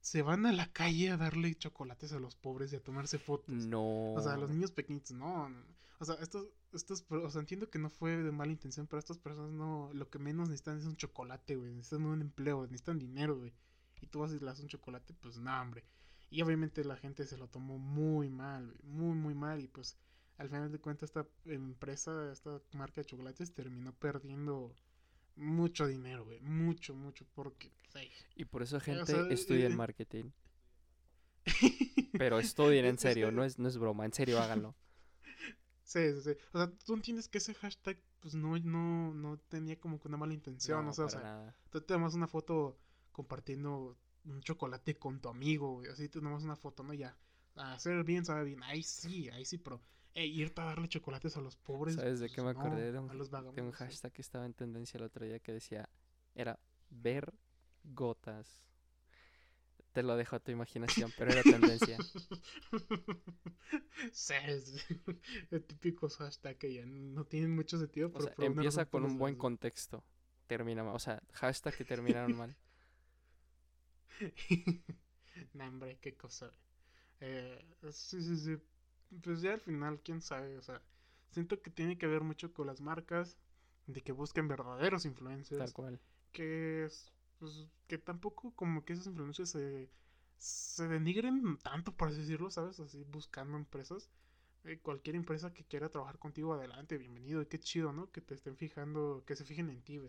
Se 0.00 0.22
van 0.22 0.46
a 0.46 0.52
la 0.52 0.72
calle 0.72 1.10
a 1.10 1.16
darle 1.16 1.54
chocolates 1.56 2.12
a 2.12 2.20
los 2.20 2.36
pobres 2.36 2.72
y 2.72 2.76
a 2.76 2.82
tomarse 2.82 3.18
fotos. 3.18 3.66
No. 3.66 4.12
O 4.12 4.20
sea, 4.22 4.34
a 4.34 4.36
los 4.36 4.48
niños 4.48 4.70
pequeñitos, 4.70 5.12
no. 5.12 5.48
no. 5.48 5.64
O 5.98 6.04
sea, 6.04 6.14
estos, 6.16 6.46
estos, 6.72 7.04
o 7.10 7.30
sea, 7.30 7.40
entiendo 7.40 7.68
que 7.68 7.78
no 7.78 7.90
fue 7.90 8.16
de 8.16 8.30
mala 8.30 8.52
intención, 8.52 8.86
pero 8.86 9.00
estas 9.00 9.18
personas 9.18 9.50
no, 9.50 9.90
lo 9.92 10.08
que 10.08 10.20
menos 10.20 10.48
necesitan 10.48 10.78
es 10.78 10.84
un 10.84 10.96
chocolate, 10.96 11.56
güey. 11.56 11.74
Necesitan 11.74 12.06
un 12.06 12.20
empleo, 12.20 12.62
necesitan 12.62 12.98
dinero, 12.98 13.36
güey. 13.36 13.52
Y 14.00 14.06
tú 14.06 14.20
vas 14.20 14.32
y 14.32 14.38
le 14.38 14.46
das 14.46 14.60
un 14.60 14.68
chocolate, 14.68 15.14
pues 15.14 15.38
no, 15.38 15.60
hombre. 15.60 15.84
Y 16.30 16.42
obviamente 16.42 16.84
la 16.84 16.96
gente 16.96 17.24
se 17.26 17.38
lo 17.38 17.48
tomó 17.48 17.78
muy 17.78 18.28
mal. 18.28 18.76
Muy, 18.82 19.14
muy 19.16 19.34
mal. 19.34 19.60
Y 19.62 19.68
pues 19.68 19.96
al 20.36 20.48
final 20.48 20.70
de 20.70 20.78
cuentas 20.78 21.08
esta 21.10 21.26
empresa, 21.46 22.30
esta 22.32 22.60
marca 22.72 23.00
de 23.00 23.06
chocolates 23.06 23.52
terminó 23.54 23.92
perdiendo 23.94 24.74
mucho 25.36 25.86
dinero, 25.86 26.24
güey. 26.24 26.40
Mucho, 26.40 26.94
mucho. 26.94 27.24
Porque. 27.34 27.72
Y 28.36 28.44
por 28.44 28.62
eso 28.62 28.78
gente 28.80 29.06
sea, 29.06 29.26
estudia 29.30 29.64
eh, 29.64 29.66
en 29.66 29.76
marketing. 29.76 30.30
Pero 32.18 32.38
estudien 32.38 32.84
en 32.84 32.98
serio, 32.98 33.28
que- 33.28 33.32
no 33.32 33.44
es, 33.44 33.58
no 33.58 33.68
es 33.68 33.78
broma, 33.78 34.04
en 34.04 34.12
serio 34.12 34.38
háganlo. 34.40 34.74
Sí, 35.84 36.12
sí, 36.12 36.20
sí. 36.22 36.30
O 36.52 36.58
sea, 36.58 36.70
tú 36.84 36.94
entiendes 36.94 37.28
que 37.28 37.38
ese 37.38 37.54
hashtag 37.54 37.98
pues 38.20 38.34
no, 38.34 38.58
no, 38.58 39.14
no 39.14 39.38
tenía 39.48 39.78
como 39.80 39.98
que 40.00 40.08
una 40.08 40.16
mala 40.18 40.34
intención, 40.34 40.84
No, 40.84 40.90
o 40.90 40.92
sea, 40.92 41.06
o 41.06 41.08
sea, 41.08 41.20
nada. 41.22 41.56
tú 41.70 41.80
te 41.80 41.86
tomas 41.86 42.14
una 42.14 42.26
foto 42.26 42.78
compartiendo 43.12 43.96
un 44.28 44.40
chocolate 44.42 44.96
con 44.96 45.20
tu 45.20 45.28
amigo, 45.28 45.74
güey, 45.74 45.90
así 45.90 46.08
te 46.08 46.20
tomas 46.20 46.42
una 46.42 46.56
foto, 46.56 46.82
¿no? 46.82 46.94
Ya, 46.94 47.16
a 47.56 47.74
hacer 47.74 48.04
bien, 48.04 48.24
sabe 48.24 48.44
bien, 48.44 48.62
ahí 48.62 48.82
sí, 48.82 49.28
ahí 49.30 49.44
sí, 49.44 49.58
pero 49.58 49.80
ey, 50.14 50.40
irte 50.40 50.60
a 50.60 50.64
darle 50.64 50.88
chocolates 50.88 51.36
a 51.36 51.40
los 51.40 51.56
pobres. 51.56 51.94
¿Sabes 51.94 52.20
de 52.20 52.26
pues, 52.26 52.34
qué 52.34 52.42
me 52.42 52.54
no, 52.54 52.60
acordé? 52.60 52.92
De 52.92 52.98
un, 52.98 53.10
a 53.10 53.14
los 53.14 53.30
de 53.30 53.62
un 53.62 53.72
hashtag 53.72 54.12
que 54.12 54.22
estaba 54.22 54.46
en 54.46 54.54
tendencia 54.54 54.98
el 54.98 55.04
otro 55.04 55.24
día 55.24 55.38
que 55.38 55.52
decía, 55.52 55.88
era 56.34 56.58
ver 56.90 57.32
gotas. 57.84 58.64
Te 59.92 60.02
lo 60.02 60.16
dejo 60.16 60.36
a 60.36 60.40
tu 60.40 60.52
imaginación, 60.52 61.12
pero 61.16 61.32
era 61.32 61.42
tendencia. 61.42 61.96
Sí, 64.12 64.34
sí. 64.64 65.02
El 65.50 65.64
típico 65.64 66.08
hashtag 66.08 66.56
que 66.56 66.72
ya 66.72 66.86
no 66.86 67.24
tienen 67.24 67.54
mucho 67.54 67.78
sentido, 67.78 68.08
O 68.08 68.12
pero 68.12 68.24
sea, 68.24 68.46
empieza 68.46 68.86
con 68.86 69.04
un 69.04 69.18
buen 69.18 69.36
contexto. 69.36 70.04
Termina 70.46 70.84
mal. 70.84 70.94
O 70.94 70.98
sea, 70.98 71.22
hashtag 71.32 71.76
que 71.76 71.84
terminaron 71.84 72.36
mal. 72.36 72.56
nah, 75.54 75.68
hombre, 75.68 75.98
qué 76.00 76.16
cosa. 76.16 76.50
Eh, 77.20 77.64
sí, 77.92 78.22
sí, 78.22 78.36
sí. 78.38 78.58
Pues 79.22 79.42
ya 79.42 79.54
al 79.54 79.60
final, 79.60 80.00
quién 80.02 80.22
sabe. 80.22 80.58
O 80.58 80.62
sea, 80.62 80.82
siento 81.30 81.60
que 81.62 81.70
tiene 81.70 81.98
que 81.98 82.06
ver 82.06 82.22
mucho 82.22 82.52
con 82.52 82.66
las 82.66 82.80
marcas, 82.80 83.38
de 83.86 84.02
que 84.02 84.12
busquen 84.12 84.48
verdaderos 84.48 85.04
Tal 85.04 85.10
influencers. 85.12 85.72
cual. 85.72 86.00
Que, 86.32 86.84
es, 86.86 87.12
pues, 87.38 87.68
que 87.88 87.98
tampoco 87.98 88.52
como 88.54 88.84
que 88.84 88.94
esos 88.94 89.06
influencers 89.08 89.50
se, 89.50 89.90
se 90.38 90.88
denigren 90.88 91.58
tanto, 91.58 91.92
por 91.96 92.08
así 92.08 92.18
decirlo, 92.20 92.50
¿sabes? 92.50 92.80
Así 92.80 93.04
buscando 93.04 93.56
empresas. 93.58 94.10
Eh, 94.64 94.80
cualquier 94.80 95.16
empresa 95.16 95.54
que 95.54 95.64
quiera 95.64 95.90
trabajar 95.90 96.18
contigo, 96.18 96.54
adelante, 96.54 96.98
bienvenido. 96.98 97.42
Y 97.42 97.46
qué 97.46 97.58
chido, 97.60 97.92
¿no? 97.92 98.10
Que 98.12 98.20
te 98.22 98.34
estén 98.34 98.56
fijando, 98.56 99.24
que 99.26 99.36
se 99.36 99.44
fijen 99.44 99.70
en 99.70 99.82
ti. 99.82 100.00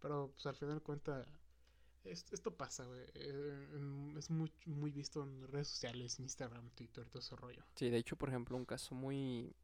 Pero 0.00 0.32
pues 0.34 0.46
al 0.46 0.56
final 0.56 0.76
de 0.76 0.80
cuentas, 0.82 1.26
es- 1.26 1.41
esto 2.04 2.54
pasa, 2.56 2.84
güey. 2.84 3.04
Eh, 3.14 4.14
es 4.18 4.30
muy, 4.30 4.52
muy 4.66 4.90
visto 4.90 5.22
en 5.22 5.46
redes 5.48 5.68
sociales, 5.68 6.18
Instagram, 6.18 6.70
Twitter, 6.70 7.06
todo 7.08 7.20
ese 7.20 7.36
rollo. 7.36 7.64
Sí, 7.74 7.90
de 7.90 7.98
hecho, 7.98 8.16
por 8.16 8.28
ejemplo, 8.28 8.56
un 8.56 8.64
caso 8.64 8.94
muy, 8.94 9.54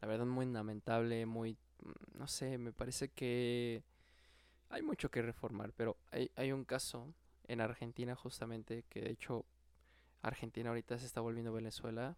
la 0.00 0.08
verdad, 0.08 0.26
muy 0.26 0.46
lamentable, 0.46 1.26
muy, 1.26 1.56
mm, 1.82 2.18
no 2.18 2.28
sé, 2.28 2.58
me 2.58 2.72
parece 2.72 3.08
que 3.10 3.82
hay 4.68 4.82
mucho 4.82 5.10
que 5.10 5.22
reformar, 5.22 5.72
pero 5.72 5.96
hay, 6.10 6.30
hay 6.36 6.52
un 6.52 6.64
caso 6.64 7.12
en 7.48 7.60
Argentina 7.60 8.16
justamente 8.16 8.82
que 8.88 9.00
de 9.00 9.10
hecho 9.10 9.44
Argentina 10.22 10.70
ahorita 10.70 10.98
se 10.98 11.06
está 11.06 11.20
volviendo 11.20 11.52
Venezuela 11.52 12.16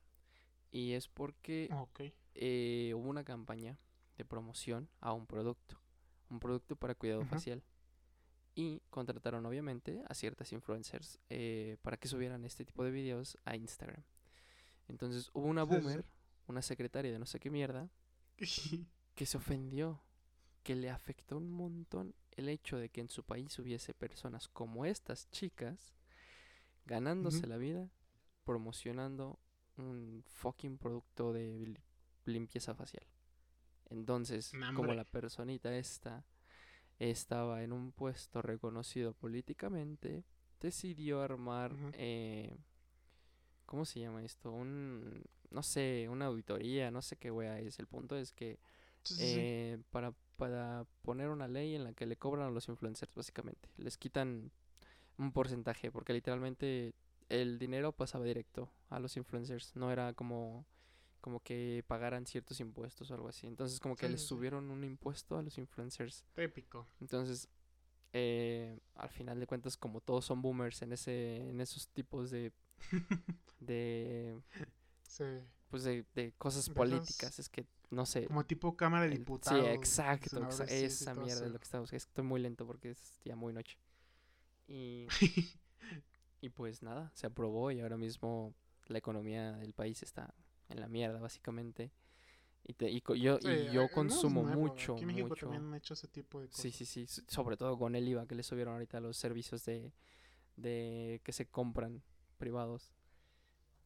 y 0.71 0.93
es 0.93 1.09
porque 1.09 1.69
Ok. 1.73 2.01
eh, 2.35 2.93
hubo 2.95 3.09
una 3.11 3.25
campaña 3.25 3.79
de 4.17 4.25
promoción 4.25 4.89
a 5.01 5.13
un 5.13 5.27
producto, 5.27 5.79
un 6.31 6.41
producto 6.41 6.77
para 6.77 6.95
cuidado 6.95 7.25
facial. 7.27 7.63
Y 8.61 8.81
contrataron 8.91 9.47
obviamente 9.47 10.03
a 10.09 10.15
ciertas 10.15 10.53
influencers 10.53 11.21
eh, 11.31 11.77
para 11.83 11.97
que 11.97 12.09
subieran 12.09 12.45
este 12.45 12.65
tipo 12.65 12.83
de 12.83 12.91
videos 12.91 13.39
a 13.45 13.55
Instagram. 13.55 14.03
Entonces 14.89 15.31
hubo 15.33 15.47
una 15.47 15.63
boomer, 15.63 16.05
una 16.49 16.63
secretaria 16.63 17.13
de 17.13 17.19
no 17.21 17.27
sé 17.27 17.39
qué 17.39 17.51
mierda, 17.51 17.89
que 19.15 19.27
se 19.27 19.37
ofendió, 19.37 20.03
que 20.65 20.75
le 20.75 20.91
afectó 20.91 21.37
un 21.37 21.51
montón 21.51 22.15
el 22.33 22.49
hecho 22.49 22.79
de 22.79 22.89
que 22.89 23.01
en 23.01 23.09
su 23.11 23.23
país 23.25 23.57
hubiese 23.61 23.95
personas 23.95 24.49
como 24.49 24.85
estas 24.85 25.31
chicas 25.31 25.95
ganándose 26.85 27.47
la 27.47 27.59
vida 27.59 27.89
promocionando 28.45 29.39
un 29.77 30.25
fucking 30.27 30.79
producto 30.79 31.33
de 31.33 31.67
li- 31.67 31.83
limpieza 32.25 32.75
facial. 32.75 33.07
Entonces, 33.91 34.53
como 34.75 34.95
la 34.95 35.05
personita 35.05 35.77
esta 35.77 36.25
estaba 36.99 37.63
en 37.63 37.73
un 37.73 37.93
puesto 37.93 38.43
reconocido 38.43 39.15
políticamente, 39.15 40.25
decidió 40.61 41.23
armar, 41.23 41.75
eh, 41.95 42.57
¿cómo 43.67 43.85
se 43.85 44.01
llama 44.01 44.25
esto? 44.25 44.51
Un, 44.53 45.23
no 45.51 45.63
sé, 45.63 46.09
una 46.11 46.27
auditoría, 46.27 46.91
no 46.91 47.03
sé 47.03 47.17
qué 47.17 47.31
wea 47.31 47.59
es. 47.61 47.79
El 47.79 47.87
punto 47.87 48.17
es 48.17 48.33
que 48.33 48.59
Sí, 49.05 49.15
sí, 49.15 49.27
sí. 49.27 49.49
eh, 49.49 49.79
para, 49.91 50.15
para 50.37 50.87
poner 51.03 51.29
una 51.31 51.49
ley 51.49 51.75
en 51.75 51.85
la 51.85 51.93
que 51.95 52.07
le 52.07 52.17
cobran 52.17 52.49
a 52.49 52.51
los 52.51 52.69
influencers, 52.69 53.15
básicamente. 53.15 53.71
Les 53.79 53.99
quitan 53.99 54.51
un 55.19 55.33
porcentaje, 55.33 55.91
porque 55.93 56.13
literalmente 56.15 56.95
el 57.29 57.59
dinero 57.59 57.93
pasaba 57.93 58.25
directo 58.25 58.71
a 58.91 59.01
los 59.01 59.17
influencers, 59.17 59.77
no 59.77 59.93
era 59.93 60.15
como, 60.15 60.67
como 61.21 61.41
que 61.41 61.85
pagaran 61.87 62.27
ciertos 62.27 62.61
impuestos 62.61 63.11
o 63.11 63.15
algo 63.15 63.29
así. 63.29 63.47
Entonces 63.47 63.81
como 63.81 63.97
que 63.97 64.09
Sí, 64.09 64.13
les 64.13 64.21
sí, 64.21 64.27
subieron 64.29 64.71
un 64.71 64.85
impuesto 64.85 65.37
a 65.39 65.43
los 65.43 65.59
influencers. 65.59 66.25
Épico. 66.37 66.87
Entonces, 67.01 67.49
eh, 68.13 68.79
al 68.97 69.11
final 69.11 69.41
de 69.41 69.47
cuentas, 69.47 69.77
como 69.77 70.01
todos 70.01 70.25
son 70.27 70.43
boomers 70.43 70.83
en 70.83 70.93
ese, 70.93 71.49
en 71.51 71.61
esos 71.61 71.89
tipos 71.89 72.31
de, 72.31 72.53
de 73.61 74.41
Sí. 75.03 75.25
pues 75.71 75.85
de, 75.85 76.05
de 76.15 76.33
cosas 76.39 76.67
De 76.67 76.75
políticas, 76.75 77.39
es 77.39 77.49
que 77.49 77.67
no 77.91 78.07
sé. 78.07 78.27
Como 78.27 78.45
tipo 78.45 78.77
cámara 78.77 79.05
de 79.07 79.11
diputados. 79.11 79.61
sí, 79.63 79.67
exacto, 79.67 80.41
exa- 80.41 80.67
sí, 80.67 80.85
esa 80.87 81.15
mierda 81.15 81.43
eso. 81.43 81.47
es 81.47 81.53
lo 81.53 81.59
que 81.59 81.65
estamos. 81.65 81.93
Estoy 81.93 82.25
muy 82.25 82.41
lento 82.41 82.67
porque 82.67 82.91
es 82.91 83.21
ya 83.25 83.37
muy 83.37 83.53
noche. 83.53 83.79
Y, 84.69 85.07
y 86.41 86.49
pues 86.51 86.83
nada, 86.83 87.11
se 87.15 87.27
aprobó 87.27 87.71
y 87.71 87.81
ahora 87.81 87.97
mismo 87.97 88.55
la 88.87 88.99
economía 88.99 89.53
del 89.53 89.73
país 89.73 90.03
está 90.03 90.35
en 90.69 90.81
la 90.81 90.89
mierda, 90.89 91.19
básicamente. 91.21 91.91
Y, 92.65 92.75
te- 92.75 92.91
y 92.91 93.03
yo, 93.21 93.39
Sí, 93.41 93.49
y 93.49 93.51
eh, 93.51 93.71
yo 93.73 93.85
es 93.85 93.91
consumo 93.93 94.43
mucho, 94.45 94.95
Aquí 94.95 95.03
en 95.05 95.07
México 95.09 95.29
mucho. 95.29 95.47
también 95.47 95.65
han 95.65 95.75
hecho 95.75 95.95
ese 95.95 96.09
tipo 96.09 96.41
de 96.41 96.49
cosas. 96.49 96.63
Sí, 96.63 96.85
sí, 96.85 97.07
sí. 97.07 97.23
Sobre 97.29 97.57
todo 97.57 97.79
con 97.79 97.95
el 97.95 98.07
IVA 98.09 98.27
que 98.27 98.35
le 98.35 98.43
subieron 98.43 98.75
ahorita 98.75 98.99
a 98.99 99.01
los 99.01 99.17
servicios 99.17 99.65
de, 99.65 99.93
de 100.57 101.21
que 101.25 101.33
se 101.33 101.47
compran 101.47 102.03
privados. 102.37 102.93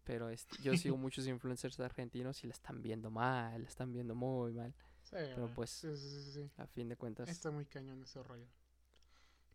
Pero 0.04 0.30
este, 0.30 0.56
yo 0.62 0.76
sigo 0.76 0.96
muchos 0.98 1.26
influencers 1.28 1.78
argentinos 1.78 2.42
y 2.42 2.48
la 2.48 2.54
están 2.54 2.82
viendo 2.82 3.10
mal, 3.10 3.62
la 3.62 3.68
están 3.68 3.92
viendo 3.92 4.14
muy 4.16 4.52
mal. 4.52 4.74
Sí, 5.04 5.16
Pero 5.34 5.48
pues, 5.54 5.70
sí, 5.70 5.96
sí. 5.96 6.50
A 6.56 6.66
fin 6.66 6.88
de 6.88 6.96
cuentas, 6.96 7.28
Está 7.28 7.50
muy 7.50 7.66
cañón 7.66 8.02
ese 8.02 8.22
rollo. 8.22 8.46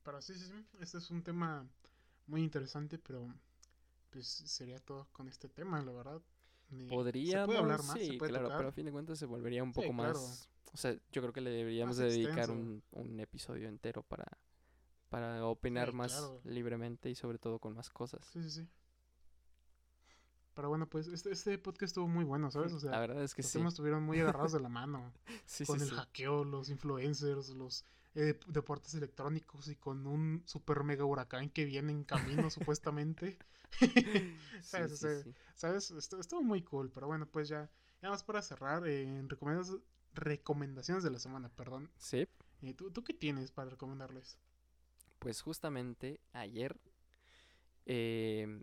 Pero 0.04 0.22
sí, 0.22 0.34
sí, 0.36 0.46
sí. 0.48 0.66
Este 0.80 1.00
es 1.00 1.10
un 1.12 1.22
tema 1.22 1.68
muy 2.28 2.44
interesante, 2.44 2.98
pero 2.98 3.28
pues 4.10 4.26
sería 4.28 4.80
todo 4.80 5.08
con 5.12 5.28
este 5.28 5.50
tema, 5.50 5.82
la 5.82 5.92
verdad. 5.92 6.22
Puede 6.70 7.58
hablar 7.58 7.84
más, 7.84 7.98
sí, 8.00 8.18
puede 8.18 8.30
claro, 8.32 8.46
tocar. 8.46 8.58
pero 8.58 8.70
a 8.70 8.72
fin 8.72 8.86
de 8.86 8.92
cuentas 8.92 9.18
se 9.20 9.26
volvería 9.26 9.64
un 9.64 9.74
Sí, 9.74 9.82
poco 9.82 9.94
claro. 9.96 10.14
más, 10.20 10.50
o 10.74 10.78
sea, 10.78 10.94
yo 11.12 11.22
creo 11.22 11.32
que 11.34 11.42
le 11.42 11.50
deberíamos 11.50 11.98
de 11.98 12.06
dedicar 12.10 12.52
un, 12.52 12.84
un 12.92 13.20
episodio 13.20 13.68
entero 13.70 14.04
para, 14.04 14.26
para 15.10 15.46
opinar 15.46 15.90
Sí, 15.92 15.96
más 15.96 16.12
claro. 16.14 16.42
libremente 16.44 17.10
y 17.10 17.16
sobre 17.16 17.38
todo 17.40 17.60
con 17.60 17.74
más 17.74 17.90
cosas. 17.90 18.26
Sí, 18.34 18.44
sí, 18.44 18.50
sí. 18.50 18.68
Pero 20.54 20.70
bueno, 20.70 20.90
pues 20.90 21.08
este, 21.08 21.32
este 21.32 21.58
podcast 21.60 21.84
estuvo 21.92 22.08
muy 22.08 22.26
bueno, 22.26 22.50
¿sabes? 22.50 22.74
O 22.74 22.80
sea, 22.80 22.90
la 22.92 23.00
verdad 23.00 23.24
es 23.24 23.36
que 23.36 23.44
los 23.44 23.52
sí. 23.52 23.60
temas 23.60 23.74
estuvieron 23.74 24.04
muy 24.04 24.20
agarrados 24.20 24.54
de 24.54 24.60
la 24.60 24.70
mano. 24.70 25.14
Sí, 25.46 25.66
con 25.66 25.80
el 25.82 25.90
hackeo, 25.92 26.44
los 26.44 26.70
influencers, 26.70 27.50
los 27.50 27.86
eh, 28.18 28.40
deportes 28.48 28.94
electrónicos 28.96 29.70
y 29.70 29.76
con 29.78 30.08
un 30.08 30.44
super 30.46 30.84
mega 30.84 31.06
huracán 31.06 31.50
que 31.52 31.66
viene 31.66 31.92
en 31.94 32.04
camino 32.04 32.50
supuestamente. 32.52 33.38
Sí, 33.80 34.38
¿Sabes? 34.62 34.92
O 34.94 34.98
sí, 34.98 35.08
sea, 35.08 35.24
sí. 35.24 35.36
¿Sabes? 35.56 35.92
Estu- 35.92 36.20
Estuvo 36.20 36.44
muy 36.44 36.64
cool, 36.64 36.92
pero 36.92 37.08
bueno, 37.08 37.28
pues 37.28 37.50
ya, 37.50 37.70
ya 38.02 38.10
más 38.10 38.24
para 38.24 38.42
cerrar, 38.42 38.88
eh, 38.88 39.04
en 39.04 39.30
recomendaciones, 39.30 41.04
de 41.04 41.12
la 41.12 41.20
semana, 41.20 41.50
perdón. 41.50 41.90
Sí, 41.98 42.28
Eh, 42.64 42.74
¿tú, 42.76 42.92
¿Tú 42.92 43.04
qué 43.04 43.14
tienes 43.14 43.52
para 43.52 43.72
recomendarles? 43.72 44.38
Pues 45.20 45.42
justamente 45.42 46.20
ayer, 46.34 46.76
eh, 47.86 48.62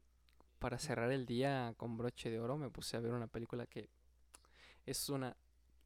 para 0.59 0.79
cerrar 0.79 1.13
el 1.13 1.27
día 1.27 1.75
con 1.77 1.97
broche 1.97 2.31
de 2.31 2.41
oro, 2.41 2.59
me 2.59 2.71
puse 2.71 2.97
a 2.97 3.01
ver 3.01 3.13
una 3.13 3.29
película 3.29 3.67
que 3.67 3.91
es 4.87 5.09
una 5.11 5.37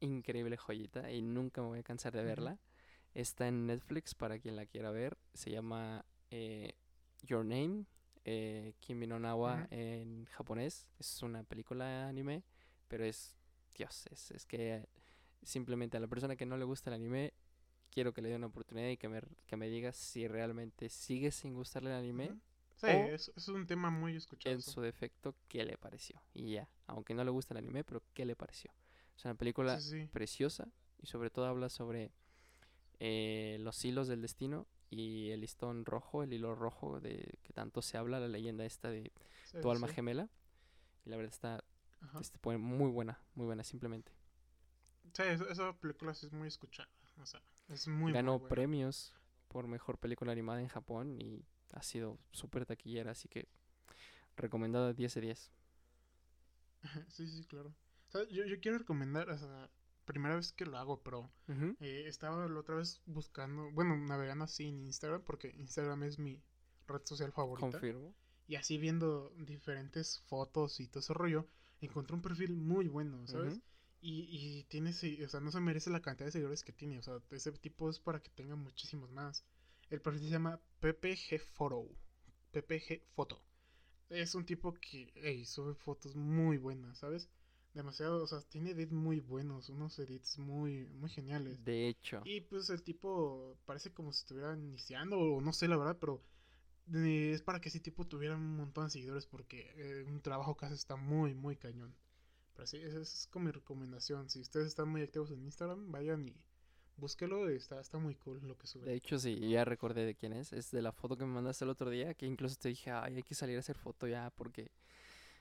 increíble 0.01 0.57
joyita 0.57 1.11
y 1.11 1.21
nunca 1.23 1.61
me 1.61 1.69
voy 1.69 1.79
a 1.79 1.83
cansar 1.83 2.13
de 2.13 2.23
verla. 2.23 2.57
Está 3.13 3.47
en 3.47 3.65
Netflix 3.67 4.13
para 4.15 4.39
quien 4.39 4.55
la 4.55 4.65
quiera 4.65 4.91
ver. 4.91 5.17
Se 5.33 5.49
llama 5.51 6.05
eh, 6.31 6.73
Your 7.23 7.43
Name, 7.45 7.85
eh, 8.25 8.73
Kimi 8.79 9.07
no 9.07 9.19
Nawa 9.19 9.63
Ujú. 9.63 9.67
en 9.71 10.25
japonés. 10.25 10.87
Es 10.99 11.21
una 11.23 11.43
película 11.43 12.07
anime, 12.07 12.43
pero 12.87 13.03
es, 13.05 13.35
Dios, 13.75 14.05
es, 14.11 14.31
es 14.31 14.45
que 14.45 14.87
simplemente 15.43 15.97
a 15.97 15.99
la 15.99 16.07
persona 16.07 16.35
que 16.35 16.45
no 16.45 16.57
le 16.57 16.65
gusta 16.65 16.89
el 16.89 16.95
anime, 16.95 17.33
quiero 17.91 18.13
que 18.13 18.21
le 18.21 18.29
dé 18.29 18.35
una 18.35 18.47
oportunidad 18.47 18.89
y 18.89 18.97
que 18.97 19.09
me, 19.09 19.21
que 19.47 19.57
me 19.57 19.69
diga 19.69 19.91
si 19.93 20.27
realmente 20.27 20.89
sigue 20.89 21.31
sin 21.31 21.53
gustarle 21.53 21.89
el 21.91 21.97
anime. 21.97 22.29
Ujú. 22.29 22.39
Sí, 22.75 22.87
es, 22.87 23.31
es 23.35 23.47
un 23.49 23.67
tema 23.67 23.89
muy 23.89 24.15
escuchado. 24.15 24.55
En 24.55 24.61
su 24.61 24.81
defecto, 24.81 25.35
¿qué 25.47 25.65
le 25.65 25.77
pareció? 25.77 26.21
Y 26.33 26.51
ya, 26.53 26.69
aunque 26.87 27.13
no 27.13 27.23
le 27.23 27.31
gusta 27.31 27.53
el 27.53 27.57
anime, 27.59 27.83
pero 27.83 28.01
¿qué 28.13 28.25
le 28.25 28.35
pareció? 28.35 28.71
Es 29.17 29.25
una 29.25 29.35
película 29.35 29.77
Sí, 29.79 29.89
sí. 29.89 30.09
preciosa 30.11 30.67
y 31.01 31.07
sobre 31.07 31.29
todo 31.29 31.45
habla 31.45 31.69
sobre 31.69 32.11
eh, 32.99 33.57
los 33.61 33.83
hilos 33.85 34.07
del 34.07 34.21
destino 34.21 34.67
y 34.89 35.29
el 35.31 35.41
listón 35.41 35.85
rojo, 35.85 36.23
el 36.23 36.33
hilo 36.33 36.55
rojo 36.55 36.99
de 36.99 37.39
que 37.43 37.53
tanto 37.53 37.81
se 37.81 37.97
habla, 37.97 38.19
la 38.19 38.27
leyenda 38.27 38.65
esta 38.65 38.89
de 38.89 39.11
Sí, 39.43 39.57
tu 39.61 39.71
alma 39.71 39.87
sí. 39.87 39.93
gemela. 39.93 40.29
Y 41.05 41.09
la 41.09 41.17
verdad 41.17 41.31
está 41.33 41.63
este, 42.19 42.39
muy 42.57 42.91
buena, 42.91 43.19
muy 43.35 43.45
buena 43.47 43.63
simplemente. 43.63 44.11
Sí, 45.13 45.23
esa, 45.23 45.73
película 45.79 46.13
sí 46.13 46.25
es 46.27 46.31
muy 46.31 46.47
escuchada. 46.47 46.89
O 47.17 47.25
sea, 47.25 47.41
es 47.67 47.87
muy 47.87 48.13
Ganó 48.13 48.37
muy 48.37 48.39
buena. 48.39 48.55
premios 48.55 49.13
por 49.47 49.67
mejor 49.67 49.97
película 49.99 50.31
animada 50.31 50.61
en 50.61 50.67
Japón 50.67 51.19
y 51.19 51.45
ha 51.73 51.81
sido 51.83 52.19
súper 52.31 52.65
taquillera, 52.65 53.11
así 53.11 53.27
que 53.29 53.47
recomendada 54.37 54.93
10 54.93 55.13
de 55.15 55.21
10. 55.21 55.51
Sí, 57.09 57.27
sí, 57.27 57.45
claro. 57.45 57.69
O 58.07 58.11
sea, 58.11 58.27
yo, 58.29 58.45
yo 58.45 58.59
quiero 58.59 58.77
recomendar, 58.79 59.29
o 59.29 59.37
sea, 59.37 59.69
primera 60.09 60.35
vez 60.35 60.51
que 60.53 60.65
lo 60.65 60.75
hago, 60.79 61.03
pero 61.03 61.31
eh, 61.79 62.05
estaba 62.07 62.47
la 62.47 62.59
otra 62.59 62.75
vez 62.75 62.99
buscando, 63.05 63.69
bueno, 63.71 63.95
navegando 63.95 64.45
así 64.45 64.67
en 64.67 64.87
Instagram, 64.87 65.21
porque 65.21 65.53
Instagram 65.55 66.01
es 66.01 66.17
mi 66.17 66.41
red 66.87 67.01
social 67.05 67.31
favorita. 67.31 67.69
Confirmo. 67.69 68.15
Y 68.47 68.55
así 68.55 68.79
viendo 68.79 69.31
diferentes 69.37 70.19
fotos 70.21 70.79
y 70.79 70.87
todo 70.87 71.01
ese 71.01 71.13
rollo, 71.13 71.47
encontré 71.79 72.15
un 72.15 72.23
perfil 72.23 72.55
muy 72.55 72.87
bueno, 72.87 73.27
¿sabes? 73.27 73.61
Y, 74.01 74.25
y 74.31 74.63
tiene, 74.63 74.89
o 74.89 75.29
sea, 75.29 75.41
no 75.41 75.51
se 75.51 75.59
merece 75.59 75.91
la 75.91 76.01
cantidad 76.01 76.25
de 76.25 76.31
seguidores 76.31 76.63
que 76.63 76.73
tiene, 76.73 76.97
o 76.97 77.03
sea, 77.03 77.21
ese 77.29 77.51
tipo 77.51 77.87
es 77.87 77.99
para 77.99 78.19
que 78.19 78.31
tenga 78.31 78.55
muchísimos 78.55 79.11
más. 79.11 79.45
El 79.91 80.01
perfil 80.01 80.23
se 80.23 80.29
llama 80.29 80.59
PPG 80.79 81.39
Photo. 81.53 81.87
PPG 82.51 83.03
Photo. 83.13 83.39
Es 84.09 84.33
un 84.33 84.43
tipo 84.43 84.73
que, 84.73 85.11
ey, 85.13 85.45
sube 85.45 85.75
fotos 85.75 86.15
muy 86.15 86.57
buenas, 86.57 86.97
¿sabes? 86.97 87.29
Demasiado, 87.73 88.23
o 88.23 88.27
sea, 88.27 88.41
tiene 88.41 88.71
edits 88.71 88.91
muy 88.91 89.19
buenos, 89.19 89.69
unos 89.69 89.97
edits 89.99 90.39
muy, 90.39 90.87
muy 90.87 91.09
geniales. 91.09 91.63
De 91.63 91.87
hecho, 91.87 92.21
Y 92.25 92.41
pues 92.41 92.69
el 92.69 92.81
tipo 92.81 93.57
parece 93.65 93.93
como 93.93 94.11
si 94.11 94.21
estuviera 94.21 94.53
iniciando, 94.57 95.19
o 95.19 95.41
no 95.41 95.53
sé 95.53 95.67
la 95.67 95.77
verdad, 95.77 95.97
pero 95.99 96.21
eh, 96.93 97.31
es 97.33 97.41
para 97.41 97.61
que 97.61 97.69
ese 97.69 97.79
tipo 97.79 98.07
tuviera 98.07 98.35
un 98.35 98.57
montón 98.57 98.85
de 98.85 98.89
seguidores 98.89 99.27
porque 99.27 99.71
eh, 99.75 100.03
un 100.07 100.21
trabajo 100.21 100.57
que 100.57 100.65
hace 100.65 100.75
está 100.75 100.95
muy, 100.95 101.35
muy 101.35 101.55
cañón. 101.55 101.93
Pero 102.55 102.67
sí, 102.67 102.77
esa 102.77 102.99
es 102.99 103.27
como 103.31 103.45
mi 103.45 103.51
recomendación. 103.51 104.29
Si 104.29 104.41
ustedes 104.41 104.67
están 104.67 104.89
muy 104.89 105.01
activos 105.01 105.31
en 105.31 105.43
Instagram, 105.43 105.91
vayan 105.91 106.27
y 106.27 106.35
búsquelo. 106.97 107.47
Está, 107.49 107.79
está 107.79 107.97
muy 107.97 108.15
cool 108.15 108.39
lo 108.45 108.57
que 108.57 108.67
sube. 108.67 108.85
de 108.85 108.95
hecho 108.95 109.17
sí, 109.17 109.49
ya 109.49 109.63
recordé 109.63 110.05
de 110.05 110.15
quién 110.15 110.33
es. 110.33 110.51
Es 110.53 110.71
de 110.71 110.81
la 110.81 110.91
foto 110.91 111.15
que 111.15 111.25
me 111.25 111.33
mandaste 111.33 111.63
el 111.63 111.69
otro 111.69 111.89
día, 111.89 112.13
que 112.15 112.25
incluso 112.25 112.55
te 112.57 112.69
dije, 112.69 112.91
ay, 112.91 113.17
hay 113.17 113.23
que 113.23 113.35
salir 113.35 113.55
a 113.57 113.59
hacer 113.59 113.77
foto 113.77 114.07
ya, 114.07 114.31
porque 114.35 114.71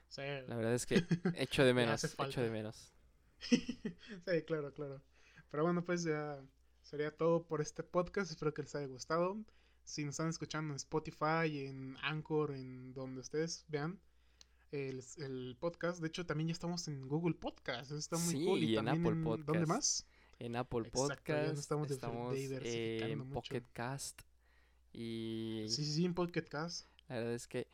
Sí, 0.08 0.22
la 0.22 0.56
verdad 0.56 0.74
es 0.74 0.86
que 0.86 0.96
echo 1.36 1.64
de 1.64 1.74
menos, 1.74 2.04
echo 2.04 2.40
de 2.42 2.50
menos. 2.50 2.92
sí, 3.40 4.42
claro, 4.46 4.72
claro. 4.72 5.02
Pero 5.50 5.62
bueno, 5.64 5.84
pues 5.84 6.02
ya 6.04 6.40
sería 6.82 7.10
todo 7.16 7.44
por 7.46 7.60
este 7.60 7.82
podcast. 7.82 8.30
Espero 8.30 8.52
que 8.54 8.62
les 8.62 8.74
haya 8.74 8.86
gustado. 8.86 9.38
Si 9.84 10.04
nos 10.04 10.14
están 10.14 10.28
escuchando 10.28 10.72
en 10.72 10.76
Spotify, 10.76 11.66
en 11.66 11.96
Anchor, 12.02 12.54
en 12.54 12.92
donde 12.92 13.20
ustedes 13.20 13.64
vean 13.68 13.98
el, 14.72 15.02
el 15.18 15.56
podcast. 15.58 16.00
De 16.00 16.08
hecho, 16.08 16.26
también 16.26 16.48
ya 16.48 16.52
estamos 16.52 16.86
en 16.88 17.06
Google 17.08 17.34
Podcast. 17.34 17.86
Eso 17.90 17.96
está 17.98 18.18
muy 18.18 18.34
Sí, 18.34 18.44
cool. 18.44 18.58
y 18.64 18.76
en 18.76 18.84
también 18.84 19.06
Apple 19.06 19.22
¿Dónde 19.22 19.44
Podcast. 19.44 19.66
más? 19.68 20.06
En 20.38 20.56
Apple 20.56 20.88
Exacto, 20.88 21.08
Podcast, 21.08 21.58
estamos 21.58 21.90
estamos, 21.90 22.34
diversificando 22.34 23.12
en 23.12 23.18
mucho. 23.28 23.34
Pocket 23.34 23.64
Cast 23.72 24.22
y 24.92 25.64
Sí, 25.68 25.84
sí, 25.84 25.92
sí, 25.92 26.04
en 26.04 26.14
Pocket 26.14 26.42
Cast. 26.44 26.86
la 27.08 27.16
verdad 27.16 27.34
es 27.34 27.46
que 27.48 27.68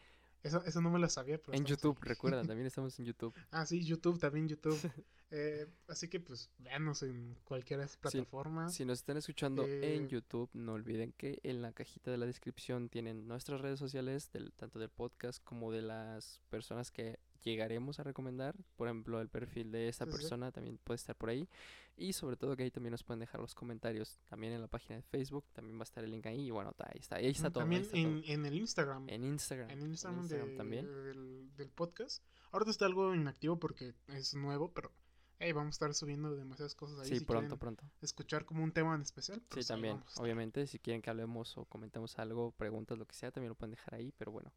Esa, 0.44 0.58
esa 0.66 0.80
no 0.82 0.90
me 0.90 0.98
la 0.98 1.08
sabía, 1.08 1.38
pero 1.38 1.56
en 1.56 1.64
YouTube, 1.64 1.96
ahí. 2.02 2.08
recuerda, 2.10 2.42
también 2.46 2.66
estamos 2.66 2.96
en 3.00 3.06
YouTube. 3.06 3.34
Ah, 3.50 3.64
sí, 3.66 3.82
YouTube, 3.84 4.18
también 4.20 4.48
YouTube. 4.48 4.78
Eh, 5.36 5.66
así 5.88 6.06
que 6.06 6.20
pues 6.20 6.48
véanos 6.58 7.02
en 7.02 7.34
cualquier 7.42 7.84
plataforma. 8.00 8.68
Si 8.68 8.84
nos 8.84 9.00
están 9.00 9.16
escuchando 9.16 9.64
Eh, 9.64 9.96
en 9.96 10.08
YouTube, 10.08 10.48
no 10.52 10.74
olviden 10.74 11.12
que 11.12 11.40
en 11.42 11.60
la 11.60 11.72
cajita 11.72 12.12
de 12.12 12.18
la 12.18 12.26
descripción 12.26 12.88
tienen 12.88 13.26
nuestras 13.26 13.60
redes 13.60 13.80
sociales, 13.80 14.30
del, 14.30 14.52
tanto 14.52 14.78
del 14.78 14.90
podcast 14.90 15.42
como 15.42 15.72
de 15.72 15.82
las 15.82 16.40
personas 16.50 16.92
que 16.92 17.18
llegaremos 17.44 18.00
a 18.00 18.02
recomendar. 18.02 18.56
Por 18.76 18.88
ejemplo, 18.88 19.20
el 19.20 19.28
perfil 19.28 19.70
de 19.70 19.88
esta 19.88 20.04
Sí, 20.06 20.10
sí. 20.10 20.16
persona 20.18 20.50
también 20.50 20.78
puede 20.78 20.96
estar 20.96 21.14
por 21.16 21.28
ahí. 21.28 21.48
Y 21.96 22.12
sobre 22.12 22.36
todo 22.36 22.56
que 22.56 22.64
ahí 22.64 22.70
también 22.72 22.90
nos 22.90 23.04
pueden 23.04 23.20
dejar 23.20 23.40
los 23.40 23.54
comentarios. 23.54 24.18
También 24.26 24.52
en 24.54 24.60
la 24.60 24.66
página 24.66 24.96
de 24.96 25.02
Facebook, 25.02 25.44
también 25.52 25.76
va 25.78 25.82
a 25.82 25.84
estar 25.84 26.02
el 26.02 26.10
link 26.10 26.26
ahí. 26.26 26.46
Y 26.46 26.50
bueno, 26.50 26.74
ahí 26.78 26.98
está, 26.98 27.16
ahí 27.16 27.26
está 27.28 27.50
todo. 27.50 27.60
ahí 27.60 27.64
También 27.64 27.82
está 27.82 27.96
en, 27.98 28.22
todo. 28.22 28.32
en 28.32 28.46
el 28.46 28.54
Instagram. 28.56 29.08
En 29.08 29.24
Instagram. 29.24 29.70
En 29.70 29.82
Instagram, 29.82 30.20
Instagram 30.22 30.48
de- 30.50 30.56
también. 30.56 30.86
Del, 30.86 31.54
del 31.56 31.70
podcast. 31.70 32.24
Ahorita 32.50 32.70
está 32.72 32.86
algo 32.86 33.14
inactivo 33.14 33.58
porque 33.60 33.94
es 34.08 34.34
nuevo, 34.34 34.72
pero 34.72 34.90
hey, 35.38 35.52
vamos 35.52 35.68
a 35.68 35.74
estar 35.76 35.94
subiendo 35.94 36.34
demasiadas 36.34 36.74
cosas 36.74 36.98
ahí. 37.00 37.08
Sí, 37.10 37.18
si 37.18 37.24
pronto, 37.24 37.58
pronto. 37.58 37.84
escuchar 38.00 38.44
como 38.44 38.64
un 38.64 38.72
tema 38.72 38.94
en 38.94 39.02
especial. 39.02 39.38
Sí, 39.40 39.46
pues 39.50 39.70
ahí 39.70 39.74
también. 39.76 40.02
Obviamente, 40.16 40.66
si 40.66 40.78
quieren 40.78 41.02
que 41.02 41.10
hablemos 41.10 41.56
o 41.58 41.64
comentemos 41.66 42.18
algo, 42.18 42.52
preguntas, 42.52 42.96
lo 42.98 43.06
que 43.06 43.14
sea, 43.14 43.30
también 43.30 43.50
lo 43.50 43.54
pueden 43.54 43.72
dejar 43.72 43.94
ahí. 43.96 44.12
Pero 44.16 44.32
bueno, 44.32 44.52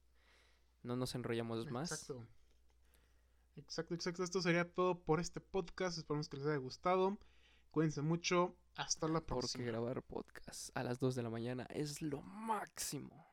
no 0.84 0.96
nos 0.96 1.14
enrollamos 1.16 1.70
más. 1.70 1.92
Exacto. 1.92 2.26
Exacto, 3.58 3.93
exacto. 3.95 4.24
Esto 4.24 4.41
sería 4.41 4.72
todo 4.72 4.99
por 5.03 5.20
este 5.20 5.41
podcast. 5.41 5.97
Esperamos 5.97 6.30
que 6.30 6.38
les 6.38 6.45
haya 6.45 6.58
gustado. 6.58 7.18
Cuídense 7.72 8.01
mucho. 8.01 8.55
Hasta 8.76 9.08
la 9.08 9.20
Porque 9.22 9.28
próxima. 9.28 9.66
grabar 9.66 10.03
podcast 10.03 10.70
a 10.78 10.84
las 10.84 10.99
2 10.99 11.16
de 11.16 11.24
la 11.24 11.30
mañana 11.30 11.66
es 11.72 12.01
lo 12.01 12.22
máximo. 12.22 13.26